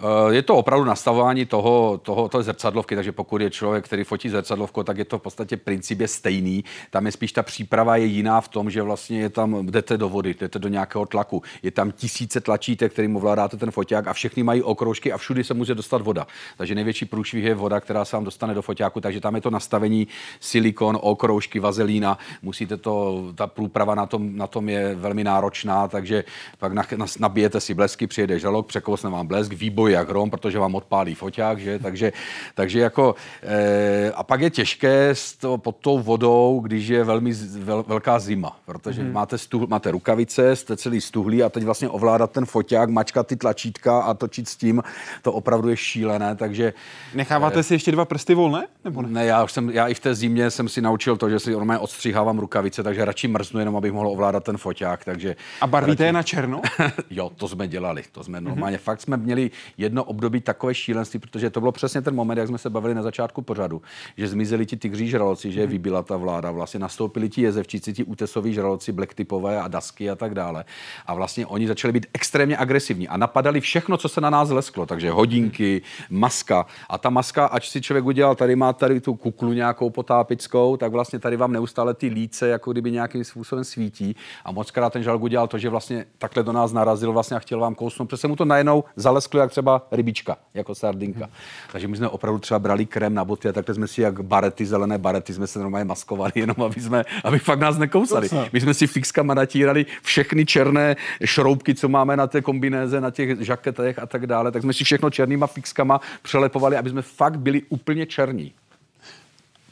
Eh, 0.00 0.34
Je 0.34 0.42
to 0.42 0.56
opravdu 0.56 0.84
nastavování 0.84 1.46
toho, 1.46 2.00
toho, 2.02 2.28
toho 2.28 2.42
zrcadlovky, 2.42 2.94
takže 2.94 3.12
pokud 3.12 3.40
je 3.40 3.50
člověk, 3.50 3.84
který 3.84 4.04
fotí 4.04 4.28
zrcadlovkou, 4.28 4.82
tak 4.82 4.98
je 4.98 5.04
to 5.04 5.18
v 5.18 5.22
podstatě 5.22 5.56
princip 5.56 6.00
je 6.00 6.08
stejný. 6.08 6.64
Tam 6.90 7.06
je 7.06 7.12
spíš 7.12 7.32
ta 7.32 7.42
příprava 7.42 7.96
je 7.96 8.04
jiná 8.06 8.40
v 8.40 8.48
tom, 8.48 8.70
že 8.70 8.82
vlastně 8.82 9.20
je 9.20 9.28
tam, 9.28 9.66
jdete 9.66 9.96
do 9.98 10.08
vody, 10.08 10.34
jdete 10.40 10.58
do 10.58 10.68
nějakého 10.68 11.06
tlaku. 11.06 11.42
Je 11.62 11.70
tam 11.70 11.92
tisíce 11.92 12.40
tlačítek, 12.40 12.92
kterým 12.92 13.16
ovládáte 13.16 13.56
ten 13.56 13.70
foťák 13.70 14.06
a 14.06 14.12
všechny 14.12 14.42
mají 14.42 14.62
okroužky 14.62 15.12
a 15.12 15.18
všude 15.18 15.44
se 15.44 15.54
může 15.54 15.74
dostat 15.74 16.02
voda. 16.02 16.26
Takže 16.56 16.74
největší 16.74 17.04
průšvih 17.04 17.44
je 17.44 17.54
voda, 17.54 17.80
která 17.80 18.04
se 18.04 18.16
vám 18.16 18.24
dostane 18.24 18.54
do 18.54 18.62
foťáku, 18.62 19.00
takže 19.00 19.20
tam 19.20 19.34
je 19.34 19.40
to 19.40 19.50
nastavení 19.50 20.08
silikon, 20.40 20.98
okroužky, 21.00 21.60
vazelína. 21.60 22.18
Musíte 22.42 22.76
to, 22.76 23.24
ta 23.34 23.46
průprava 23.46 23.94
na 23.94 24.06
tom, 24.06 24.36
na 24.36 24.46
tom 24.46 24.68
je 24.68 24.94
velmi 24.94 25.24
náročná, 25.24 25.88
takže 25.92 26.24
pak 26.58 26.72
na, 26.72 26.82
na, 26.96 27.06
nabijete 27.18 27.60
si 27.60 27.74
blesky, 27.74 28.06
přijede 28.06 28.38
žalok, 28.38 28.66
překousne 28.66 29.10
vám 29.10 29.26
blesk, 29.26 29.52
výboj 29.52 29.92
jak 29.92 30.08
hrom, 30.08 30.30
protože 30.30 30.58
vám 30.58 30.74
odpálí 30.74 31.14
foťák, 31.14 31.58
že? 31.58 31.78
Takže, 31.78 32.12
takže 32.54 32.80
jako, 32.80 33.14
e, 33.42 34.12
a 34.12 34.22
pak 34.22 34.40
je 34.40 34.50
těžké 34.50 35.10
s 35.10 35.36
to, 35.36 35.58
pod 35.58 35.76
tou 35.76 35.98
vodou, 35.98 36.60
když 36.64 36.88
je 36.88 37.04
velmi 37.04 37.32
vel, 37.58 37.84
velká 37.86 38.18
zima, 38.18 38.56
protože 38.64 39.02
mm-hmm. 39.02 39.12
máte, 39.12 39.38
stuhl, 39.38 39.66
máte 39.66 39.90
rukavice, 39.90 40.56
jste 40.56 40.76
celý 40.76 41.00
stuhlý 41.00 41.42
a 41.42 41.48
teď 41.48 41.64
vlastně 41.64 41.88
ovládat 41.88 42.30
ten 42.30 42.46
foťák, 42.46 42.88
mačkat 42.90 43.26
ty 43.26 43.36
tlačítka 43.36 44.00
a 44.00 44.14
točit 44.14 44.48
s 44.48 44.56
tím, 44.56 44.82
to 45.22 45.32
opravdu 45.32 45.68
je 45.68 45.76
šílené, 45.76 46.36
takže 46.36 46.72
Necháváte 47.14 47.62
si 47.62 47.74
ještě 47.74 47.92
dva 47.92 48.04
prsty 48.04 48.34
volné? 48.34 48.66
Nebo 48.84 49.02
ne? 49.02 49.08
ne, 49.08 49.24
já, 49.24 49.44
už 49.44 49.52
jsem, 49.52 49.70
já 49.70 49.86
i 49.86 49.94
v 49.94 50.00
té 50.00 50.14
zimě 50.14 50.50
jsem 50.50 50.68
si 50.68 50.80
naučil 50.80 51.16
to, 51.16 51.30
že 51.30 51.38
si 51.38 51.50
normálně 51.52 51.78
odstřihávám 51.78 52.38
rukavice, 52.38 52.82
takže 52.82 53.04
radši 53.04 53.28
mrznu, 53.28 53.58
jenom 53.58 53.76
abych 53.76 53.92
mohl 53.92 54.08
ovládat 54.08 54.44
ten 54.44 54.56
foťák. 54.56 55.04
Takže 55.04 55.36
A 55.60 55.66
barvíte 55.82 56.04
je 56.04 56.12
na 56.12 56.22
černo? 56.22 56.62
jo, 57.10 57.30
to 57.36 57.48
jsme 57.48 57.68
dělali. 57.68 58.02
To 58.12 58.24
jsme 58.24 58.40
normálně, 58.40 58.76
mm-hmm. 58.76 58.80
fakt 58.80 59.00
jsme 59.00 59.16
měli 59.16 59.50
jedno 59.78 60.04
období 60.04 60.40
takové 60.40 60.74
šílenství, 60.74 61.20
protože 61.20 61.50
to 61.50 61.60
bylo 61.60 61.72
přesně 61.72 62.02
ten 62.02 62.14
moment, 62.14 62.38
jak 62.38 62.48
jsme 62.48 62.58
se 62.58 62.70
bavili 62.70 62.94
na 62.94 63.02
začátku 63.02 63.42
pořadu, 63.42 63.82
že 64.16 64.28
zmizeli 64.28 64.66
ti 64.66 64.76
tygří 64.76 65.08
žraloci, 65.08 65.52
že 65.52 65.60
je 65.60 65.66
vybila 65.66 66.02
ta 66.02 66.16
vláda, 66.16 66.50
vlastně 66.50 66.80
nastoupili 66.80 67.28
ti 67.28 67.42
jezevčíci, 67.42 67.92
ti 67.92 68.04
útesoví 68.04 68.52
žraloci, 68.52 68.92
blacktypové 68.92 69.60
a 69.60 69.68
dasky 69.68 70.10
a 70.10 70.14
tak 70.16 70.34
dále. 70.34 70.64
A 71.06 71.14
vlastně 71.14 71.46
oni 71.46 71.68
začali 71.68 71.92
být 71.92 72.06
extrémně 72.14 72.58
agresivní 72.58 73.08
a 73.08 73.16
napadali 73.16 73.60
všechno, 73.60 73.96
co 73.96 74.08
se 74.08 74.20
na 74.20 74.30
nás 74.30 74.50
lesklo. 74.50 74.86
Takže 74.86 75.10
hodinky, 75.10 75.82
maska. 76.10 76.66
A 76.88 76.98
ta 76.98 77.10
maska, 77.10 77.46
ať 77.46 77.68
si 77.68 77.80
člověk 77.80 78.04
udělal, 78.04 78.34
tady 78.34 78.56
má 78.56 78.72
tady 78.72 79.00
tu 79.00 79.14
kuklu 79.14 79.52
nějakou 79.52 79.90
potápickou, 79.90 80.76
tak 80.76 80.92
vlastně 80.92 81.18
tady 81.18 81.36
vám 81.36 81.52
neustále 81.52 81.94
ty 81.94 82.06
líce 82.06 82.48
jako 82.48 82.72
kdyby 82.72 82.90
nějakým 82.90 83.24
způsobem 83.24 83.64
svítí. 83.64 84.16
A 84.44 84.52
moc 84.52 84.70
krát 84.70 84.92
ten 84.92 85.02
žalk 85.02 85.22
udělal 85.22 85.48
to, 85.48 85.58
že 85.58 85.68
vlastně 85.72 86.04
takhle 86.18 86.42
do 86.42 86.52
nás 86.52 86.72
narazil 86.72 87.12
vlastně 87.12 87.36
a 87.36 87.40
chtěl 87.40 87.60
vám 87.60 87.74
kousnout, 87.74 88.08
protože 88.08 88.20
se 88.20 88.28
mu 88.28 88.36
to 88.36 88.44
najednou 88.44 88.84
zalesklo 88.96 89.40
jak 89.40 89.50
třeba 89.50 89.86
rybička, 89.92 90.36
jako 90.54 90.74
sardinka. 90.74 91.30
Takže 91.72 91.88
my 91.88 91.96
jsme 91.96 92.08
opravdu 92.08 92.38
třeba 92.38 92.58
brali 92.58 92.86
krém 92.86 93.14
na 93.14 93.24
boty 93.24 93.48
a 93.48 93.52
takhle 93.52 93.74
jsme 93.74 93.86
si 93.86 94.02
jak 94.02 94.20
barety, 94.20 94.66
zelené 94.66 94.98
barety, 94.98 95.34
jsme 95.34 95.46
se 95.46 95.58
normálně 95.58 95.84
maskovali, 95.84 96.32
jenom 96.40 96.62
aby, 96.62 96.80
jsme, 96.80 97.04
aby 97.24 97.38
fakt 97.38 97.60
nás 97.60 97.78
nekousali. 97.78 98.28
My 98.52 98.60
jsme 98.60 98.74
si 98.74 98.86
fixkama 98.86 99.34
natírali 99.34 99.86
všechny 100.02 100.46
černé 100.46 100.96
šroubky, 101.24 101.74
co 101.74 101.88
máme 101.88 102.16
na 102.16 102.26
té 102.26 102.40
kombinéze, 102.40 103.00
na 103.00 103.10
těch 103.10 103.40
žaketech 103.40 103.98
a 103.98 104.06
tak 104.06 104.26
dále, 104.26 104.52
tak 104.52 104.62
jsme 104.62 104.72
si 104.72 104.84
všechno 104.84 105.10
černýma 105.10 105.46
fixkama 105.46 106.00
přelepovali, 106.22 106.76
aby 106.76 106.90
jsme 106.90 107.02
fakt 107.02 107.38
byli 107.38 107.62
úplně 107.68 108.06
černí. 108.06 108.52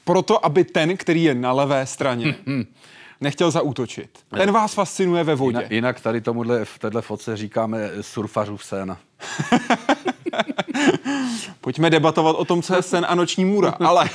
Proto, 0.05 0.47
aby 0.47 0.65
ten, 0.65 0.97
který 0.97 1.25
je 1.25 1.35
na 1.35 1.53
levé 1.53 1.87
straně, 1.87 2.35
nechtěl 3.21 3.51
zaútočit. 3.51 4.11
Ten 4.37 4.53
vás 4.53 4.75
fascinuje 4.75 5.25
ve 5.25 5.35
vodě. 5.35 5.57
Jinak, 5.57 5.71
jinak 5.71 6.01
tady 6.01 6.21
tomuhle 6.21 6.65
v 6.65 6.79
téhle 6.79 7.03
fotce 7.03 7.37
říkáme 7.37 7.91
surfařův 8.01 8.65
sen. 8.65 8.97
Pojďme 11.61 11.91
debatovat 11.91 12.37
o 12.37 12.45
tom, 12.45 12.63
co 12.63 12.77
je 12.77 12.83
sen 12.83 13.07
a 13.09 13.15
noční 13.15 13.45
můra. 13.45 13.71
Ale 13.71 14.11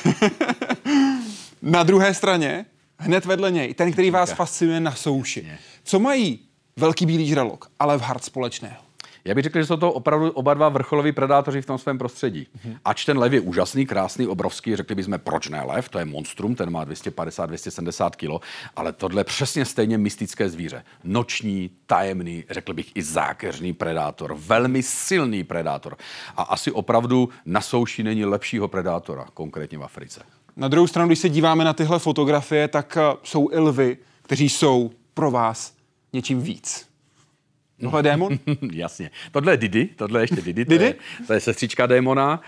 na 1.62 1.84
druhé 1.84 2.14
straně, 2.14 2.66
hned 3.00 3.26
vedle 3.26 3.52
něj, 3.52 3.74
ten, 3.74 3.92
který 3.92 4.12
vás 4.12 4.32
fascinuje 4.32 4.80
na 4.80 4.92
souši. 4.92 5.48
Co 5.84 6.00
mají 6.00 6.40
velký 6.78 7.06
bílý 7.06 7.28
žralok, 7.28 7.68
ale 7.80 7.98
v 7.98 8.02
hard 8.02 8.24
společného? 8.24 8.85
Já 9.28 9.36
bych 9.36 9.44
řekl, 9.44 9.60
že 9.60 9.66
jsou 9.66 9.78
to 9.78 9.94
opravdu 9.94 10.32
oba 10.32 10.54
dva 10.54 10.70
vrcholoví 10.70 11.12
predátoři 11.12 11.62
v 11.62 11.66
tom 11.66 11.78
svém 11.78 11.98
prostředí. 11.98 12.48
Ač 12.86 13.06
ten 13.06 13.18
lev 13.18 13.34
je 13.34 13.42
úžasný, 13.42 13.86
krásný, 13.86 14.28
obrovský, 14.28 14.76
řekli 14.76 14.96
bychom, 14.96 15.20
proč 15.24 15.50
ne 15.50 15.62
lev, 15.62 15.90
to 15.90 16.00
je 16.00 16.06
monstrum, 16.06 16.56
ten 16.56 16.70
má 16.70 16.86
250-270 16.86 18.10
kg, 18.10 18.46
ale 18.76 18.94
tohle 18.94 19.20
je 19.20 19.24
přesně 19.24 19.66
stejně 19.66 19.98
mystické 19.98 20.50
zvíře. 20.50 20.84
Noční, 21.04 21.70
tajemný, 21.86 22.44
řekl 22.50 22.74
bych 22.74 22.92
i 22.96 23.04
zákeřný 23.04 23.74
predátor, 23.74 24.36
velmi 24.40 24.84
silný 24.84 25.44
predátor. 25.44 25.98
A 26.38 26.44
asi 26.44 26.72
opravdu 26.72 27.30
na 27.46 27.62
souši 27.62 28.04
není 28.04 28.26
lepšího 28.26 28.68
predátora, 28.68 29.26
konkrétně 29.34 29.78
v 29.78 29.84
Africe. 29.84 30.22
Na 30.56 30.68
druhou 30.68 30.88
stranu, 30.88 31.08
když 31.08 31.20
se 31.20 31.30
díváme 31.30 31.64
na 31.64 31.74
tyhle 31.74 32.00
fotografie, 32.00 32.68
tak 32.68 32.98
eh, 32.98 33.18
jsou 33.24 33.50
i 33.52 33.58
lvy, 33.58 33.98
kteří 34.22 34.50
jsou 34.50 34.92
pro 35.14 35.32
vás 35.32 35.74
něčím 36.14 36.42
víc. 36.42 36.95
Tohle 37.82 38.00
je 38.00 38.04
démon? 38.04 38.40
Jasně. 38.72 39.12
Tohle 39.32 39.54
je 39.54 39.58
Didi, 39.58 39.90
tohle 39.96 40.20
je 40.20 40.24
ještě 40.24 40.42
Didi. 40.42 40.66
Didi? 40.66 40.78
To 40.78 40.84
je, 40.84 40.96
to 41.28 41.34
je 41.34 41.40
sestřička 41.40 41.86
démona. 41.86 42.42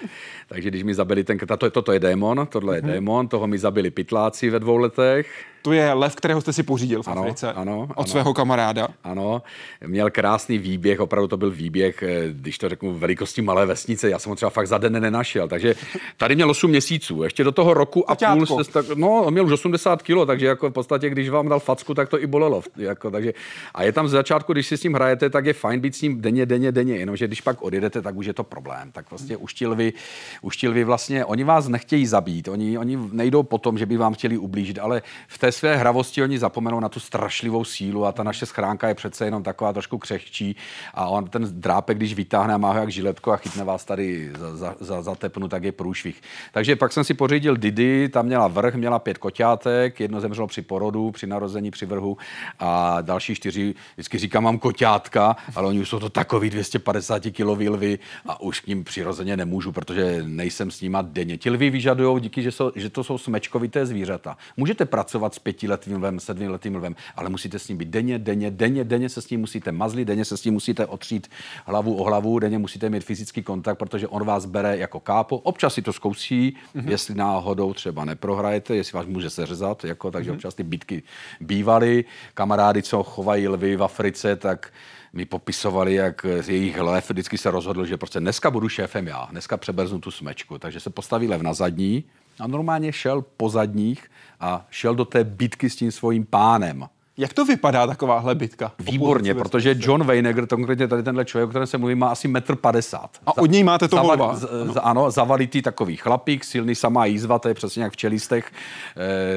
Takže 0.48 0.70
když 0.70 0.84
mi 0.84 0.94
zabili 0.94 1.24
ten, 1.24 1.38
tato, 1.38 1.70
toto 1.70 1.92
je 1.92 2.00
démon, 2.00 2.48
tohle 2.50 2.78
je 2.78 2.82
démon, 2.82 3.28
toho 3.28 3.48
mi 3.48 3.58
zabili 3.58 3.92
pytláci 3.92 4.50
ve 4.50 4.60
dvou 4.60 4.78
letech. 4.78 5.46
To 5.68 5.74
je 5.74 5.94
lev, 5.94 6.16
kterého 6.16 6.42
jste 6.42 6.54
si 6.54 6.64
pořídil 6.64 7.04
v 7.04 7.08
Ano, 7.08 7.22
Africe 7.22 7.54
ano, 7.54 7.88
od 7.96 7.98
ano. 7.98 8.08
svého 8.08 8.34
kamaráda. 8.34 8.88
Ano, 9.04 9.42
měl 9.88 10.10
krásný 10.10 10.58
výběh, 10.58 11.00
opravdu 11.00 11.28
to 11.28 11.38
byl 11.38 11.52
výběh, 11.52 12.04
eh, 12.04 12.28
když 12.30 12.58
to 12.58 12.70
řeknu, 12.70 12.94
velikosti 12.94 13.42
malé 13.42 13.66
vesnice. 13.66 14.10
Já 14.10 14.20
jsem 14.20 14.30
ho 14.30 14.36
třeba 14.36 14.50
fakt 14.50 14.68
za 14.68 14.78
den 14.78 15.02
nenašel. 15.02 15.48
Takže 15.48 15.76
tady 16.18 16.36
měl 16.36 16.50
8 16.50 16.68
měsíců. 16.68 17.24
Ještě 17.24 17.44
do 17.44 17.52
toho 17.52 17.74
roku 17.74 18.12
a 18.12 18.16
půl. 18.16 18.64
Se, 18.64 18.72
tak, 18.72 18.86
no, 18.96 19.24
on 19.24 19.34
měl 19.34 19.46
už 19.46 19.52
80 19.52 20.02
kilo, 20.02 20.26
takže 20.26 20.46
jako 20.46 20.70
v 20.70 20.74
podstatě, 20.74 21.10
když 21.10 21.30
vám 21.30 21.50
dal 21.50 21.60
facku, 21.60 21.94
tak 21.94 22.10
to 22.10 22.22
i 22.22 22.28
bolelo. 22.28 22.64
Jako, 22.78 23.12
takže, 23.12 23.34
a 23.74 23.84
je 23.84 23.92
tam 23.92 24.08
z 24.08 24.12
začátku, 24.12 24.54
když 24.54 24.68
si 24.68 24.78
s 24.78 24.84
ním 24.84 24.94
hrajete, 24.94 25.30
tak 25.30 25.46
je 25.46 25.54
fajn 25.54 25.80
být 25.80 25.96
s 25.96 26.02
ním 26.02 26.22
denně, 26.22 26.46
denně, 26.46 26.72
denně. 26.72 26.96
Jenomže 26.96 27.28
když 27.28 27.42
pak 27.42 27.62
odjedete, 27.62 28.02
tak 28.02 28.16
už 28.16 28.26
je 28.26 28.34
to 28.34 28.44
problém. 28.44 28.92
Tak 28.92 29.10
vlastně 29.10 29.38
už 29.38 29.54
ti 29.54 29.68
lvy, 29.68 29.94
už 30.42 30.58
ti 30.58 30.68
lvy 30.68 30.84
vlastně, 30.84 31.26
oni 31.26 31.44
vás 31.44 31.68
nechtějí 31.68 32.06
zabít. 32.06 32.48
Oni, 32.48 32.78
oni 32.78 33.00
nejdou 33.12 33.44
po 33.44 33.58
tom, 33.58 33.78
že 33.78 33.86
by 33.86 33.98
vám 33.98 34.14
chtěli 34.14 34.38
ublížit, 34.38 34.80
ale 34.80 35.02
v 35.28 35.38
té 35.38 35.52
své 35.58 35.76
hravosti 35.76 36.24
oni 36.24 36.40
zapomenou 36.40 36.80
na 36.80 36.90
tu 36.90 37.00
strašlivou 37.00 37.64
sílu 37.64 38.06
a 38.06 38.12
ta 38.12 38.24
naše 38.24 38.46
schránka 38.46 38.88
je 38.88 38.96
přece 38.96 39.26
jenom 39.26 39.44
taková 39.44 39.74
trošku 39.74 39.98
křehčí 39.98 40.56
a 40.94 41.08
on 41.08 41.26
ten 41.26 41.48
drápek, 41.62 41.98
když 41.98 42.14
vytáhne 42.14 42.54
a 42.54 42.58
má 42.58 42.74
ho 42.74 42.80
jak 42.80 42.92
žiletko 42.92 43.32
a 43.32 43.38
chytne 43.38 43.64
vás 43.64 43.86
tady 43.86 44.32
za, 44.38 44.58
za, 44.58 44.76
za, 44.80 45.02
za 45.02 45.16
tepnu, 45.16 45.48
tak 45.48 45.64
je 45.64 45.72
průšvih. 45.72 46.22
Takže 46.52 46.76
pak 46.76 46.94
jsem 46.94 47.04
si 47.04 47.14
pořídil 47.14 47.58
Didi, 47.58 48.10
tam 48.10 48.26
měla 48.26 48.48
vrch, 48.48 48.76
měla 48.76 49.00
pět 49.00 49.18
koťátek, 49.18 50.00
jedno 50.00 50.22
zemřelo 50.22 50.48
při 50.48 50.62
porodu, 50.62 51.12
při 51.12 51.28
narození, 51.28 51.72
při 51.72 51.86
vrhu 51.86 52.18
a 52.60 53.02
další 53.02 53.36
čtyři, 53.36 53.76
vždycky 53.94 54.18
říkám, 54.18 54.44
mám 54.44 54.60
koťátka, 54.60 55.36
ale 55.56 55.68
oni 55.68 55.80
už 55.80 55.90
jsou 55.90 56.00
to 56.00 56.10
takový 56.10 56.50
250 56.50 57.24
kilový 57.32 57.70
lvy 57.70 58.00
a 58.26 58.42
už 58.42 58.60
k 58.60 58.68
ním 58.68 58.84
přirozeně 58.84 59.38
nemůžu, 59.38 59.72
protože 59.72 60.24
nejsem 60.24 60.72
s 60.72 60.82
nima 60.82 61.02
denně. 61.02 61.38
Ti 61.38 61.50
lvy 61.50 61.70
vyžadují, 61.70 62.22
díky, 62.22 62.42
že, 62.42 62.52
jsou, 62.52 62.72
že 62.76 62.90
to 62.90 63.04
jsou 63.04 63.18
smečkovité 63.18 63.86
zvířata. 63.86 64.38
Můžete 64.58 64.86
pracovat 64.86 65.34
s 65.34 65.40
pětiletým 65.48 65.96
lvem, 65.96 66.20
sedmiletým 66.20 66.76
lvem, 66.76 66.96
ale 67.16 67.30
musíte 67.30 67.60
s 67.60 67.68
ním 67.68 67.78
být 67.78 67.88
denně, 67.88 68.20
denně, 68.20 68.52
denně, 68.52 68.84
denně 68.84 69.10
se 69.10 69.22
s 69.22 69.30
ním 69.30 69.40
musíte 69.40 69.72
mazlit, 69.72 70.08
denně 70.08 70.26
se 70.26 70.38
s 70.38 70.44
ním 70.44 70.54
musíte 70.54 70.86
otřít 70.86 71.28
hlavu 71.66 71.96
o 71.96 72.04
hlavu, 72.04 72.40
denně 72.40 72.58
musíte 72.58 72.90
mít 72.90 73.04
fyzický 73.04 73.44
kontakt, 73.44 73.78
protože 73.78 74.08
on 74.08 74.26
vás 74.26 74.46
bere 74.46 74.78
jako 74.78 75.00
kápo. 75.00 75.38
Občas 75.38 75.74
si 75.74 75.82
to 75.82 75.94
zkousí, 75.94 76.52
mm-hmm. 76.52 76.90
jestli 76.90 77.16
náhodou 77.16 77.74
třeba 77.74 78.06
neprohrajete, 78.06 78.76
jestli 78.76 78.98
vás 78.98 79.06
může 79.06 79.30
seřezat, 79.30 79.84
jako, 79.84 80.12
takže 80.12 80.32
mm-hmm. 80.32 80.36
občas 80.36 80.56
ty 80.56 80.64
bitky 80.64 81.04
bývaly. 81.42 82.06
Kamarády, 82.34 82.84
co 82.84 83.04
chovají 83.04 83.48
lvy 83.48 83.76
v 83.76 83.84
Africe, 83.84 84.36
tak 84.36 84.74
mi 85.14 85.26
popisovali, 85.26 85.94
jak 85.94 86.26
jejich 86.48 86.80
lev 86.80 87.10
vždycky 87.10 87.38
se 87.38 87.52
rozhodl, 87.52 87.86
že 87.86 87.98
prostě 87.98 88.20
dneska 88.20 88.52
budu 88.52 88.70
šéfem 88.70 89.08
já, 89.08 89.28
dneska 89.32 89.58
přebeznu 89.58 90.00
tu 90.00 90.12
smečku. 90.12 90.60
Takže 90.60 90.80
se 90.80 90.90
postaví 90.90 91.28
lev 91.28 91.42
na 91.42 91.54
zadní 91.54 92.04
a 92.40 92.48
normálně 92.48 92.92
šel 92.92 93.26
po 93.38 93.50
zadních 93.50 94.12
a 94.40 94.66
šel 94.70 94.96
do 94.96 95.06
té 95.06 95.24
bitky 95.24 95.70
s 95.70 95.76
tím 95.76 95.92
svým 95.92 96.26
pánem. 96.26 96.86
Jak 97.20 97.34
to 97.34 97.46
vypadá 97.46 97.88
takováhle 97.88 98.36
bitka? 98.36 98.72
Výborně, 98.80 99.34
protože 99.34 99.76
John 99.80 100.04
Wayneger, 100.04 100.48
konkrétně 100.48 100.88
tady 100.88 101.04
tenhle 101.04 101.26
člověk, 101.26 101.48
o 101.48 101.50
kterém 101.50 101.68
se 101.68 101.78
mluví, 101.78 101.96
má 101.96 102.10
asi 102.10 102.28
metr 102.28 102.56
50. 102.56 103.10
A 103.26 103.38
od 103.38 103.52
něj 103.52 103.64
máte 103.64 103.88
to 103.88 103.96
Zavali- 103.96 104.36
z- 104.36 104.74
z- 104.74 104.80
Ano, 104.84 105.12
zavalitý 105.12 105.62
takový 105.62 105.96
chlapík, 105.96 106.44
silný 106.44 106.76
samá 106.76 107.06
jízva, 107.06 107.40
to 107.40 107.48
je 107.48 107.54
přesně 107.54 107.84
jak 107.84 107.94
v 107.94 107.98
čelistech. 107.98 108.52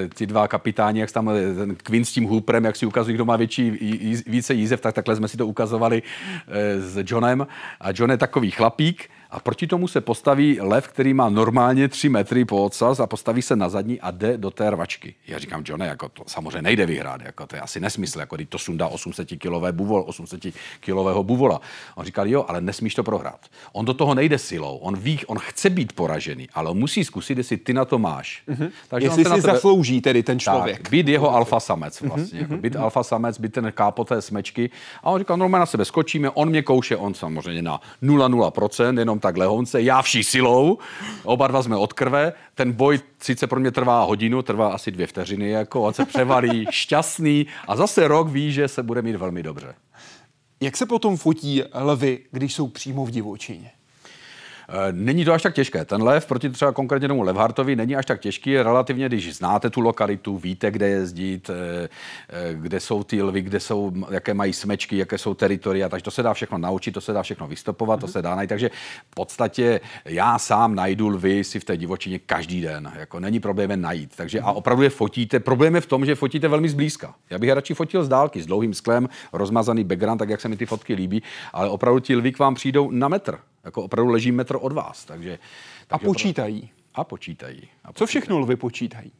E, 0.04 0.08
ty 0.08 0.26
dva 0.26 0.48
kapitáni, 0.48 1.00
jak 1.00 1.12
tam 1.12 1.28
eh, 1.30 1.54
ten 1.54 1.76
Quinn 1.76 2.04
s 2.04 2.12
tím 2.12 2.24
Hooperem, 2.24 2.64
jak 2.64 2.76
si 2.76 2.86
ukazují, 2.86 3.14
kdo 3.14 3.24
má 3.24 3.36
větší, 3.36 3.62
jí- 3.66 3.98
jí- 4.06 4.22
více 4.26 4.54
jízev, 4.54 4.80
tak 4.80 4.94
takhle 4.94 5.16
jsme 5.16 5.28
si 5.28 5.36
to 5.36 5.46
ukazovali 5.46 6.02
e, 6.48 6.80
s 6.80 6.98
Johnem. 7.06 7.46
A 7.80 7.88
John 7.94 8.10
je 8.10 8.16
takový 8.16 8.50
chlapík, 8.50 9.08
a 9.30 9.40
proti 9.40 9.66
tomu 9.66 9.88
se 9.88 10.00
postaví 10.00 10.60
lev, 10.60 10.88
který 10.88 11.14
má 11.14 11.28
normálně 11.28 11.88
3 11.88 12.08
metry 12.08 12.44
po 12.44 12.64
ocas 12.64 13.00
a 13.00 13.06
postaví 13.06 13.42
se 13.42 13.56
na 13.56 13.68
zadní 13.68 14.00
a 14.00 14.10
jde 14.10 14.38
do 14.38 14.50
té 14.50 14.70
rvačky. 14.70 15.14
Já 15.26 15.38
říkám, 15.38 15.62
Johne, 15.66 15.86
jako 15.86 16.08
to 16.08 16.22
samozřejmě 16.26 16.62
nejde 16.62 16.86
vyhrát, 16.86 17.20
jako 17.24 17.46
to 17.46 17.56
je 17.56 17.62
asi 17.62 17.80
nesmysl, 17.80 18.20
jako 18.20 18.36
když 18.36 18.48
to 18.48 18.58
sundá 18.58 18.86
800 18.88 19.28
kilové 19.38 19.72
buvol, 19.72 20.04
800 20.06 20.40
kilového 20.80 21.22
buvola. 21.24 21.60
On 21.94 22.04
říkal, 22.04 22.28
jo, 22.28 22.44
ale 22.48 22.60
nesmíš 22.60 22.94
to 22.94 23.02
prohrát. 23.02 23.40
On 23.72 23.84
do 23.84 23.94
toho 23.94 24.14
nejde 24.14 24.38
silou, 24.38 24.76
on 24.76 24.96
ví, 24.96 25.20
on 25.26 25.38
chce 25.38 25.70
být 25.70 25.92
poražený, 25.92 26.48
ale 26.54 26.70
on 26.70 26.78
musí 26.78 27.04
zkusit, 27.04 27.38
jestli 27.38 27.56
ty 27.56 27.72
na 27.72 27.84
to 27.84 27.98
máš. 27.98 28.42
Mm-hmm. 28.48 28.70
Takže 28.88 29.06
Jestli 29.06 29.24
on 29.26 29.34
si 29.36 29.40
tebe- 29.42 29.52
zaslouží 29.52 30.00
tedy 30.00 30.22
ten 30.22 30.38
člověk. 30.38 30.78
tak, 30.82 30.90
být 30.90 31.08
jeho 31.08 31.34
alfa 31.34 31.60
samec 31.60 32.00
vlastně. 32.00 32.40
Jako 32.40 32.56
být 32.56 32.76
alfa 32.76 33.02
samec, 33.02 33.38
být 33.38 33.52
ten 33.52 33.72
kápo 33.74 34.04
té 34.04 34.22
smečky. 34.22 34.70
A 35.02 35.10
on 35.10 35.18
říkal, 35.18 35.36
normálně 35.36 35.60
na 35.60 35.66
sebe 35.66 35.84
skočíme, 35.84 36.30
on 36.30 36.48
mě 36.48 36.62
kouše, 36.62 36.96
on 36.96 37.14
samozřejmě 37.14 37.62
na 37.62 37.80
0,0%, 38.02 38.98
jenom 38.98 39.19
tak 39.20 39.36
lehonce, 39.36 39.82
já 39.82 40.02
vší 40.02 40.24
silou, 40.24 40.78
oba 41.24 41.46
dva 41.46 41.62
jsme 41.62 41.76
od 41.76 41.92
krve, 41.92 42.32
ten 42.54 42.72
boj 42.72 43.00
sice 43.22 43.46
pro 43.46 43.60
mě 43.60 43.70
trvá 43.70 44.02
hodinu, 44.02 44.42
trvá 44.42 44.72
asi 44.72 44.90
dvě 44.90 45.06
vteřiny, 45.06 45.50
jako 45.50 45.82
on 45.82 45.94
se 45.94 46.04
převalí 46.04 46.66
šťastný 46.70 47.46
a 47.68 47.76
zase 47.76 48.08
rok 48.08 48.28
ví, 48.28 48.52
že 48.52 48.68
se 48.68 48.82
bude 48.82 49.02
mít 49.02 49.16
velmi 49.16 49.42
dobře. 49.42 49.74
Jak 50.60 50.76
se 50.76 50.86
potom 50.86 51.16
fotí 51.16 51.62
lvy, 51.74 52.18
když 52.30 52.54
jsou 52.54 52.68
přímo 52.68 53.06
v 53.06 53.10
divočině? 53.10 53.70
Eh, 54.72 54.92
Není 54.92 55.24
to 55.24 55.32
až 55.32 55.42
tak 55.42 55.54
těžké. 55.54 55.84
Ten 55.84 56.02
lev 56.02 56.26
proti 56.26 56.50
třeba 56.50 56.72
konkrétně 56.72 57.08
tomu 57.08 57.22
Levhartovi 57.22 57.76
není 57.76 57.96
až 57.96 58.06
tak 58.06 58.20
těžký. 58.20 58.56
Relativně, 58.56 59.06
když 59.06 59.36
znáte 59.36 59.70
tu 59.70 59.80
lokalitu, 59.80 60.38
víte, 60.38 60.70
kde 60.70 60.88
jezdit, 60.88 61.50
eh, 61.50 61.88
eh, 62.28 62.54
kde 62.54 62.80
jsou 62.80 63.04
ty 63.04 63.22
lvy, 63.22 63.42
kde 63.42 63.60
jsou, 63.60 63.92
jaké 64.10 64.34
mají 64.34 64.52
smečky, 64.52 64.96
jaké 64.96 65.18
jsou 65.18 65.34
teritoria, 65.34 65.88
takže 65.88 66.04
to 66.04 66.10
se 66.10 66.22
dá 66.22 66.34
všechno 66.34 66.58
naučit, 66.58 66.92
to 66.92 67.00
se 67.00 67.12
dá 67.12 67.22
všechno 67.22 67.46
vystopovat, 67.46 68.00
to 68.00 68.08
se 68.08 68.22
dá 68.22 68.34
najít. 68.34 68.48
Takže 68.48 68.70
v 69.10 69.14
podstatě 69.14 69.80
já 70.04 70.38
sám 70.38 70.74
najdu 70.74 71.08
lvy 71.08 71.44
si 71.44 71.60
v 71.60 71.64
té 71.64 71.76
divočině 71.76 72.18
každý 72.18 72.60
den. 72.60 72.92
Jako 72.98 73.20
není 73.20 73.40
problém 73.40 73.70
je 73.70 73.76
najít. 73.76 74.16
Takže 74.16 74.40
a 74.40 74.52
opravdu 74.52 74.82
je 74.82 74.90
fotíte. 74.90 75.40
Problém 75.40 75.74
je 75.74 75.80
v 75.80 75.86
tom, 75.86 76.06
že 76.06 76.14
fotíte 76.14 76.48
velmi 76.48 76.68
zblízka. 76.68 77.14
Já 77.30 77.38
bych 77.38 77.48
je 77.48 77.54
radši 77.54 77.74
fotil 77.74 78.04
z 78.04 78.08
dálky, 78.08 78.42
s 78.42 78.46
dlouhým 78.46 78.74
sklem, 78.74 79.08
rozmazaný 79.32 79.84
background, 79.84 80.18
tak 80.18 80.28
jak 80.28 80.40
se 80.40 80.48
mi 80.48 80.56
ty 80.56 80.66
fotky 80.66 80.94
líbí, 80.94 81.22
ale 81.52 81.68
opravdu 81.68 82.00
ti 82.00 82.16
lví 82.16 82.32
k 82.32 82.38
vám 82.38 82.54
přijdou 82.54 82.90
na 82.90 83.08
metr. 83.08 83.38
Jako 83.64 83.82
opravdu 83.82 84.10
leží 84.12 84.32
metr 84.32 84.56
od 84.60 84.72
vás. 84.72 85.04
Takže, 85.04 85.34
A 85.34 85.38
takže 85.88 86.06
počítají. 86.06 86.70
A 86.94 87.04
počítají. 87.04 87.62
A 87.84 87.88
Co 87.88 87.92
počítají. 87.92 88.06
všechno 88.08 88.38
lvy 88.38 88.56
počítají? 88.56 89.12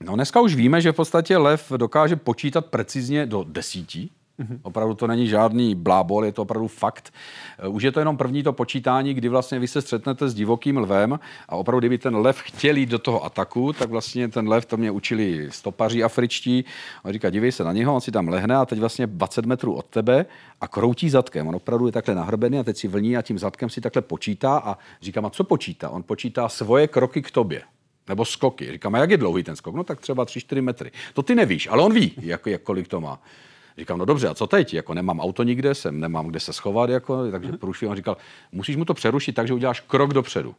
No 0.00 0.14
dneska 0.14 0.40
už 0.40 0.54
víme, 0.54 0.80
že 0.80 0.92
v 0.92 0.96
podstatě 0.96 1.36
lev 1.36 1.72
dokáže 1.76 2.16
počítat 2.16 2.66
precizně 2.66 3.26
do 3.26 3.44
desítí. 3.48 4.10
Mm-hmm. 4.40 4.58
Opravdu 4.62 4.94
to 4.94 5.06
není 5.06 5.28
žádný 5.28 5.74
blábol, 5.74 6.24
je 6.24 6.32
to 6.32 6.42
opravdu 6.42 6.68
fakt. 6.68 7.14
Eh, 7.58 7.68
Už 7.68 7.82
je 7.82 7.92
to 7.92 7.98
jenom 7.98 8.16
první 8.16 8.42
to 8.42 8.52
počítání, 8.52 9.14
kdy 9.14 9.28
vlastně 9.28 9.58
vy 9.58 9.68
se 9.68 9.82
střetnete 9.82 10.28
s 10.28 10.34
divokým 10.34 10.76
lvem 10.76 11.18
a 11.48 11.56
opravdu, 11.56 11.78
kdyby 11.78 11.98
ten 11.98 12.16
lev 12.16 12.40
chtěl 12.42 12.76
jít 12.76 12.88
do 12.88 12.98
toho 12.98 13.24
ataku, 13.24 13.72
tak 13.72 13.90
vlastně 13.90 14.28
ten 14.28 14.48
lev, 14.48 14.66
to 14.66 14.76
mě 14.76 14.90
učili 14.90 15.48
stopaři 15.50 16.02
afričtí, 16.02 16.64
on 17.04 17.12
říká, 17.12 17.30
dívej 17.30 17.52
se 17.52 17.64
na 17.64 17.72
něho, 17.72 17.94
on 17.94 18.00
si 18.00 18.12
tam 18.12 18.28
lehne 18.28 18.56
a 18.56 18.66
teď 18.66 18.78
vlastně 18.78 19.06
20 19.06 19.46
metrů 19.46 19.74
od 19.74 19.86
tebe 19.86 20.26
a 20.60 20.68
kroutí 20.68 21.10
zadkem. 21.10 21.48
On 21.48 21.56
opravdu 21.56 21.86
je 21.86 21.92
takhle 21.92 22.14
nahrbený 22.14 22.58
a 22.58 22.62
teď 22.62 22.76
si 22.76 22.88
vlní 22.88 23.16
a 23.16 23.22
tím 23.22 23.38
zadkem 23.38 23.70
si 23.70 23.80
takhle 23.80 24.02
počítá 24.02 24.58
a 24.58 24.78
říkám, 25.02 25.26
a 25.26 25.30
co 25.30 25.44
počítá? 25.44 25.90
On 25.90 26.02
počítá 26.02 26.48
svoje 26.48 26.88
kroky 26.88 27.22
k 27.22 27.30
tobě. 27.30 27.62
Nebo 28.08 28.24
skoky. 28.24 28.72
Říkám, 28.72 28.94
a 28.94 28.98
jak 28.98 29.10
je 29.10 29.16
dlouhý 29.16 29.42
ten 29.42 29.56
skok? 29.56 29.74
No 29.74 29.84
tak 29.84 30.00
třeba 30.00 30.24
3-4 30.24 30.62
metry. 30.62 30.90
To 31.14 31.22
ty 31.22 31.34
nevíš, 31.34 31.68
ale 31.70 31.82
on 31.82 31.92
ví, 31.92 32.12
jak, 32.20 32.46
jak 32.46 32.62
kolik 32.62 32.88
to 32.88 33.00
má. 33.00 33.20
Říkám, 33.78 33.98
no 33.98 34.04
dobře, 34.04 34.28
a 34.28 34.34
co 34.34 34.46
teď? 34.46 34.74
Jako 34.74 34.94
nemám 34.94 35.20
auto 35.20 35.42
nikde, 35.42 35.74
jsem 35.74 36.00
nemám 36.00 36.26
kde 36.26 36.40
se 36.40 36.52
schovat, 36.52 36.90
jako, 36.90 37.30
takže 37.30 37.52
průšvih. 37.52 37.90
On 37.90 37.96
říkal, 37.96 38.16
musíš 38.52 38.76
mu 38.76 38.84
to 38.84 38.94
přerušit 38.94 39.32
tak, 39.32 39.46
že 39.46 39.54
uděláš 39.54 39.80
krok 39.80 40.14
dopředu. 40.14 40.54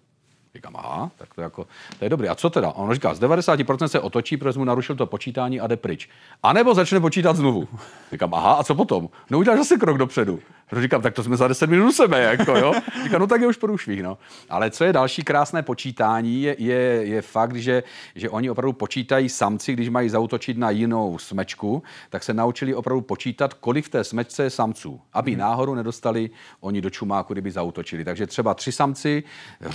Říkám, 0.55 0.75
aha, 0.75 1.11
tak 1.17 1.33
to, 1.33 1.41
jako, 1.41 1.67
to 1.99 2.05
je 2.05 2.09
dobré. 2.09 2.29
A 2.29 2.35
co 2.35 2.49
teda? 2.49 2.69
A 2.69 2.73
on 2.73 2.93
říká, 2.93 3.13
z 3.13 3.19
90% 3.19 3.85
se 3.85 3.99
otočí, 3.99 4.37
protože 4.37 4.59
mu 4.59 4.65
narušil 4.65 4.95
to 4.95 5.05
počítání 5.05 5.59
a 5.59 5.67
jde 5.67 5.77
pryč. 5.77 6.09
A 6.43 6.53
nebo 6.53 6.73
začne 6.73 6.99
počítat 6.99 7.35
znovu. 7.35 7.67
Říkám, 8.11 8.33
aha, 8.33 8.53
a 8.53 8.63
co 8.63 8.75
potom? 8.75 9.09
No 9.29 9.39
uděláš 9.39 9.59
zase 9.59 9.77
krok 9.77 9.97
dopředu. 9.97 10.39
Říkám, 10.81 11.01
tak 11.01 11.13
to 11.13 11.23
jsme 11.23 11.37
za 11.37 11.47
10 11.47 11.69
minut 11.69 11.87
u 11.87 11.91
sebe, 11.91 12.21
jako, 12.21 12.57
jo. 12.57 12.73
Říkám, 13.03 13.21
no 13.21 13.27
tak 13.27 13.41
je 13.41 13.47
už 13.47 13.57
průšvih, 13.57 14.03
no. 14.03 14.17
Ale 14.49 14.71
co 14.71 14.83
je 14.83 14.93
další 14.93 15.23
krásné 15.23 15.63
počítání, 15.63 16.41
je, 16.41 16.55
je, 16.59 16.75
je 17.03 17.21
fakt, 17.21 17.55
že, 17.55 17.83
že 18.15 18.29
oni 18.29 18.49
opravdu 18.49 18.73
počítají 18.73 19.29
samci, 19.29 19.73
když 19.73 19.89
mají 19.89 20.09
zautočit 20.09 20.57
na 20.57 20.69
jinou 20.69 21.17
smečku, 21.17 21.83
tak 22.09 22.23
se 22.23 22.33
naučili 22.33 22.75
opravdu 22.75 23.01
počítat, 23.01 23.53
kolik 23.53 23.85
v 23.85 23.89
té 23.89 24.03
smečce 24.03 24.43
je 24.43 24.49
samců, 24.49 25.01
aby 25.13 25.31
hmm. 25.31 25.39
náhodou 25.39 25.75
nedostali 25.75 26.29
oni 26.59 26.81
do 26.81 26.89
čumáku, 26.89 27.33
kdyby 27.33 27.51
zautočili. 27.51 28.03
Takže 28.03 28.27
třeba 28.27 28.53
tři 28.53 28.71
samci 28.71 29.23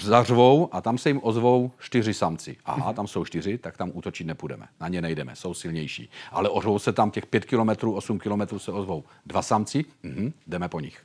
zařvou 0.03 0.69
a 0.71 0.81
tam 0.81 0.99
se 0.99 1.09
jim 1.09 1.21
ozvou 1.23 1.71
čtyři 1.79 2.15
samci. 2.15 2.57
Aha, 2.65 2.93
tam 2.93 3.07
jsou 3.07 3.25
čtyři, 3.25 3.59
tak 3.59 3.77
tam 3.77 3.91
útočit 3.95 4.27
nepůjdeme. 4.27 4.67
Na 4.81 4.89
ně 4.89 5.03
nejdeme, 5.03 5.37
jsou 5.37 5.55
silnější. 5.55 6.11
Ale 6.33 6.49
ozvou 6.49 6.79
se 6.79 6.93
tam 6.93 7.11
těch 7.11 7.27
pět 7.27 7.45
kilometrů, 7.45 7.95
osm 7.95 8.19
kilometrů 8.19 8.59
se 8.59 8.73
ozvou 8.73 9.05
dva 9.27 9.43
samci, 9.43 9.85
mhm, 10.03 10.33
jdeme 10.47 10.69
po 10.69 10.81
nich. 10.81 10.99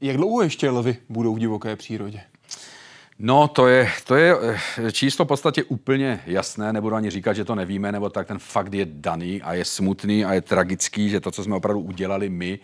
Jak 0.00 0.16
dlouho 0.16 0.42
ještě 0.42 0.70
lvy 0.70 0.96
budou 1.08 1.34
v 1.34 1.38
divoké 1.38 1.76
přírodě? 1.76 2.20
No, 3.18 3.48
to 3.48 3.66
je, 3.66 3.90
to 4.04 4.14
je 4.16 4.36
eh, 4.78 4.92
číslo 4.92 5.24
v 5.24 5.28
podstatě 5.28 5.64
úplně 5.64 6.20
jasné, 6.26 6.72
nebudu 6.72 6.96
ani 6.96 7.10
říkat, 7.10 7.32
že 7.32 7.44
to 7.44 7.54
nevíme, 7.54 7.92
nebo 7.92 8.10
tak 8.10 8.26
ten 8.26 8.38
fakt 8.38 8.74
je 8.74 8.86
daný 8.90 9.42
a 9.42 9.54
je 9.54 9.64
smutný 9.64 10.24
a 10.24 10.34
je 10.34 10.40
tragický, 10.40 11.08
že 11.08 11.20
to, 11.20 11.30
co 11.30 11.44
jsme 11.44 11.56
opravdu 11.56 11.80
udělali 11.80 12.28
my, 12.28 12.58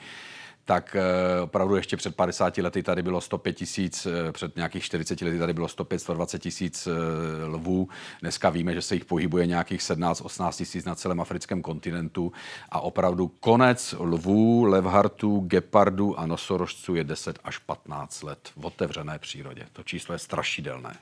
tak 0.69 0.97
eh, 0.97 1.41
opravdu 1.41 1.77
ještě 1.77 1.97
před 1.97 2.17
50 2.17 2.59
lety 2.59 2.83
tady 2.83 3.03
bylo 3.03 3.21
105 3.21 3.53
tisíc, 3.53 4.07
eh, 4.07 4.33
před 4.33 4.57
nějakých 4.57 4.85
40 4.85 5.21
lety 5.21 5.39
tady 5.39 5.53
bylo 5.53 5.69
105, 5.69 5.99
120 5.99 6.39
tisíc 6.39 6.87
eh, 6.87 7.45
lvů. 7.45 7.89
Dneska 8.21 8.51
víme, 8.51 8.75
že 8.75 8.83
se 8.83 8.95
jich 8.95 9.05
pohybuje 9.05 9.47
nějakých 9.47 9.83
17, 9.83 10.21
18 10.21 10.57
tisíc 10.57 10.85
na 10.85 10.95
celém 10.95 11.21
africkém 11.21 11.63
kontinentu 11.63 12.33
a 12.69 12.81
opravdu 12.81 13.29
konec 13.29 13.95
lvů, 13.99 14.65
levhartů, 14.65 15.41
gepardů 15.41 16.19
a 16.21 16.27
nosorožců 16.27 16.95
je 16.95 17.05
10 17.05 17.39
až 17.45 17.59
15 17.59 18.23
let 18.23 18.51
v 18.57 18.67
otevřené 18.67 19.19
přírodě. 19.19 19.67
To 19.73 19.83
číslo 19.83 20.13
je 20.13 20.19
strašidelné. 20.19 20.97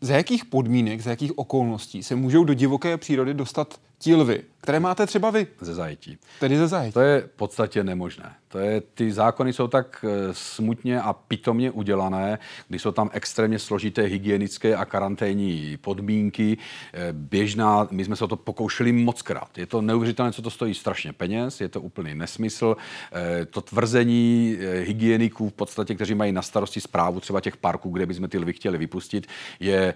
Za 0.00 0.16
jakých 0.16 0.44
podmínek, 0.44 1.00
za 1.00 1.10
jakých 1.10 1.38
okolností 1.38 2.02
se 2.02 2.16
můžou 2.16 2.44
do 2.44 2.54
divoké 2.54 2.96
přírody 2.96 3.34
dostat 3.34 3.80
ti 3.98 4.14
lvy, 4.14 4.42
které 4.60 4.80
máte 4.80 5.06
třeba 5.06 5.30
vy, 5.30 5.46
Ze 5.60 5.74
zajetí. 5.74 6.18
tedy 6.40 6.56
ze 6.58 6.68
zajetí? 6.68 6.92
To 6.94 7.00
je 7.00 7.20
v 7.20 7.36
podstatě 7.36 7.84
nemožné. 7.84 8.34
To 8.48 8.58
je, 8.58 8.80
ty 8.80 9.12
zákony 9.12 9.52
jsou 9.52 9.68
tak 9.68 10.04
eh, 10.08 10.28
smutně 10.32 11.00
a 11.00 11.12
pitomně 11.12 11.70
udělané, 11.70 12.38
kdy 12.68 12.78
jsou 12.78 12.92
tam 12.92 13.10
extrémně 13.12 13.58
složité 13.58 14.02
hygienické 14.02 14.76
a 14.76 14.84
karanténní 14.84 15.76
podmínky. 15.80 16.58
Eh, 16.92 17.08
Běžná, 17.12 17.88
my 17.90 18.04
jsme 18.04 18.16
se 18.16 18.24
o 18.24 18.28
to 18.28 18.36
pokoušeli 18.36 18.92
moc 18.92 19.22
krát. 19.22 19.58
Je 19.58 19.66
to 19.66 19.80
neuvěřitelné, 19.82 20.32
co 20.32 20.42
to 20.42 20.50
stojí 20.50 20.74
strašně 20.74 21.12
peněz, 21.12 21.60
je 21.60 21.68
to 21.68 21.80
úplný 21.80 22.14
nesmysl. 22.14 22.76
Eh, 23.12 23.44
To 23.46 23.60
tvrzení 23.60 24.56
hygieniků 24.82 25.48
v 25.48 25.52
podstatě, 25.52 25.94
kteří 25.94 26.14
mají 26.14 26.32
na 26.32 26.42
starosti 26.42 26.80
zprávu 26.80 27.20
třeba 27.20 27.40
těch 27.40 27.56
parků, 27.56 27.90
kde 27.90 28.06
bychom 28.06 28.28
ty 28.28 28.38
lvy 28.38 28.52
chtěli 28.52 28.78
vypustit, 28.78 29.26
je, 29.60 29.94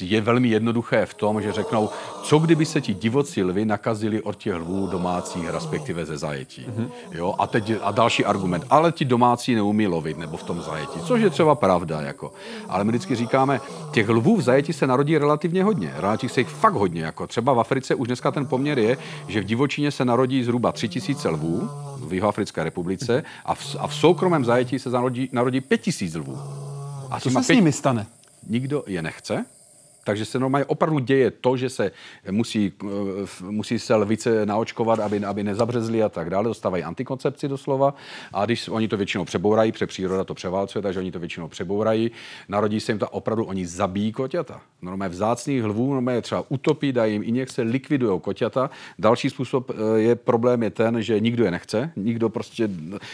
je 0.00 0.20
velmi 0.20 0.48
jednoduché 0.48 1.06
v 1.06 1.14
tom, 1.14 1.42
že 1.42 1.52
řeknou, 1.52 1.90
co 2.22 2.38
kdyby 2.38 2.66
se 2.66 2.80
ti 2.80 2.94
divocí 3.20 3.42
lvy 3.42 3.64
nakazili 3.64 4.22
od 4.22 4.36
těch 4.36 4.54
lvů 4.54 4.86
domácích, 4.86 5.48
respektive 5.48 6.04
ze 6.04 6.16
zajetí. 6.16 6.66
Mm-hmm. 6.66 6.90
Jo, 7.12 7.34
a 7.38 7.46
teď 7.46 7.72
a 7.82 7.90
další 7.90 8.24
argument, 8.24 8.64
ale 8.70 8.92
ti 8.92 9.04
domácí 9.04 9.54
neumí 9.54 9.86
lovit 9.86 10.18
nebo 10.18 10.36
v 10.36 10.42
tom 10.42 10.60
zajetí, 10.62 11.00
což 11.00 11.20
je 11.20 11.30
třeba 11.30 11.54
pravda. 11.54 12.00
Jako. 12.00 12.32
Ale 12.68 12.84
my 12.84 12.90
vždycky 12.92 13.16
říkáme, 13.16 13.60
těch 13.92 14.08
lvů 14.08 14.36
v 14.36 14.42
zajetí 14.42 14.72
se 14.72 14.86
narodí 14.86 15.18
relativně 15.18 15.64
hodně. 15.64 15.92
Relativně 15.96 16.34
se 16.34 16.40
jich 16.40 16.48
fakt 16.48 16.74
hodně. 16.74 17.02
Jako. 17.02 17.26
Třeba 17.26 17.52
v 17.52 17.60
Africe 17.60 17.94
už 17.94 18.06
dneska 18.06 18.30
ten 18.30 18.46
poměr 18.46 18.78
je, 18.78 18.96
že 19.28 19.40
v 19.40 19.44
divočině 19.44 19.90
se 19.90 20.04
narodí 20.04 20.44
zhruba 20.44 20.72
3000 20.72 21.28
lvů 21.28 21.70
v 22.08 22.14
Jihoafrické 22.14 22.64
republice 22.64 23.22
a 23.44 23.54
v, 23.54 23.76
a 23.78 23.86
v 23.86 23.94
soukromém 23.94 24.44
zajetí 24.44 24.78
se 24.78 24.90
narodí, 24.90 25.28
narodí 25.32 25.60
5000 25.60 26.14
lvů. 26.14 26.38
A 27.10 27.20
Co 27.20 27.30
se 27.30 27.42
s 27.42 27.48
nimi 27.48 27.72
stane? 27.72 28.06
Nikdo 28.48 28.84
je 28.86 29.02
nechce, 29.02 29.44
Takže 30.04 30.24
se 30.24 30.38
normálně 30.38 30.64
opravdu 30.64 30.98
děje 30.98 31.30
to, 31.30 31.56
že 31.56 31.70
se 31.70 31.92
musí, 32.30 32.72
eh, 32.84 33.50
musí 33.50 33.78
se 33.78 33.94
lvice 33.94 34.46
naočkovat, 34.46 35.00
aby, 35.00 35.24
aby 35.24 35.44
nezabřezli 35.44 36.02
a 36.02 36.08
tak 36.08 36.30
dále. 36.30 36.44
Dostávají 36.44 36.84
antikoncepci 36.84 37.48
doslova. 37.48 37.94
A 38.32 38.44
když 38.44 38.68
oni 38.68 38.88
to 38.88 38.96
většinou 38.96 39.24
přebourají, 39.24 39.72
pře 39.72 39.86
příroda 39.86 40.24
to 40.24 40.34
převálcuje, 40.34 40.82
takže 40.82 41.00
oni 41.00 41.12
to 41.12 41.18
většinou 41.18 41.48
přebourají. 41.48 42.10
Narodí 42.48 42.80
se 42.80 42.92
jim 42.92 42.98
to 42.98 43.08
opravdu, 43.08 43.44
oni 43.44 43.66
zabíjí 43.66 44.12
koťata. 44.12 44.60
Normálně 44.82 45.12
vzácných 45.12 45.64
lvů, 45.64 45.94
normálně 45.94 46.22
třeba 46.22 46.44
utopí, 46.48 46.92
dají 46.92 47.12
jim 47.12 47.22
injekce, 47.22 47.62
likvidují 47.62 48.20
koťata. 48.20 48.70
Další 48.98 49.30
způsob 49.30 49.70
eh, 49.70 50.00
je 50.00 50.14
problém 50.14 50.62
je 50.62 50.70
ten, 50.70 51.02
že 51.02 51.20
nikdo 51.20 51.44
je 51.44 51.50
nechce. 51.50 51.92
Nikdo 51.96 52.28
prostě 52.28 52.68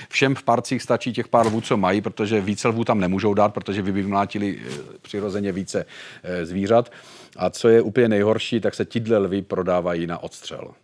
všem 0.09 0.35
v 0.35 0.43
parcích 0.43 0.83
stačí 0.83 1.13
těch 1.13 1.29
pár 1.29 1.47
lvů, 1.47 1.61
co 1.61 1.77
mají, 1.77 2.01
protože 2.01 2.41
více 2.41 2.69
lvů 2.69 2.85
tam 2.85 3.01
nemůžou 3.01 3.35
dát, 3.35 3.55
protože 3.55 3.83
by 3.83 3.93
vymlátili 3.93 4.59
eh, 4.59 4.73
přirozeně 5.03 5.53
více 5.53 5.87
zvířat. 6.43 6.76
A 7.37 7.51
co 7.51 7.69
je 7.69 7.83
úplně 7.83 8.09
nejhorší, 8.09 8.61
tak 8.61 8.75
se 8.75 8.85
tidle 8.85 9.19
lvy 9.19 9.43
prodávají 9.43 10.07
na 10.07 10.19
odstřel. 10.19 10.75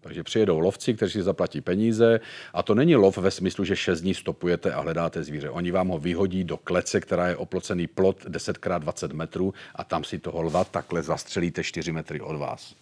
Takže 0.00 0.22
přijedou 0.22 0.58
lovci, 0.58 0.94
kteří 0.94 1.12
si 1.12 1.22
zaplatí 1.22 1.60
peníze 1.60 2.20
a 2.54 2.62
to 2.62 2.74
není 2.74 2.96
lov 2.96 3.18
ve 3.18 3.30
smyslu, 3.30 3.64
že 3.64 3.76
6 3.76 4.00
dní 4.00 4.14
stopujete 4.14 4.72
a 4.72 4.80
hledáte 4.80 5.24
zvíře. 5.24 5.50
Oni 5.50 5.70
vám 5.70 5.88
ho 5.88 5.98
vyhodí 5.98 6.44
do 6.44 6.56
klece, 6.56 7.00
která 7.00 7.28
je 7.28 7.36
oplocený 7.36 7.86
plot 7.86 8.24
10x20 8.24 9.14
metrů 9.14 9.54
a 9.74 9.84
tam 9.84 10.04
si 10.04 10.18
toho 10.18 10.42
lva 10.42 10.64
takhle 10.64 11.02
zastřelíte 11.02 11.64
4 11.64 11.92
metry 11.92 12.20
od 12.20 12.36
vás. 12.36 12.74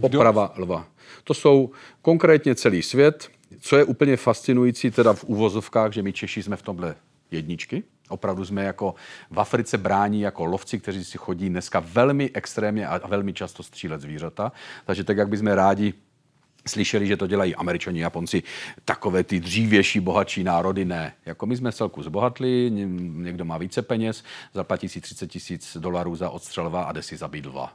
Oprava 0.00 0.54
lva. 0.56 0.88
To 1.24 1.34
jsou 1.34 1.70
konkrétně 2.02 2.54
celý 2.54 2.82
svět. 2.82 3.28
Co 3.60 3.76
je 3.76 3.84
úplně 3.84 4.16
fascinující 4.16 4.90
teda 4.90 5.12
v 5.12 5.24
úvozovkách, 5.24 5.92
že 5.92 6.02
my 6.02 6.12
Češi 6.12 6.42
jsme 6.42 6.56
v 6.56 6.62
tomhle 6.62 6.94
jedničky, 7.30 7.82
Opravdu 8.08 8.44
jsme 8.44 8.64
jako 8.64 8.94
v 9.30 9.40
Africe 9.40 9.78
brání 9.78 10.20
jako 10.20 10.44
lovci, 10.44 10.78
kteří 10.78 11.04
si 11.04 11.18
chodí 11.18 11.48
dneska 11.48 11.80
velmi 11.80 12.30
extrémně 12.34 12.86
a 12.86 13.06
velmi 13.06 13.32
často 13.32 13.62
střílet 13.62 14.00
zvířata. 14.00 14.52
Takže 14.84 15.04
tak, 15.04 15.16
jak 15.16 15.28
bychom 15.28 15.46
rádi 15.46 15.94
slyšeli, 16.66 17.06
že 17.06 17.16
to 17.16 17.26
dělají 17.26 17.54
američani, 17.54 18.00
japonci, 18.00 18.42
takové 18.84 19.24
ty 19.24 19.40
dřívější, 19.40 20.00
bohatší 20.00 20.44
národy, 20.44 20.84
ne. 20.84 21.12
Jako 21.26 21.46
my 21.46 21.56
jsme 21.56 21.72
celku 21.72 22.02
zbohatli, 22.02 22.70
někdo 22.96 23.44
má 23.44 23.58
více 23.58 23.82
peněz, 23.82 24.24
zaplatí 24.54 24.88
si 24.88 25.00
30 25.00 25.26
tisíc 25.26 25.76
dolarů 25.80 26.16
za 26.16 26.30
odstřelva 26.30 26.82
a 26.82 26.92
jde 26.92 27.02
si 27.02 27.16
zabít 27.16 27.46
lva. 27.46 27.72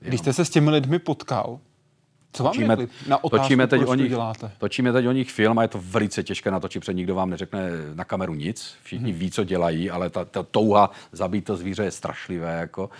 Když 0.00 0.20
jste 0.20 0.32
se 0.32 0.44
s 0.44 0.50
těmi 0.50 0.70
lidmi 0.70 0.98
potkal, 0.98 1.60
co 2.32 2.44
vám 2.44 2.52
točíme, 2.52 2.76
na 3.08 3.24
otázku, 3.24 3.42
točíme 3.42 3.66
teď 3.66 3.82
o 3.86 3.94
nich, 3.94 4.08
děláte? 4.08 4.50
Točíme 4.58 4.92
teď 4.92 5.06
o 5.06 5.12
nich 5.12 5.30
film 5.30 5.58
a 5.58 5.62
je 5.62 5.68
to 5.68 5.80
velice 5.82 6.22
těžké 6.22 6.50
natočit, 6.50 6.80
protože 6.80 6.92
nikdo 6.92 7.14
vám 7.14 7.30
neřekne 7.30 7.70
na 7.94 8.04
kameru 8.04 8.34
nic. 8.34 8.74
Všichni 8.82 9.10
hmm. 9.10 9.20
ví, 9.20 9.30
co 9.30 9.44
dělají, 9.44 9.90
ale 9.90 10.10
ta, 10.10 10.24
ta 10.24 10.42
touha 10.42 10.90
zabít 11.12 11.44
to 11.44 11.56
zvíře 11.56 11.84
je 11.84 11.90
strašlivé. 11.90 12.60
Jako. 12.60 12.90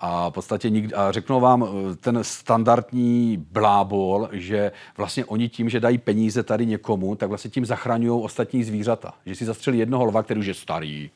A 0.00 0.30
v 0.30 0.32
podstatě 0.32 0.70
nikdy, 0.70 0.94
a 0.94 1.12
řeknu 1.12 1.40
vám 1.40 1.64
eh, 1.64 1.96
ten 1.96 2.18
standardní 2.22 3.46
blábol, 3.50 4.28
že 4.32 4.72
vlastně 4.96 5.24
oni 5.24 5.48
tím, 5.48 5.68
že 5.68 5.80
dají 5.80 5.98
peníze 5.98 6.42
tady 6.42 6.66
někomu, 6.66 7.14
tak 7.14 7.28
vlastně 7.28 7.50
tím 7.50 7.66
zachraňují 7.66 8.22
ostatní 8.22 8.64
zvířata. 8.64 9.14
Že 9.26 9.34
si 9.34 9.44
zastřelí 9.44 9.78
jednoho 9.78 10.04
lva, 10.04 10.22
který 10.22 10.40
už 10.40 10.46
je 10.46 10.54
starý, 10.54 11.10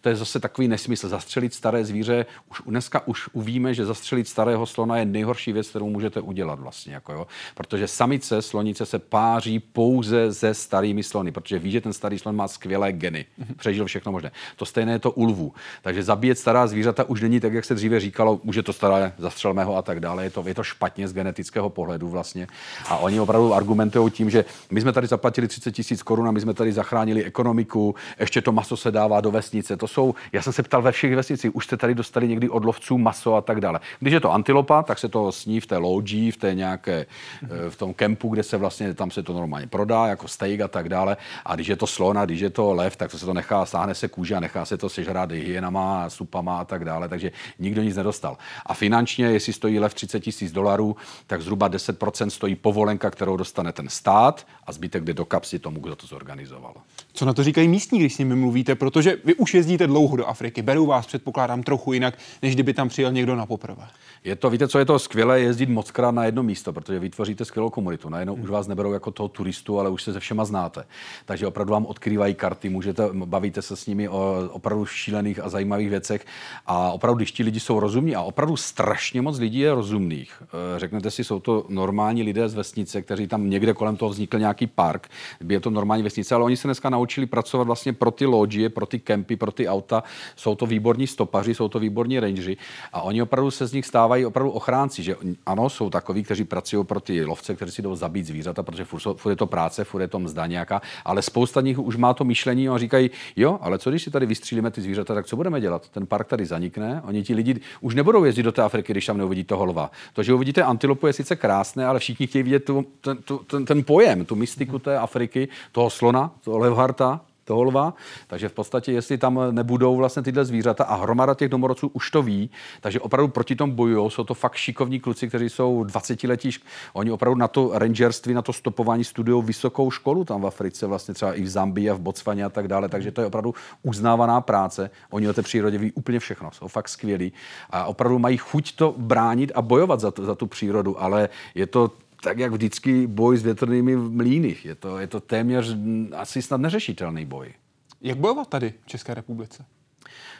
to 0.00 0.08
je 0.08 0.16
zase 0.16 0.40
takový 0.40 0.68
nesmysl. 0.68 1.08
Zastřelit 1.08 1.54
staré 1.54 1.84
zvíře, 1.84 2.26
už 2.50 2.62
dneska 2.66 3.06
už 3.06 3.28
uvíme, 3.32 3.74
že 3.74 3.86
zastřelit 3.86 4.28
starého 4.28 4.66
slona 4.66 4.96
je 4.98 5.04
nejhorší 5.04 5.52
věc, 5.52 5.68
kterou 5.68 5.90
můžete 5.90 6.20
udělat 6.20 6.60
vlastně. 6.60 6.94
Jako 6.94 7.12
jo. 7.12 7.26
Protože 7.54 7.88
samice 7.88 8.42
slonice 8.42 8.86
se 8.86 8.98
páří 8.98 9.58
pouze 9.58 10.34
se 10.34 10.54
starými 10.54 11.02
slony, 11.02 11.32
protože 11.32 11.58
ví, 11.58 11.70
že 11.70 11.80
ten 11.80 11.92
starý 11.92 12.18
slon 12.18 12.36
má 12.36 12.48
skvělé 12.48 12.92
geny. 12.92 13.26
Přežil 13.56 13.84
všechno 13.84 14.12
možné. 14.12 14.30
To 14.56 14.64
stejné 14.64 14.92
je 14.92 14.98
to 14.98 15.10
u 15.10 15.24
lvů. 15.24 15.52
Takže 15.82 16.02
zabíjet 16.02 16.38
stará 16.38 16.66
zvířata 16.66 17.04
už 17.04 17.20
není 17.20 17.40
tak, 17.40 17.52
jak 17.52 17.64
se 17.64 17.74
dříve 17.74 18.00
říkalo, 18.00 18.40
už 18.44 18.56
je 18.56 18.62
to 18.62 18.72
staré, 18.72 19.12
zastřelme 19.18 19.64
ho 19.64 19.76
a 19.76 19.82
tak 19.82 20.00
dále. 20.00 20.24
Je 20.24 20.30
to, 20.30 20.44
je 20.46 20.54
to 20.54 20.62
špatně 20.62 21.08
z 21.08 21.12
genetického 21.12 21.70
pohledu 21.70 22.08
vlastně. 22.08 22.46
A 22.88 22.96
oni 22.96 23.20
opravdu 23.20 23.54
argumentují 23.54 24.10
tím, 24.10 24.30
že 24.30 24.44
my 24.70 24.80
jsme 24.80 24.92
tady 24.92 25.06
zaplatili 25.06 25.48
30 25.48 25.72
tisíc 25.72 26.02
korun 26.02 26.28
a 26.28 26.30
my 26.30 26.40
jsme 26.40 26.54
tady 26.54 26.72
zachránili 26.72 27.24
ekonomiku, 27.24 27.94
ještě 28.20 28.42
to 28.42 28.52
maso 28.52 28.76
se 28.76 28.90
dává 28.90 29.20
do 29.20 29.30
vesnice. 29.30 29.76
To 29.76 29.87
jsou, 29.88 30.14
já 30.32 30.42
jsem 30.42 30.52
se 30.52 30.62
ptal 30.62 30.82
ve 30.82 30.92
všech 30.92 31.16
vesnicích, 31.16 31.56
už 31.56 31.64
jste 31.64 31.76
tady 31.76 31.94
dostali 31.94 32.28
někdy 32.28 32.48
od 32.48 32.64
lovců 32.64 32.98
maso 32.98 33.34
a 33.34 33.40
tak 33.40 33.60
dále. 33.60 33.80
Když 34.00 34.14
je 34.14 34.20
to 34.20 34.32
antilopa, 34.32 34.82
tak 34.82 34.98
se 34.98 35.08
to 35.08 35.32
sní 35.32 35.60
v 35.60 35.66
té 35.66 35.76
loďi, 35.76 36.30
v 36.30 36.36
té 36.36 36.54
nějaké, 36.54 37.06
eh, 37.42 37.70
v 37.70 37.76
tom 37.76 37.94
kempu, 37.94 38.28
kde 38.28 38.42
se 38.42 38.56
vlastně, 38.56 38.94
tam 38.94 39.10
se 39.10 39.22
to 39.22 39.32
normálně 39.32 39.66
prodá, 39.66 40.06
jako 40.06 40.28
steak 40.28 40.60
a 40.60 40.68
tak 40.68 40.88
dále. 40.88 41.16
A 41.44 41.54
když 41.54 41.66
je 41.66 41.76
to 41.76 41.86
slon 41.86 42.18
a 42.18 42.24
když 42.24 42.40
je 42.40 42.50
to 42.50 42.72
lev, 42.72 42.96
tak 42.96 43.10
to 43.10 43.18
se 43.18 43.26
to 43.26 43.34
nechá, 43.34 43.66
stáhne 43.66 43.94
se 43.94 44.08
kůže 44.08 44.34
a 44.34 44.40
nechá 44.40 44.64
se 44.64 44.76
to 44.76 44.88
sežrát 44.88 45.32
hygienama, 45.32 46.10
supama 46.10 46.60
a 46.60 46.64
tak 46.64 46.84
dále. 46.84 47.08
Takže 47.08 47.32
nikdo 47.58 47.82
nic 47.82 47.96
nedostal. 47.96 48.38
A 48.66 48.74
finančně, 48.74 49.26
jestli 49.26 49.52
stojí 49.52 49.78
lev 49.78 49.94
30 49.94 50.20
tisíc 50.20 50.52
dolarů, 50.52 50.96
tak 51.26 51.42
zhruba 51.42 51.68
10% 51.68 52.30
stojí 52.30 52.54
povolenka, 52.54 53.10
kterou 53.10 53.36
dostane 53.36 53.72
ten 53.72 53.88
stát 53.88 54.46
a 54.66 54.72
zbytek 54.72 55.04
jde 55.04 55.14
do 55.14 55.24
kapsy 55.24 55.58
tomu, 55.58 55.80
kdo 55.80 55.96
to 55.96 56.06
zorganizoval. 56.06 56.74
Co 57.12 57.24
na 57.24 57.34
to 57.34 57.44
říkají 57.44 57.68
místní, 57.68 57.98
když 57.98 58.14
s 58.14 58.18
nimi 58.18 58.36
mluvíte? 58.36 58.74
Protože 58.74 59.16
vy 59.24 59.34
už 59.34 59.54
jezdíte 59.54 59.77
dlouho 59.86 60.16
do 60.16 60.26
Afriky, 60.26 60.62
berou 60.62 60.86
vás, 60.86 61.06
předpokládám, 61.06 61.62
trochu 61.62 61.92
jinak, 61.92 62.18
než 62.42 62.54
kdyby 62.54 62.74
tam 62.74 62.88
přijel 62.88 63.12
někdo 63.12 63.36
na 63.36 63.46
poprvé. 63.46 63.86
Je 64.24 64.36
to, 64.36 64.50
víte, 64.50 64.68
co 64.68 64.78
je 64.78 64.84
to 64.84 64.98
skvělé, 64.98 65.40
jezdit 65.40 65.68
moc 65.68 65.90
krát 65.90 66.10
na 66.10 66.24
jedno 66.24 66.42
místo, 66.42 66.72
protože 66.72 66.98
vytvoříte 66.98 67.44
skvělou 67.44 67.70
komunitu. 67.70 68.08
Najednou 68.08 68.34
hmm. 68.34 68.44
už 68.44 68.50
vás 68.50 68.66
neberou 68.66 68.92
jako 68.92 69.10
toho 69.10 69.28
turistu, 69.28 69.80
ale 69.80 69.90
už 69.90 70.02
se 70.02 70.12
se 70.12 70.20
všema 70.20 70.44
znáte. 70.44 70.84
Takže 71.24 71.46
opravdu 71.46 71.72
vám 71.72 71.86
odkrývají 71.86 72.34
karty, 72.34 72.68
můžete, 72.68 73.02
bavíte 73.12 73.62
se 73.62 73.76
s 73.76 73.86
nimi 73.86 74.08
o 74.08 74.48
opravdu 74.52 74.86
šílených 74.86 75.40
a 75.40 75.48
zajímavých 75.48 75.90
věcech. 75.90 76.26
A 76.66 76.90
opravdu, 76.90 77.16
když 77.16 77.32
ti 77.32 77.42
lidi 77.42 77.60
jsou 77.60 77.80
rozumní, 77.80 78.16
a 78.16 78.22
opravdu 78.22 78.56
strašně 78.56 79.22
moc 79.22 79.38
lidí 79.38 79.58
je 79.58 79.74
rozumných. 79.74 80.42
Eh, 80.42 80.78
řeknete 80.78 81.10
si, 81.10 81.24
jsou 81.24 81.40
to 81.40 81.64
normální 81.68 82.22
lidé 82.22 82.48
z 82.48 82.54
vesnice, 82.54 83.02
kteří 83.02 83.26
tam 83.26 83.50
někde 83.50 83.74
kolem 83.74 83.96
toho 83.96 84.08
vznikl 84.08 84.38
nějaký 84.38 84.66
park, 84.66 85.08
je 85.48 85.60
to 85.60 85.70
normální 85.70 86.02
vesnice, 86.02 86.34
ale 86.34 86.44
oni 86.44 86.56
se 86.56 86.68
dneska 86.68 86.90
naučili 86.90 87.26
pracovat 87.26 87.64
vlastně 87.64 87.92
pro 87.92 88.10
ty 88.10 88.26
lodže, 88.26 88.68
pro 88.68 88.86
ty 88.86 88.98
kempy, 88.98 89.36
pro 89.36 89.52
ty 89.52 89.67
auta. 89.68 90.02
Jsou 90.36 90.54
to 90.54 90.66
výborní 90.66 91.06
stopaři, 91.06 91.54
jsou 91.54 91.68
to 91.68 91.78
výborní 91.78 92.20
rangeři 92.20 92.56
a 92.92 93.02
oni 93.02 93.22
opravdu 93.22 93.50
se 93.50 93.66
z 93.66 93.72
nich 93.72 93.86
stávají 93.86 94.26
opravdu 94.26 94.50
ochránci, 94.50 95.02
že 95.02 95.16
ano, 95.46 95.70
jsou 95.70 95.90
takoví, 95.90 96.22
kteří 96.22 96.44
pracují 96.44 96.84
pro 96.84 97.00
ty 97.00 97.24
lovce, 97.24 97.54
kteří 97.54 97.72
si 97.72 97.82
jdou 97.82 97.94
zabít 97.94 98.26
zvířata, 98.26 98.62
protože 98.62 98.84
furt, 98.84 99.16
furt 99.16 99.32
je 99.32 99.36
to 99.36 99.46
práce, 99.46 99.84
furt 99.84 100.00
je 100.00 100.08
to 100.08 100.18
mzda 100.18 100.46
nějaká, 100.46 100.82
ale 101.04 101.22
spousta 101.22 101.60
nich 101.60 101.78
už 101.78 101.96
má 101.96 102.14
to 102.14 102.24
myšlení 102.24 102.68
a 102.68 102.78
říkají, 102.78 103.10
jo, 103.36 103.58
ale 103.62 103.78
co 103.78 103.90
když 103.90 104.02
si 104.02 104.10
tady 104.10 104.26
vystřílíme 104.26 104.70
ty 104.70 104.80
zvířata, 104.80 105.14
tak 105.14 105.26
co 105.26 105.36
budeme 105.36 105.60
dělat? 105.60 105.88
Ten 105.88 106.06
park 106.06 106.26
tady 106.28 106.46
zanikne, 106.46 107.02
oni 107.04 107.22
ti 107.22 107.34
lidi 107.34 107.60
už 107.80 107.94
nebudou 107.94 108.24
jezdit 108.24 108.42
do 108.42 108.52
té 108.52 108.62
Afriky, 108.62 108.92
když 108.92 109.06
tam 109.06 109.18
neuvidí 109.18 109.44
toho 109.44 109.64
lva. 109.64 109.90
To, 110.12 110.22
že 110.22 110.34
uvidíte 110.34 110.62
antilopu, 110.62 111.06
je 111.06 111.12
sice 111.12 111.36
krásné, 111.36 111.86
ale 111.86 111.98
všichni 111.98 112.26
chtějí 112.26 112.42
vidět 112.42 112.64
tu, 112.64 112.86
ten, 113.00 113.16
tu, 113.16 113.38
ten, 113.38 113.64
ten 113.64 113.84
pojem, 113.84 114.24
tu 114.24 114.34
mystiku 114.36 114.78
té 114.78 114.98
Afriky, 114.98 115.48
toho 115.72 115.90
slona, 115.90 116.30
toho 116.44 116.58
levharta, 116.58 117.20
toho 117.48 117.62
lva. 117.62 117.94
Takže 118.26 118.48
v 118.48 118.52
podstatě, 118.52 118.92
jestli 118.92 119.18
tam 119.18 119.40
nebudou 119.50 119.96
vlastně 119.96 120.22
tyhle 120.22 120.44
zvířata 120.44 120.84
a 120.84 120.94
hromada 120.94 121.34
těch 121.34 121.48
domorodců 121.48 121.88
už 121.88 122.10
to 122.10 122.22
ví, 122.22 122.50
takže 122.80 123.00
opravdu 123.00 123.28
proti 123.28 123.56
tomu 123.56 123.72
bojují. 123.72 124.10
Jsou 124.10 124.24
to 124.24 124.34
fakt 124.34 124.54
šikovní 124.54 125.00
kluci, 125.00 125.28
kteří 125.28 125.48
jsou 125.48 125.84
20 125.84 126.24
letí. 126.24 126.50
Oni 126.92 127.10
opravdu 127.10 127.38
na 127.38 127.48
to 127.48 127.70
rangerství, 127.74 128.34
na 128.34 128.42
to 128.42 128.52
stopování 128.52 129.04
studují 129.04 129.44
vysokou 129.44 129.90
školu 129.90 130.24
tam 130.24 130.42
v 130.42 130.46
Africe, 130.46 130.86
vlastně 130.86 131.14
třeba 131.14 131.34
i 131.34 131.42
v 131.42 131.48
Zambii 131.48 131.90
a 131.90 131.94
v 131.94 132.00
Botswaně 132.00 132.44
a 132.44 132.48
tak 132.48 132.68
dále. 132.68 132.88
Takže 132.88 133.10
to 133.10 133.20
je 133.20 133.26
opravdu 133.26 133.54
uznávaná 133.82 134.40
práce. 134.40 134.90
Oni 135.10 135.28
o 135.28 135.32
té 135.32 135.42
přírodě 135.42 135.78
ví 135.78 135.92
úplně 135.92 136.20
všechno. 136.20 136.50
Jsou 136.52 136.68
fakt 136.68 136.88
skvělí 136.88 137.32
a 137.70 137.84
opravdu 137.84 138.18
mají 138.18 138.36
chuť 138.36 138.76
to 138.76 138.94
bránit 138.96 139.52
a 139.54 139.62
bojovat 139.62 140.00
za, 140.00 140.10
to, 140.10 140.24
za 140.24 140.34
tu 140.34 140.46
přírodu, 140.46 141.02
ale 141.02 141.28
je 141.54 141.66
to 141.66 142.07
tak 142.22 142.38
jak 142.38 142.52
vždycky 142.52 143.06
boj 143.06 143.36
s 143.36 143.42
větrnými 143.42 143.96
mlýny. 143.96 144.56
Je 144.64 144.74
to, 144.74 144.98
je 144.98 145.06
to 145.06 145.20
téměř 145.20 145.76
asi 146.16 146.42
snad 146.42 146.60
neřešitelný 146.60 147.24
boj. 147.24 147.54
Jak 148.00 148.18
bojovat 148.18 148.48
tady 148.48 148.74
v 148.82 148.86
České 148.86 149.14
republice? 149.14 149.64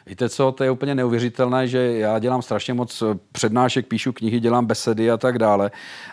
Víte 0.06 0.28
co, 0.28 0.52
to 0.52 0.64
je 0.64 0.70
úplně 0.70 0.94
neuvěřitelné, 0.94 1.68
že 1.68 1.78
já 1.78 2.18
dělám 2.18 2.42
strašně 2.42 2.74
moc 2.74 3.02
přednášek, 3.32 3.86
píšu 3.86 4.12
knihy, 4.12 4.40
dělám 4.40 4.66
besedy 4.66 5.10
a 5.10 5.16
tak 5.16 5.38
dále. 5.38 5.70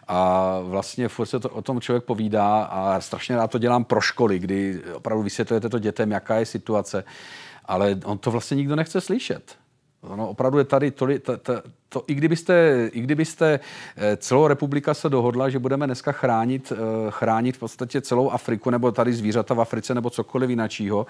A 0.08 0.60
vlastně 0.60 1.08
furt 1.08 1.26
se 1.26 1.40
to 1.40 1.50
o 1.50 1.62
tom 1.62 1.82
člověk 1.82 2.04
povídá 2.04 2.64
a 2.64 3.02
strašně 3.02 3.36
rád 3.36 3.52
to 3.52 3.58
dělám 3.58 3.84
pro 3.84 4.02
školy, 4.02 4.40
kdy 4.40 4.84
opravdu 4.94 5.24
vysvětlujete 5.24 5.70
to 5.70 5.80
dětem, 5.80 6.12
jaká 6.12 6.36
je 6.36 6.46
situace. 6.46 7.04
Ale 7.66 8.00
on 8.06 8.18
to 8.18 8.32
vlastně 8.32 8.58
nikdo 8.58 8.76
nechce 8.76 9.02
slyšet. 9.02 9.58
Ono 10.08 10.30
opravdu 10.30 10.58
je 10.58 10.64
tady 10.64 10.92
to, 10.92 11.08
to, 11.20 11.38
to, 11.38 11.62
to 11.90 12.04
i, 12.08 12.14
kdybyste, 12.14 12.90
i 12.94 13.02
kdybyste 13.02 13.60
eh, 13.98 14.18
celou 14.18 14.48
republika 14.48 14.94
se 14.94 15.10
dohodla, 15.10 15.50
že 15.50 15.60
budeme 15.60 15.86
dneska 15.86 16.12
chránit, 16.12 16.74
eh, 16.76 16.78
chránit 17.10 17.56
v 17.56 17.60
podstatě 17.60 18.02
celou 18.02 18.30
Afriku 18.30 18.70
nebo 18.70 18.92
tady 18.92 19.14
zvířata 19.14 19.54
v 19.54 19.62
Africe 19.62 19.96
nebo 19.96 20.10
cokoliv 20.10 20.50
jiného, 20.50 21.08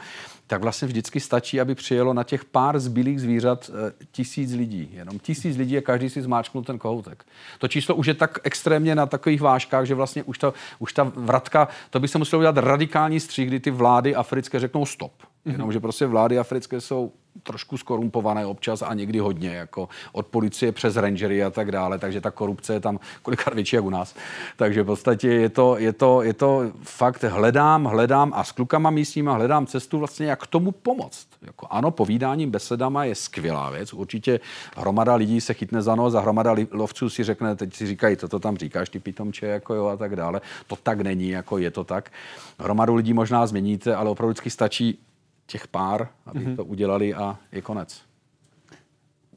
tak 0.47 0.61
vlastně 0.61 0.87
vždycky 0.87 1.19
stačí, 1.19 1.61
aby 1.61 1.75
přijelo 1.75 2.13
na 2.13 2.23
těch 2.23 2.45
pár 2.45 2.79
zbylých 2.79 3.21
zvířat 3.21 3.69
eh, 3.73 3.93
tisíc 4.11 4.53
lidí. 4.53 4.89
Jenom 4.93 5.19
tisíc 5.19 5.57
lidí 5.57 5.77
a 5.77 5.81
každý 5.81 6.09
si 6.09 6.21
zmáčknul 6.21 6.63
ten 6.63 6.79
kohoutek. 6.79 7.25
To 7.59 7.67
číslo 7.67 7.95
už 7.95 8.07
je 8.07 8.13
tak 8.13 8.39
extrémně 8.43 8.95
na 8.95 9.05
takových 9.05 9.41
vážkách, 9.41 9.85
že 9.85 9.95
vlastně 9.95 10.23
už 10.23 10.37
ta, 10.37 10.53
už 10.79 10.93
ta 10.93 11.11
vratka, 11.15 11.67
to 11.89 11.99
by 11.99 12.07
se 12.07 12.17
muselo 12.17 12.39
udělat 12.39 12.57
radikální 12.57 13.19
střih, 13.19 13.47
kdy 13.47 13.59
ty 13.59 13.71
vlády 13.71 14.15
africké 14.15 14.59
řeknou 14.59 14.85
stop. 14.85 15.11
Jenomže 15.45 15.79
prostě 15.79 16.05
vlády 16.05 16.39
africké 16.39 16.81
jsou 16.81 17.11
trošku 17.43 17.77
skorumpované 17.77 18.45
občas 18.45 18.81
a 18.81 18.93
někdy 18.93 19.19
hodně, 19.19 19.55
jako 19.55 19.89
od 20.11 20.27
policie 20.27 20.71
přes 20.71 20.95
rangery 20.95 21.43
a 21.43 21.49
tak 21.49 21.71
dále, 21.71 21.99
takže 21.99 22.21
ta 22.21 22.31
korupce 22.31 22.73
je 22.73 22.79
tam 22.79 22.99
kolikrát 23.21 23.53
větší 23.53 23.75
jak 23.75 23.85
u 23.85 23.89
nás. 23.89 24.15
Takže 24.55 24.83
v 24.83 24.85
podstatě 24.85 25.27
je 25.27 25.49
to, 25.49 25.77
je 25.77 25.93
to, 25.93 26.21
je 26.21 26.33
to 26.33 26.71
fakt 26.81 27.23
hledám, 27.23 27.85
hledám 27.85 28.31
a 28.35 28.43
s 28.43 28.51
klukama 28.51 28.89
místníma 28.89 29.33
hledám 29.33 29.65
cestu 29.65 29.99
vlastně, 29.99 30.25
jak 30.25 30.47
tomu 30.47 30.71
pomoct. 30.71 31.27
Jako 31.41 31.67
ano, 31.69 31.91
povídáním, 31.91 32.51
besedama 32.51 33.03
je 33.03 33.15
skvělá 33.15 33.69
věc. 33.69 33.93
Určitě 33.93 34.39
hromada 34.77 35.15
lidí 35.15 35.41
se 35.41 35.53
chytne 35.53 35.81
za 35.81 35.95
nos 35.95 36.15
a 36.15 36.19
hromada 36.19 36.55
lovců 36.71 37.09
si 37.09 37.23
řekne, 37.23 37.55
teď 37.55 37.73
si 37.73 37.87
říkají, 37.87 38.17
co 38.17 38.27
to 38.27 38.39
tam 38.39 38.57
říkáš, 38.57 38.89
ty 38.89 38.99
pitomče, 38.99 39.45
jako 39.45 39.73
jo, 39.73 39.85
a 39.85 39.97
tak 39.97 40.15
dále. 40.15 40.41
To 40.67 40.75
tak 40.75 41.01
není, 41.01 41.29
jako 41.29 41.57
je 41.57 41.71
to 41.71 41.83
tak. 41.83 42.11
Hromadu 42.59 42.95
lidí 42.95 43.13
možná 43.13 43.47
změníte, 43.47 43.95
ale 43.95 44.09
opravdu 44.09 44.31
vždycky 44.31 44.49
stačí 44.49 44.99
těch 45.45 45.67
pár, 45.67 46.09
aby 46.25 46.39
mm-hmm. 46.39 46.55
to 46.55 46.65
udělali 46.65 47.13
a 47.13 47.37
je 47.51 47.61
konec. 47.61 48.01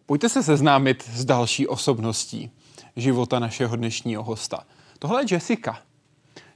Pojďte 0.07 0.29
se 0.29 0.43
seznámit 0.43 1.03
s 1.03 1.25
další 1.25 1.67
osobností 1.67 2.51
života 2.97 3.39
našeho 3.39 3.77
dnešního 3.77 4.23
hosta. 4.23 4.65
Tohle 4.99 5.23
je 5.23 5.27
Jessica. 5.31 5.79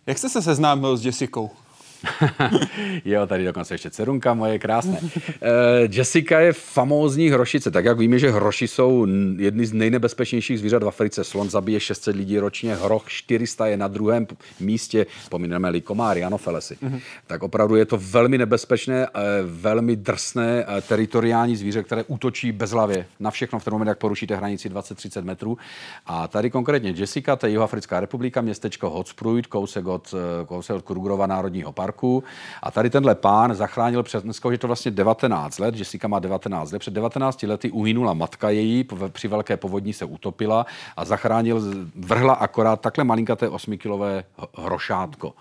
Jak 0.07 0.19
jste 0.19 0.29
se 0.29 0.43
seznámil 0.43 0.97
s 0.97 1.07
Jessicou? 1.07 1.51
jo, 3.05 3.27
tady 3.27 3.45
dokonce 3.45 3.75
ještě 3.75 3.91
cerunka 3.91 4.35
moje, 4.35 4.59
krásné. 4.59 4.99
Uh, 5.03 5.09
Jessica 5.91 6.41
je 6.41 6.53
famózní 6.53 7.29
hrošice. 7.29 7.71
Tak 7.71 7.85
jak 7.85 7.99
víme, 7.99 8.19
že 8.19 8.31
hroši 8.31 8.69
jsou 8.69 9.07
jedny 9.37 9.67
z 9.67 9.73
nejnebezpečnějších 9.73 10.59
zvířat 10.59 10.83
v 10.83 10.89
Africe. 10.89 11.25
Slon 11.25 11.51
zabije 11.51 11.81
600 11.81 12.17
lidí 12.17 12.39
ročně, 12.39 12.75
hroch 12.75 13.05
400 13.09 13.67
je 13.67 13.77
na 13.77 13.89
druhém 13.89 14.27
místě, 14.61 15.07
pomineme-li 15.31 15.81
komáry, 15.81 16.25
anofelesy. 16.25 16.77
Mm-hmm. 16.83 17.01
Tak 17.27 17.43
opravdu 17.43 17.77
je 17.77 17.85
to 17.85 17.99
velmi 17.99 18.39
nebezpečné, 18.39 19.09
uh, 19.09 19.23
velmi 19.45 19.97
drsné 19.97 20.65
uh, 20.65 20.81
teritoriální 20.81 21.57
zvíře, 21.57 21.83
které 21.83 22.05
útočí 22.07 22.53
bezhlavě 22.53 23.07
na 23.21 23.31
všechno 23.31 23.59
v 23.59 23.65
ten 23.65 23.73
moment, 23.73 23.89
jak 23.89 23.99
porušíte 23.99 24.37
hranici 24.37 24.71
20-30 24.71 25.25
metrů. 25.25 25.59
A 26.07 26.29
tady 26.29 26.51
konkrétně 26.51 26.95
Jessica, 26.97 27.37
to 27.37 27.47
je 27.47 27.51
Jihoafrická 27.51 28.01
republika, 28.01 28.41
městečko 28.41 28.91
Hotspruit, 28.91 29.47
kousek 29.47 29.87
od, 29.87 30.15
kousek 30.47 30.77
od 30.77 30.83
Krugerova 30.83 31.27
národního 31.27 31.73
parku 31.73 31.92
parku. 31.93 32.25
A 32.63 32.71
tady 32.71 32.91
tenhle 32.91 33.15
pán 33.15 33.55
zachránil 33.55 34.03
před, 34.03 34.25
dneska 34.25 34.49
už 34.49 34.53
je 34.53 34.59
to 34.59 34.67
vlastně 34.67 34.91
19 34.91 35.59
let, 35.59 35.77
Jessica 35.77 36.09
má 36.09 36.19
19 36.19 36.73
let, 36.73 36.79
před 36.79 36.95
19 36.95 37.43
lety 37.43 37.71
uhynula 37.71 38.15
matka 38.15 38.51
její, 38.51 38.85
při 39.09 39.29
velké 39.29 39.57
povodní 39.57 39.93
se 39.93 40.05
utopila 40.05 40.67
a 40.97 41.05
zachránil, 41.05 41.63
vrhla 41.97 42.35
akorát 42.35 42.81
takhle 42.81 43.05
malinkaté 43.05 43.49
8-kilové 43.49 44.25
hrošátko. 44.59 45.35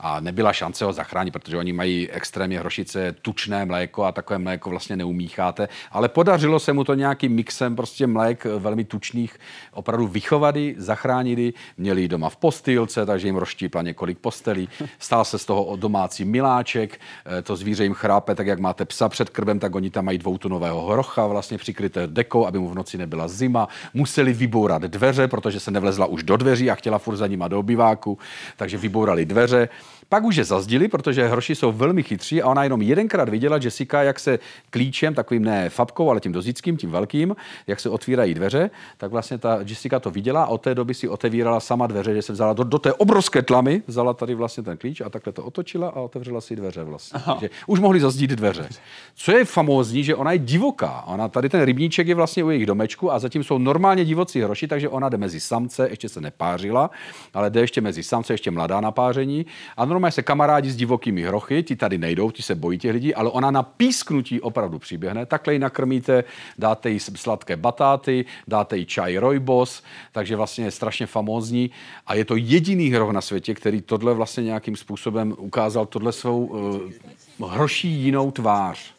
A 0.00 0.20
nebyla 0.20 0.52
šance 0.52 0.84
ho 0.84 0.92
zachránit, 0.92 1.30
protože 1.30 1.56
oni 1.56 1.72
mají 1.72 2.10
extrémně 2.10 2.58
hrošice, 2.58 3.14
tučné 3.22 3.64
mléko 3.64 4.04
a 4.04 4.12
takové 4.12 4.38
mléko 4.38 4.70
vlastně 4.70 4.96
neumícháte, 4.96 5.68
ale 5.92 6.08
podařilo 6.08 6.60
se 6.60 6.72
mu 6.72 6.84
to 6.84 6.94
nějakým 6.94 7.32
mixem 7.32 7.76
prostě 7.76 8.06
mlék 8.06 8.44
velmi 8.58 8.84
tučných 8.84 9.38
opravdu 9.72 10.06
vychovady, 10.06 10.74
zachránili, 10.78 11.52
měli 11.78 12.08
doma 12.08 12.28
v 12.28 12.36
postýlce, 12.36 13.06
takže 13.06 13.28
jim 13.28 13.36
rozštípla 13.36 13.82
několik 13.82 14.18
postelí, 14.18 14.68
stál 14.98 15.24
se 15.24 15.38
z 15.38 15.44
toho 15.44 15.76
doma 15.76 15.91
domácí 15.92 16.24
miláček, 16.24 17.00
eh, 17.38 17.42
to 17.42 17.56
zvíře 17.56 17.84
jim 17.84 17.94
chrápe, 17.94 18.34
tak 18.34 18.46
jak 18.46 18.58
máte 18.58 18.84
psa 18.84 19.08
před 19.08 19.30
krbem, 19.30 19.58
tak 19.58 19.74
oni 19.74 19.90
tam 19.90 20.04
mají 20.04 20.18
dvoutunového 20.18 20.86
hrocha 20.86 21.26
vlastně 21.26 21.58
přikryté 21.58 22.06
dekou, 22.06 22.46
aby 22.46 22.58
mu 22.58 22.68
v 22.68 22.74
noci 22.74 22.98
nebyla 22.98 23.28
zima. 23.28 23.68
Museli 23.94 24.32
vybourat 24.32 24.82
dveře, 24.82 25.28
protože 25.28 25.60
se 25.60 25.70
nevlezla 25.70 26.06
už 26.06 26.22
do 26.22 26.36
dveří 26.36 26.70
a 26.70 26.74
chtěla 26.74 26.98
furt 26.98 27.16
za 27.16 27.26
nima 27.26 27.48
do 27.48 27.58
obyváku, 27.58 28.18
takže 28.56 28.78
vybourali 28.78 29.24
dveře. 29.24 29.68
Pak 30.08 30.24
už 30.24 30.36
je 30.36 30.44
zazdili, 30.44 30.88
protože 30.88 31.28
hroši 31.28 31.54
jsou 31.54 31.72
velmi 31.72 32.02
chytří 32.02 32.42
a 32.42 32.48
ona 32.48 32.64
jenom 32.64 32.82
jedenkrát 32.82 33.28
viděla 33.28 33.58
Jessica, 33.62 34.02
jak 34.02 34.20
se 34.20 34.38
klíčem, 34.70 35.14
takovým 35.14 35.44
ne 35.44 35.70
fabkou, 35.70 36.10
ale 36.10 36.20
tím 36.20 36.32
dozickým, 36.32 36.76
tím 36.76 36.90
velkým, 36.90 37.36
jak 37.66 37.80
se 37.80 37.88
otvírají 37.88 38.34
dveře, 38.34 38.70
tak 38.96 39.10
vlastně 39.10 39.38
ta 39.38 39.58
Jessica 39.66 40.00
to 40.00 40.10
viděla 40.10 40.44
a 40.44 40.46
od 40.46 40.60
té 40.60 40.74
doby 40.74 40.94
si 40.94 41.08
otevírala 41.08 41.60
sama 41.60 41.86
dveře, 41.86 42.14
že 42.14 42.22
se 42.22 42.32
vzala 42.32 42.52
do, 42.52 42.64
do 42.64 42.78
té 42.78 42.92
obrovské 42.92 43.42
tlamy, 43.42 43.82
vzala 43.86 44.14
tady 44.14 44.34
vlastně 44.34 44.62
ten 44.62 44.76
klíč 44.76 45.00
a 45.00 45.08
takhle 45.08 45.32
to 45.32 45.44
otočila 45.44 45.88
a 45.88 46.00
otevřela 46.00 46.40
si 46.40 46.56
dveře 46.56 46.84
vlastně. 46.84 47.20
Takže 47.26 47.50
už 47.66 47.80
mohli 47.80 48.00
zazdít 48.00 48.30
dveře. 48.30 48.68
Co 49.14 49.32
je 49.32 49.44
famózní, 49.44 50.04
že 50.04 50.14
ona 50.14 50.32
je 50.32 50.38
divoká. 50.38 51.02
Ona 51.06 51.28
tady 51.28 51.48
ten 51.48 51.62
rybníček 51.62 52.06
je 52.06 52.14
vlastně 52.14 52.44
u 52.44 52.50
jejich 52.50 52.66
domečku 52.66 53.12
a 53.12 53.18
zatím 53.18 53.44
jsou 53.44 53.58
normálně 53.58 54.04
divocí 54.04 54.40
hroši, 54.40 54.68
takže 54.68 54.88
ona 54.88 55.08
jde 55.08 55.16
mezi 55.16 55.40
samce, 55.40 55.88
ještě 55.88 56.08
se 56.08 56.20
nepářila, 56.20 56.90
ale 57.34 57.50
jde 57.50 57.60
ještě 57.60 57.80
mezi 57.80 58.02
samce, 58.02 58.32
ještě 58.32 58.50
mladá 58.50 58.80
na 58.80 58.90
páření 58.90 59.46
a 59.76 59.84
normálně 59.92 60.12
se 60.12 60.22
kamarádi 60.22 60.70
s 60.70 60.76
divokými 60.76 61.22
hrochy, 61.22 61.62
ti 61.62 61.76
tady 61.76 61.98
nejdou, 61.98 62.30
ti 62.30 62.42
se 62.42 62.54
bojí 62.54 62.78
těch 62.78 62.92
lidí, 62.92 63.14
ale 63.14 63.30
ona 63.30 63.50
na 63.50 63.62
písknutí 63.62 64.40
opravdu 64.40 64.78
přiběhne. 64.78 65.26
Takhle 65.26 65.52
ji 65.52 65.58
nakrmíte, 65.58 66.24
dáte 66.58 66.90
jí 66.90 67.00
sladké 67.00 67.56
batáty, 67.56 68.24
dáte 68.48 68.76
jí 68.76 68.86
čaj 68.86 69.16
rojbos, 69.16 69.82
takže 70.12 70.36
vlastně 70.36 70.64
je 70.64 70.70
strašně 70.70 71.06
famózní 71.06 71.70
a 72.06 72.14
je 72.14 72.24
to 72.24 72.36
jediný 72.36 72.88
hroch 72.88 73.10
na 73.10 73.20
světě, 73.20 73.54
který 73.54 73.80
tohle 73.82 74.14
vlastně 74.14 74.44
nějakým 74.44 74.76
způsobem 74.76 75.34
ukázal 75.38 75.86
tohle 75.86 76.12
svou 76.12 76.46
uh, 76.46 77.50
hroší 77.50 77.88
jinou 77.88 78.30
tvář. 78.30 78.94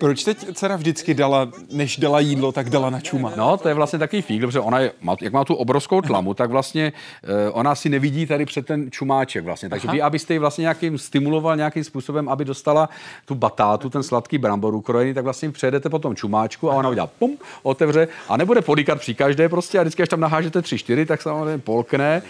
Proč 0.00 0.24
teď 0.24 0.46
dcera 0.54 0.76
vždycky 0.76 1.14
dala, 1.14 1.52
než 1.72 1.96
dala 1.96 2.20
jídlo, 2.20 2.52
tak 2.52 2.70
dala 2.70 2.90
na 2.90 3.00
čuma? 3.00 3.32
No, 3.36 3.56
to 3.56 3.68
je 3.68 3.74
vlastně 3.74 3.98
takový 3.98 4.22
fík, 4.22 4.40
protože 4.40 4.60
ona, 4.60 4.78
je, 4.78 4.92
jak 5.20 5.32
má 5.32 5.44
tu 5.44 5.54
obrovskou 5.54 6.00
tlamu, 6.00 6.34
tak 6.34 6.50
vlastně 6.50 6.92
uh, 7.22 7.30
ona 7.52 7.74
si 7.74 7.88
nevidí 7.88 8.26
tady 8.26 8.44
před 8.44 8.66
ten 8.66 8.90
čumáček 8.90 9.44
vlastně. 9.44 9.68
Takže 9.68 9.88
Aha. 9.88 9.94
vy, 9.94 10.02
abyste 10.02 10.32
ji 10.32 10.38
vlastně 10.38 10.62
nějakým 10.62 10.98
stimuloval 10.98 11.56
nějakým 11.56 11.84
způsobem, 11.84 12.28
aby 12.28 12.44
dostala 12.44 12.88
tu 13.24 13.34
batátu, 13.34 13.90
ten 13.90 14.02
sladký 14.02 14.38
brambor 14.38 14.74
ukrojený, 14.74 15.14
tak 15.14 15.24
vlastně 15.24 15.50
přejedete 15.50 15.88
po 15.88 15.98
tom 15.98 16.16
čumáčku 16.16 16.70
a 16.70 16.74
ona 16.74 16.88
udělá 16.88 17.06
pum, 17.06 17.38
otevře 17.62 18.08
a 18.28 18.36
nebude 18.36 18.62
podíkat 18.62 18.98
při 18.98 19.14
každé 19.14 19.48
prostě 19.48 19.78
a 19.78 19.82
vždycky, 19.82 20.02
až 20.02 20.08
tam 20.08 20.20
nahážete 20.20 20.62
tři, 20.62 20.78
čtyři, 20.78 21.06
tak 21.06 21.22
samozřejmě 21.22 21.58
polkne 21.58 22.22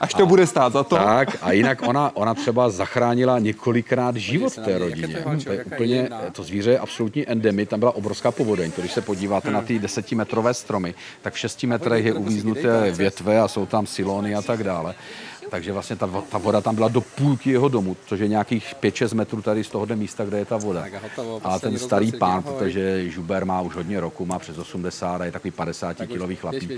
Až 0.00 0.14
to 0.14 0.22
a, 0.22 0.26
bude 0.26 0.46
stát 0.46 0.72
za 0.72 0.84
to. 0.84 0.96
Tak 0.96 1.38
a 1.42 1.52
jinak 1.52 1.82
ona, 1.82 2.10
ona 2.14 2.34
třeba 2.34 2.70
zachránila 2.70 3.38
několikrát 3.38 4.16
život 4.16 4.54
té 4.54 4.78
rodině. 4.78 5.24
To 5.44 5.52
je 5.52 5.64
úplně, 5.64 6.08
to 6.32 6.42
zvíře 6.42 6.70
je 6.70 6.78
absolutní 6.78 7.28
endemi, 7.28 7.66
tam 7.66 7.80
byla 7.80 7.96
obrovská 7.96 8.30
povodeň. 8.30 8.70
To, 8.70 8.80
když 8.80 8.92
se 8.92 9.00
podíváte 9.00 9.50
na 9.50 9.62
ty 9.62 9.78
desetimetrové 9.78 10.54
stromy, 10.54 10.94
tak 11.22 11.34
v 11.34 11.38
šesti 11.38 11.66
metrech 11.66 12.04
je 12.04 12.12
uvíznuté 12.12 12.90
větve 12.90 13.40
a 13.40 13.48
jsou 13.48 13.66
tam 13.66 13.86
silony 13.86 14.34
a 14.34 14.42
tak 14.42 14.64
dále. 14.64 14.94
Takže 15.50 15.72
vlastně 15.72 15.96
ta, 15.96 16.10
ta 16.28 16.38
voda 16.38 16.60
tam 16.60 16.74
byla 16.74 16.88
do 16.88 17.00
půlky 17.00 17.50
jeho 17.50 17.68
domu, 17.68 17.96
což 18.06 18.20
je 18.20 18.28
nějakých 18.28 18.74
5-6 18.82 19.14
metrů 19.14 19.42
tady 19.42 19.64
z 19.64 19.68
tohohle 19.68 19.96
místa, 19.96 20.24
kde 20.24 20.38
je 20.38 20.44
ta 20.44 20.56
voda. 20.56 20.84
A 21.44 21.58
ten 21.58 21.78
starý 21.78 22.12
pán, 22.12 22.42
protože 22.42 23.10
Žuber 23.10 23.44
má 23.44 23.60
už 23.60 23.74
hodně 23.74 24.00
roku, 24.00 24.26
má 24.26 24.38
přes 24.38 24.58
80 24.58 25.20
a 25.20 25.24
je 25.24 25.32
takový 25.32 25.50
50 25.50 25.96
kilový 26.06 26.36
chlapík. 26.36 26.70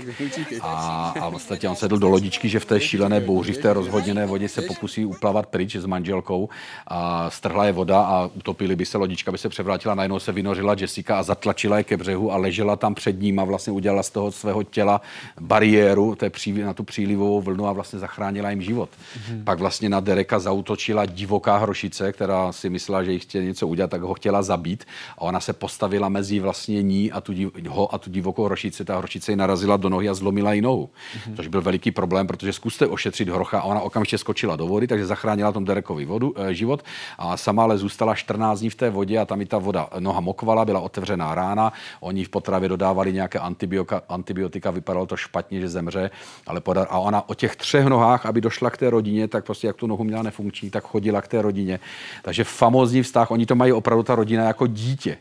A, 0.61 1.13
a 1.21 1.29
vlastně 1.29 1.69
on 1.69 1.75
sedl 1.75 1.97
do 1.97 2.09
lodičky, 2.09 2.49
že 2.49 2.59
v 2.59 2.65
té 2.65 2.79
šílené 2.79 3.19
bouři, 3.19 3.53
v 3.53 3.57
té 3.57 3.73
rozhodněné 3.73 4.25
vodě 4.25 4.49
se 4.49 4.61
pokusí 4.61 5.05
uplavat 5.05 5.45
pryč 5.45 5.75
s 5.75 5.85
manželkou 5.85 6.49
a 6.87 7.29
strhla 7.29 7.65
je 7.65 7.71
voda 7.71 8.01
a 8.01 8.29
utopili 8.35 8.75
by 8.75 8.85
se 8.85 8.97
lodička, 8.97 9.31
by 9.31 9.37
se 9.37 9.49
převrátila, 9.49 9.95
najednou 9.95 10.19
se 10.19 10.31
vynořila 10.31 10.75
Jessica 10.79 11.19
a 11.19 11.23
zatlačila 11.23 11.77
je 11.77 11.83
ke 11.83 11.97
břehu 11.97 12.31
a 12.31 12.37
ležela 12.37 12.75
tam 12.75 12.95
před 12.95 13.21
ním 13.21 13.39
a 13.39 13.43
vlastně 13.43 13.73
udělala 13.73 14.03
z 14.03 14.09
toho 14.09 14.31
svého 14.31 14.63
těla 14.63 15.01
bariéru 15.39 16.15
té 16.15 16.29
pří, 16.29 16.51
na 16.51 16.73
tu 16.73 16.83
přílivovou 16.83 17.41
vlnu 17.41 17.67
a 17.67 17.71
vlastně 17.73 17.99
zachránila 17.99 18.49
jim 18.49 18.60
život. 18.63 18.89
Mm-hmm. 18.89 19.43
Pak 19.43 19.59
vlastně 19.59 19.89
na 19.89 19.99
Dereka 19.99 20.39
zautočila 20.39 21.05
divoká 21.05 21.57
hrošice, 21.57 22.11
která 22.11 22.51
si 22.51 22.69
myslela, 22.69 23.03
že 23.03 23.11
jí 23.11 23.19
chtěla 23.19 23.43
něco 23.43 23.67
udělat, 23.67 23.91
tak 23.91 24.01
ho 24.01 24.13
chtěla 24.13 24.43
zabít. 24.43 24.85
A 25.17 25.21
ona 25.21 25.39
se 25.39 25.53
postavila 25.53 26.09
mezi 26.09 26.39
vlastně 26.39 26.81
ní 26.81 27.11
a 27.11 27.21
tu, 27.21 27.33
ho 27.69 27.95
a 27.95 27.97
tu 27.97 28.09
divokou 28.09 28.43
hrošici. 28.45 28.85
Ta 28.85 28.97
hrošice 28.97 29.31
ji 29.31 29.35
narazila 29.35 29.77
do 29.77 29.89
nohy 29.89 30.09
a 30.09 30.13
zlomila 30.13 30.53
jí 30.53 30.61
nohu. 30.61 30.89
Mm-hmm. 30.89 31.35
Což 31.35 31.47
byl 31.47 31.61
veliký 31.61 31.91
problém, 31.91 32.27
protože 32.27 32.53
zkuste 32.53 32.87
ošetřit 32.87 33.29
hrocha 33.29 33.59
a 33.59 33.63
ona 33.63 33.81
okamžitě 33.81 34.17
skočila 34.17 34.55
do 34.55 34.67
vody, 34.67 34.87
takže 34.87 35.05
zachránila 35.05 35.51
tom 35.51 35.65
Derekovi 35.65 36.05
vodu, 36.05 36.33
e, 36.37 36.53
život. 36.53 36.83
A 37.17 37.37
sama 37.37 37.63
ale 37.63 37.77
zůstala 37.77 38.15
14 38.15 38.59
dní 38.59 38.69
v 38.69 38.75
té 38.75 38.89
vodě 38.89 39.19
a 39.19 39.25
tam 39.25 39.41
i 39.41 39.45
ta 39.45 39.57
voda 39.57 39.89
noha 39.99 40.19
mokvala, 40.19 40.65
byla 40.65 40.79
otevřená 40.79 41.35
rána. 41.35 41.73
Oni 41.99 42.23
v 42.23 42.29
potravě 42.29 42.69
dodávali 42.69 43.13
nějaké 43.13 43.39
antibiotika, 43.39 44.01
antibiotika 44.09 44.71
vypadalo 44.71 45.05
to 45.05 45.17
špatně, 45.17 45.59
že 45.59 45.69
zemře, 45.69 46.11
ale 46.47 46.61
podar, 46.61 46.87
a 46.89 46.99
ona 46.99 47.29
o 47.29 47.33
těch 47.33 47.55
třech 47.55 47.85
nohách, 47.85 48.25
aby 48.25 48.41
došla 48.51 48.69
k 48.69 48.77
té 48.77 48.89
rodině, 48.89 49.27
tak 49.27 49.45
prostě 49.45 49.67
jak 49.67 49.75
tu 49.75 49.87
nohu 49.87 50.03
měla 50.03 50.23
nefunkční, 50.23 50.69
tak 50.69 50.83
chodila 50.83 51.21
k 51.21 51.27
té 51.27 51.41
rodině. 51.41 51.79
Takže 52.21 52.43
famózní 52.43 53.03
vztah, 53.03 53.31
oni 53.31 53.45
to 53.45 53.55
mají 53.55 53.71
opravdu 53.73 54.03
ta 54.03 54.15
rodina 54.15 54.43
jako 54.43 54.67
dítě. 54.67 55.17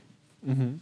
Mm-hmm. 0.49 0.79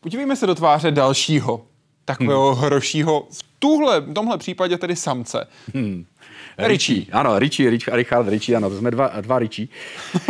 Podívejme 0.00 0.36
se 0.36 0.46
do 0.46 0.54
tváře 0.54 0.90
dalšího 0.90 1.64
takového 2.04 2.54
hmm. 2.54 2.64
hrošího, 2.64 3.26
v 3.32 3.44
tuhle, 3.58 4.00
v 4.00 4.14
tomhle 4.14 4.38
případě 4.38 4.78
tedy 4.78 4.96
samce. 4.96 5.46
Hmm. 5.74 6.04
Richie, 6.58 7.06
ano, 7.12 7.38
Richie, 7.38 7.70
Rich, 7.70 7.88
Richard 7.92 8.28
Richie, 8.28 8.56
ano, 8.56 8.70
to 8.70 8.78
jsme 8.78 8.90
dva, 8.90 9.10
dva 9.20 9.38
Richie. 9.38 9.68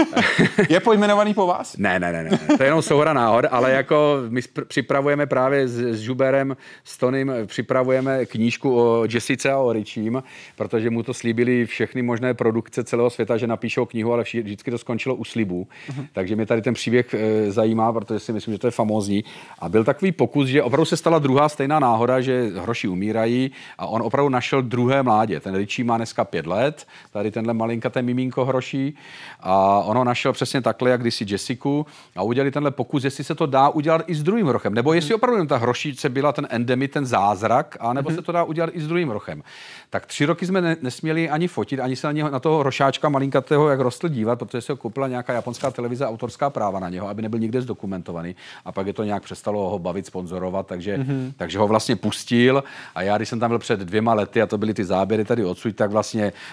Je 0.69 0.81
pojmenovaný 0.81 1.35
po 1.35 1.47
vás? 1.47 1.77
Ne, 1.77 2.01
ne, 2.01 2.13
ne, 2.13 2.23
ne, 2.25 2.39
to 2.57 2.63
je 2.63 2.67
jenom 2.67 2.83
souhra 2.83 3.13
náhod, 3.13 3.45
ale 3.51 3.73
jako 3.73 4.19
my 4.29 4.41
připravujeme 4.69 5.27
právě 5.27 5.69
s, 5.69 5.79
s 5.79 6.01
Žuberem, 6.01 6.57
s 6.85 6.99
Tonym, 6.99 7.33
připravujeme 7.47 8.27
knížku 8.27 8.81
o 8.81 9.05
Jessice 9.15 9.53
a 9.53 9.59
o 9.59 9.73
Richiem, 9.73 10.23
protože 10.57 10.91
mu 10.91 11.03
to 11.03 11.15
slíbili 11.15 11.67
všechny 11.67 12.03
možné 12.03 12.35
produkce 12.35 12.85
celého 12.85 13.11
světa, 13.11 13.37
že 13.37 13.47
napíšou 13.47 13.87
knihu, 13.87 14.13
ale 14.13 14.25
vši- 14.25 14.43
vždycky 14.43 14.71
to 14.71 14.79
skončilo 14.79 15.15
u 15.15 15.25
slibů. 15.25 15.69
Uh-huh. 15.91 16.07
Takže 16.13 16.37
mě 16.37 16.47
tady 16.47 16.63
ten 16.63 16.75
příběh 16.75 17.15
e, 17.15 17.51
zajímá, 17.51 17.93
protože 17.93 18.21
si 18.21 18.33
myslím, 18.33 18.55
že 18.55 18.59
to 18.59 18.67
je 18.67 18.71
famózní. 18.71 19.25
A 19.59 19.69
byl 19.69 19.85
takový 19.85 20.13
pokus, 20.13 20.49
že 20.49 20.63
opravdu 20.63 20.85
se 20.85 20.97
stala 20.97 21.19
druhá 21.19 21.49
stejná 21.49 21.79
náhoda, 21.79 22.21
že 22.21 22.51
hroši 22.57 22.89
umírají 22.89 23.51
a 23.79 23.87
on 23.87 24.03
opravdu 24.03 24.29
našel 24.29 24.63
druhé 24.63 25.03
mládě. 25.03 25.41
Ten 25.41 25.55
Richie 25.55 25.87
má 25.87 25.99
dneska 26.13 26.25
pět 26.25 26.47
let, 26.47 26.87
tady 27.13 27.31
tenhle 27.31 27.55
malinkaté 27.55 28.03
mimínko 28.03 28.45
hroší 28.45 28.97
a 29.41 29.79
ono 29.79 30.05
našel 30.05 30.33
přesně 30.33 30.61
takhle, 30.61 30.91
jak 30.91 31.01
kdysi 31.01 31.25
Jessiku 31.29 31.87
a 32.17 32.23
udělali 32.23 32.51
tenhle 32.51 32.71
pokus, 32.71 33.05
jestli 33.05 33.25
se 33.25 33.35
to 33.35 33.47
dá 33.47 33.69
udělat 33.69 34.03
i 34.07 34.15
s 34.15 34.23
druhým 34.23 34.49
rochem, 34.49 34.75
nebo 34.75 34.93
jestli 34.93 35.15
opravdu 35.15 35.39
jen 35.39 35.47
ta 35.47 35.57
hrošíce 35.57 36.09
byla 36.09 36.33
ten 36.33 36.47
endemit, 36.51 36.91
ten 36.91 37.07
zázrak, 37.07 37.77
a 37.81 37.93
nebo 37.93 38.11
se 38.11 38.23
to 38.23 38.33
dá 38.33 38.45
udělat 38.45 38.71
i 38.73 38.81
s 38.81 38.89
druhým 38.89 39.11
rochem. 39.11 39.43
Tak 39.91 40.07
tři 40.07 40.25
roky 40.25 40.47
jsme 40.47 40.61
ne, 40.61 40.77
nesměli 40.83 41.31
ani 41.31 41.49
fotit, 41.49 41.81
ani 41.81 41.97
se 41.97 42.07
na, 42.07 42.13
něho, 42.13 42.31
na 42.31 42.41
toho 42.41 42.63
rošáčka 42.63 43.09
malinkatého, 43.09 43.69
jak 43.69 43.81
rostl 43.81 44.09
dívat, 44.09 44.39
protože 44.39 44.61
se 44.61 44.73
ho 44.73 44.77
koupila 44.77 45.09
nějaká 45.09 45.33
japonská 45.33 45.71
televize 45.71 46.07
autorská 46.07 46.51
práva 46.51 46.81
na 46.81 46.89
něho, 46.89 47.09
aby 47.09 47.23
nebyl 47.23 47.41
nikde 47.41 47.63
zdokumentovaný. 47.63 48.37
A 48.65 48.73
pak 48.73 48.87
je 48.87 48.93
to 48.93 49.05
nějak 49.05 49.23
přestalo 49.23 49.71
ho 49.71 49.79
bavit, 49.79 50.07
sponzorovat, 50.07 50.67
takže, 50.67 50.99
mm-hmm. 50.99 51.33
takže 51.37 51.59
ho 51.59 51.69
vlastně 51.69 51.97
pustil. 51.97 52.65
A 52.95 53.03
já, 53.03 53.17
když 53.17 53.29
jsem 53.29 53.41
tam 53.41 53.51
byl 53.51 53.59
před 53.59 53.81
dvěma 53.81 54.15
lety, 54.15 54.43
a 54.43 54.47
to 54.47 54.59
byly 54.59 54.75
ty 54.75 54.85
záběry 54.85 55.25
tady 55.25 55.45
odsud, 55.45 55.77
tak 55.77 55.91
vlastně 55.91 56.02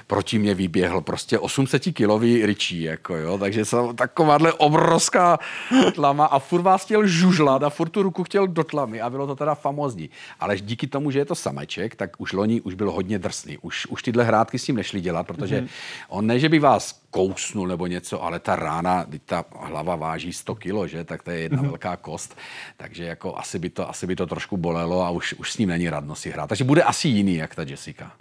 proti 0.08 0.40
mě 0.40 0.54
vyběhl 0.54 1.02
prostě 1.02 1.40
800 1.40 1.84
kilový 1.94 2.46
ryčí, 2.46 2.82
jako 2.82 3.16
jo, 3.16 3.38
takže 3.38 3.66
jsem 3.66 3.96
takováhle 3.96 4.54
obrovská 4.54 5.40
tlama 5.96 6.26
a 6.26 6.40
furt 6.40 6.62
vás 6.62 6.86
chtěl 6.86 7.08
žužlat 7.08 7.64
a 7.64 7.70
furt 7.70 7.90
tu 7.90 8.04
ruku 8.04 8.24
chtěl 8.24 8.48
do 8.48 8.64
tlamy 8.64 9.02
a 9.02 9.10
bylo 9.10 9.28
to 9.28 9.36
teda 9.36 9.56
famózní. 9.56 10.10
Ale 10.40 10.58
díky 10.58 10.88
tomu, 10.88 11.12
že 11.12 11.20
je 11.20 11.26
to 11.26 11.36
sameček, 11.36 11.96
tak 11.96 12.10
už 12.18 12.34
loni 12.34 12.62
už 12.62 12.74
byl 12.74 12.92
hodně 12.92 13.20
drsný. 13.20 13.58
Už, 13.58 13.86
už 13.86 14.04
tyhle 14.04 14.24
hrádky 14.24 14.60
s 14.60 14.68
ním 14.68 14.76
nešli 14.76 15.02
dělat, 15.02 15.28
protože 15.28 15.62
mm-hmm. 15.62 15.70
on 16.10 16.28
ne, 16.28 16.40
že 16.40 16.50
by 16.50 16.60
vás 16.60 17.02
kousnul 17.12 17.68
nebo 17.68 17.88
něco, 17.88 18.24
ale 18.24 18.40
ta 18.40 18.56
rána, 18.56 19.06
ta 19.26 19.46
hlava 19.60 19.96
váží 19.96 20.34
100 20.34 20.56
kilo, 20.56 20.88
že, 20.88 21.04
tak 21.04 21.24
to 21.24 21.32
je 21.32 21.40
jedna 21.40 21.62
mm-hmm. 21.62 21.70
velká 21.70 21.98
kost, 21.98 22.38
takže 22.78 23.04
jako 23.04 23.38
asi 23.38 23.60
by 23.60 23.70
to, 23.70 23.90
asi 23.90 24.08
by 24.08 24.16
to 24.16 24.26
trošku 24.26 24.58
bolelo 24.58 25.02
a 25.02 25.10
už, 25.10 25.34
už 25.34 25.52
s 25.52 25.58
ním 25.58 25.70
není 25.70 25.90
radno 25.90 26.16
si 26.16 26.30
hrát. 26.30 26.48
Takže 26.48 26.64
bude 26.64 26.84
asi 26.84 27.08
jiný, 27.08 27.36
jak 27.36 27.56
ta 27.56 27.64
Jessica. 27.64 28.12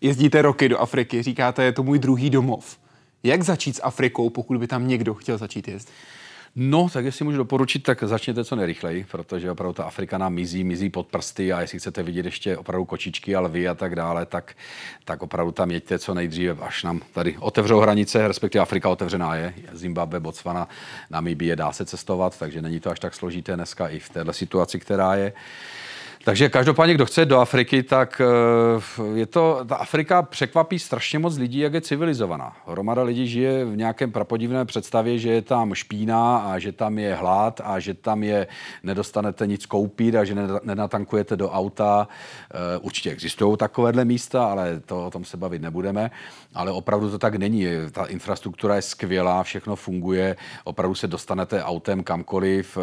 Jezdíte 0.00 0.42
roky 0.42 0.68
do 0.68 0.78
Afriky, 0.78 1.22
říkáte, 1.22 1.64
je 1.64 1.72
to 1.72 1.82
můj 1.82 1.98
druhý 1.98 2.30
domov. 2.30 2.78
Jak 3.22 3.42
začít 3.42 3.76
s 3.76 3.82
Afrikou, 3.82 4.30
pokud 4.30 4.58
by 4.58 4.66
tam 4.66 4.88
někdo 4.88 5.14
chtěl 5.14 5.38
začít 5.38 5.68
jezdit? 5.68 5.92
No, 6.56 6.88
tak 6.92 7.04
jestli 7.04 7.24
můžu 7.24 7.36
doporučit, 7.36 7.82
tak 7.82 8.02
začněte 8.04 8.44
co 8.44 8.56
nejrychleji, 8.56 9.06
protože 9.10 9.50
opravdu 9.50 9.72
ta 9.72 9.84
Afrika 9.84 10.18
nám 10.18 10.34
mizí, 10.34 10.64
mizí 10.64 10.90
pod 10.90 11.06
prsty 11.06 11.52
a 11.52 11.60
jestli 11.60 11.78
chcete 11.78 12.02
vidět 12.02 12.24
ještě 12.24 12.56
opravdu 12.56 12.84
kočičky 12.84 13.36
a 13.36 13.40
lvy 13.40 13.68
a 13.68 13.74
tak 13.74 13.96
dále, 13.96 14.26
tak, 14.26 14.56
tak 15.04 15.22
opravdu 15.22 15.52
tam 15.52 15.70
jeďte 15.70 15.98
co 15.98 16.14
nejdříve, 16.14 16.56
až 16.60 16.82
nám 16.82 17.00
tady 17.14 17.36
otevřou 17.38 17.80
hranice, 17.80 18.28
respektive 18.28 18.62
Afrika 18.62 18.88
otevřená 18.88 19.34
je, 19.34 19.54
Zimbabwe, 19.72 20.20
Botswana, 20.20 20.68
Namibie 21.10 21.56
dá 21.56 21.72
se 21.72 21.84
cestovat, 21.84 22.38
takže 22.38 22.62
není 22.62 22.80
to 22.80 22.90
až 22.90 23.00
tak 23.00 23.14
složité 23.14 23.56
dneska 23.56 23.88
i 23.88 23.98
v 23.98 24.08
této 24.08 24.32
situaci, 24.32 24.80
která 24.80 25.14
je. 25.14 25.32
Takže 26.24 26.48
každopádně, 26.48 26.94
kdo 26.94 27.06
chce 27.06 27.24
do 27.24 27.38
Afriky, 27.38 27.82
tak 27.82 28.20
eh, 28.20 29.18
je 29.18 29.26
to, 29.26 29.64
ta 29.68 29.76
Afrika 29.76 30.22
překvapí 30.22 30.78
strašně 30.78 31.18
moc 31.18 31.36
lidí, 31.38 31.58
jak 31.58 31.74
je 31.74 31.80
civilizovaná. 31.80 32.56
Hromada 32.66 33.02
lidí 33.02 33.28
žije 33.28 33.64
v 33.64 33.76
nějakém 33.76 34.12
prapodivné 34.12 34.64
představě, 34.64 35.18
že 35.18 35.30
je 35.30 35.42
tam 35.42 35.74
špína 35.74 36.38
a 36.38 36.58
že 36.58 36.72
tam 36.72 36.98
je 36.98 37.14
hlad 37.14 37.60
a 37.64 37.78
že 37.78 37.94
tam 37.94 38.22
je, 38.22 38.46
nedostanete 38.82 39.46
nic 39.46 39.66
koupit 39.66 40.14
a 40.14 40.24
že 40.24 40.34
nenatankujete 40.62 41.36
do 41.36 41.50
auta. 41.50 42.08
Eh, 42.54 42.78
určitě 42.78 43.10
existují 43.10 43.56
takovéhle 43.56 44.04
místa, 44.04 44.44
ale 44.44 44.80
to 44.80 45.06
o 45.06 45.10
tom 45.10 45.24
se 45.24 45.36
bavit 45.36 45.62
nebudeme. 45.62 46.10
Ale 46.54 46.72
opravdu 46.72 47.10
to 47.10 47.18
tak 47.18 47.34
není. 47.34 47.66
Ta 47.92 48.04
infrastruktura 48.04 48.76
je 48.76 48.82
skvělá, 48.82 49.42
všechno 49.42 49.76
funguje, 49.76 50.36
opravdu 50.64 50.94
se 50.94 51.06
dostanete 51.06 51.64
autem 51.64 52.02
kamkoliv. 52.02 52.78
Eh, 52.80 52.82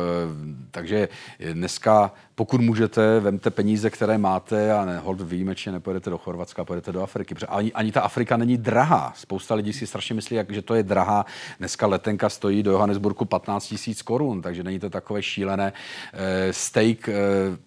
takže 0.72 1.10
dneska, 1.54 2.12
pokud 2.36 2.62
můžete, 2.62 3.27
vemte 3.28 3.50
peníze, 3.50 3.90
které 3.90 4.18
máte 4.18 4.74
a 4.74 4.86
ne, 4.86 5.00
hold 5.00 5.22
výjimečně 5.22 5.72
nepojedete 5.72 6.10
do 6.10 6.18
Chorvatska, 6.18 6.66
pojedete 6.66 6.92
do 6.92 7.04
Afriky. 7.04 7.34
Protože 7.34 7.48
ani, 7.48 7.74
ani 7.74 7.92
ta 7.92 8.02
Afrika 8.02 8.38
není 8.38 8.58
drahá. 8.58 9.14
Spousta 9.16 9.56
lidí 9.56 9.74
si 9.74 9.88
strašně 9.88 10.16
myslí, 10.16 10.36
jak, 10.36 10.52
že 10.52 10.62
to 10.62 10.76
je 10.76 10.84
drahá. 10.84 11.26
Dneska 11.60 11.88
letenka 11.88 12.30
stojí 12.30 12.64
do 12.64 12.72
Johannesburgu 12.72 13.26
15 13.26 13.76
000 13.88 13.96
korun, 14.06 14.42
takže 14.42 14.64
není 14.64 14.80
to 14.80 14.90
takové 14.90 15.24
šílené. 15.24 15.74
E, 16.14 16.54
steak, 16.54 17.10
e, 17.10 17.14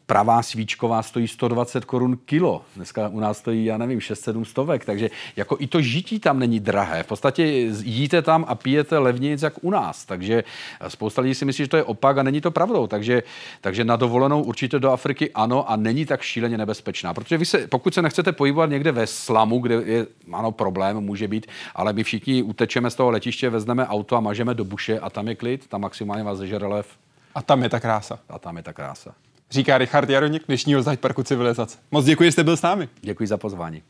pravá 0.06 0.42
svíčková 0.42 1.02
stojí 1.02 1.28
120 1.28 1.84
korun 1.84 2.18
kilo. 2.24 2.62
Dneska 2.76 3.08
u 3.08 3.20
nás 3.20 3.38
stojí, 3.38 3.64
já 3.64 3.78
nevím, 3.78 3.98
6-7 3.98 4.44
stovek, 4.44 4.84
takže 4.84 5.10
jako 5.36 5.56
i 5.58 5.66
to 5.66 5.80
žití 5.80 6.18
tam 6.18 6.38
není 6.38 6.60
drahé. 6.60 7.02
V 7.02 7.06
podstatě 7.06 7.44
jíte 7.82 8.22
tam 8.22 8.44
a 8.48 8.54
pijete 8.54 8.98
levněji 8.98 9.36
jak 9.42 9.64
u 9.64 9.70
nás. 9.70 10.04
Takže 10.04 10.44
spousta 10.88 11.22
lidí 11.22 11.34
si 11.34 11.44
myslí, 11.44 11.64
že 11.64 11.68
to 11.68 11.76
je 11.76 11.84
opak 11.84 12.18
a 12.18 12.22
není 12.22 12.40
to 12.40 12.50
pravdou. 12.50 12.86
Takže, 12.86 13.22
takže 13.60 13.84
na 13.84 13.96
dovolenou 13.96 14.42
určitě 14.42 14.78
do 14.78 14.90
Afriky 14.90 15.30
ano, 15.34 15.49
ano 15.50 15.70
a 15.70 15.76
není 15.76 16.06
tak 16.06 16.22
šíleně 16.22 16.58
nebezpečná. 16.58 17.14
Protože 17.14 17.38
vy 17.38 17.44
se, 17.44 17.66
pokud 17.66 17.94
se 17.94 18.02
nechcete 18.02 18.32
pohybovat 18.32 18.70
někde 18.70 18.92
ve 18.92 19.06
slamu, 19.06 19.58
kde 19.58 19.74
je, 19.74 20.06
ano, 20.32 20.52
problém, 20.52 21.00
může 21.00 21.28
být, 21.28 21.46
ale 21.74 21.92
my 21.92 22.04
všichni 22.04 22.42
utečeme 22.42 22.90
z 22.90 22.94
toho 22.94 23.10
letiště, 23.10 23.50
vezmeme 23.50 23.86
auto 23.86 24.16
a 24.16 24.20
mažeme 24.20 24.54
do 24.54 24.64
buše 24.64 25.00
a 25.00 25.10
tam 25.10 25.28
je 25.28 25.34
klid, 25.34 25.66
tam 25.66 25.80
maximálně 25.80 26.24
vás 26.24 26.38
zežere 26.38 26.66
lev. 26.66 26.86
A 27.34 27.42
tam 27.42 27.62
je 27.62 27.68
ta 27.68 27.80
krása. 27.80 28.18
A 28.28 28.38
tam 28.38 28.56
je 28.56 28.62
ta 28.62 28.72
krása. 28.72 29.14
Říká 29.50 29.78
Richard 29.78 30.10
Jaroněk, 30.10 30.42
dnešního 30.46 30.82
z 30.82 30.96
Parku 30.96 31.22
civilizace. 31.22 31.78
Moc 31.90 32.04
děkuji, 32.04 32.24
že 32.24 32.32
jste 32.32 32.44
byl 32.44 32.56
s 32.56 32.62
námi. 32.62 32.88
Děkuji 33.00 33.26
za 33.26 33.36
pozvání. 33.36 33.82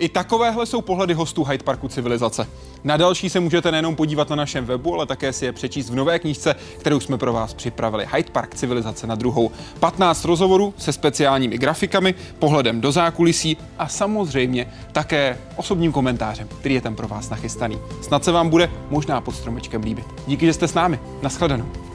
I 0.00 0.08
takovéhle 0.08 0.66
jsou 0.66 0.80
pohledy 0.80 1.14
hostů 1.14 1.44
Hyde 1.44 1.64
Parku 1.64 1.88
civilizace. 1.88 2.46
Na 2.84 2.96
další 2.96 3.30
se 3.30 3.40
můžete 3.40 3.70
nejenom 3.70 3.96
podívat 3.96 4.30
na 4.30 4.36
našem 4.36 4.64
webu, 4.64 4.94
ale 4.94 5.06
také 5.06 5.32
si 5.32 5.44
je 5.44 5.52
přečíst 5.52 5.90
v 5.90 5.94
nové 5.94 6.18
knížce, 6.18 6.54
kterou 6.78 7.00
jsme 7.00 7.18
pro 7.18 7.32
vás 7.32 7.54
připravili. 7.54 8.06
Hyde 8.12 8.30
Park 8.32 8.54
civilizace 8.54 9.06
na 9.06 9.14
druhou. 9.14 9.50
15 9.80 10.24
rozhovorů 10.24 10.74
se 10.78 10.92
speciálními 10.92 11.58
grafikami, 11.58 12.14
pohledem 12.38 12.80
do 12.80 12.92
zákulisí 12.92 13.56
a 13.78 13.88
samozřejmě 13.88 14.66
také 14.92 15.38
osobním 15.56 15.92
komentářem, 15.92 16.48
který 16.60 16.74
je 16.74 16.80
tam 16.80 16.96
pro 16.96 17.08
vás 17.08 17.30
nachystaný. 17.30 17.78
Snad 18.02 18.24
se 18.24 18.32
vám 18.32 18.48
bude 18.48 18.70
možná 18.90 19.20
pod 19.20 19.36
stromečkem 19.36 19.82
líbit. 19.82 20.06
Díky, 20.26 20.46
že 20.46 20.52
jste 20.52 20.68
s 20.68 20.74
námi. 20.74 21.00
Naschledanou. 21.22 21.89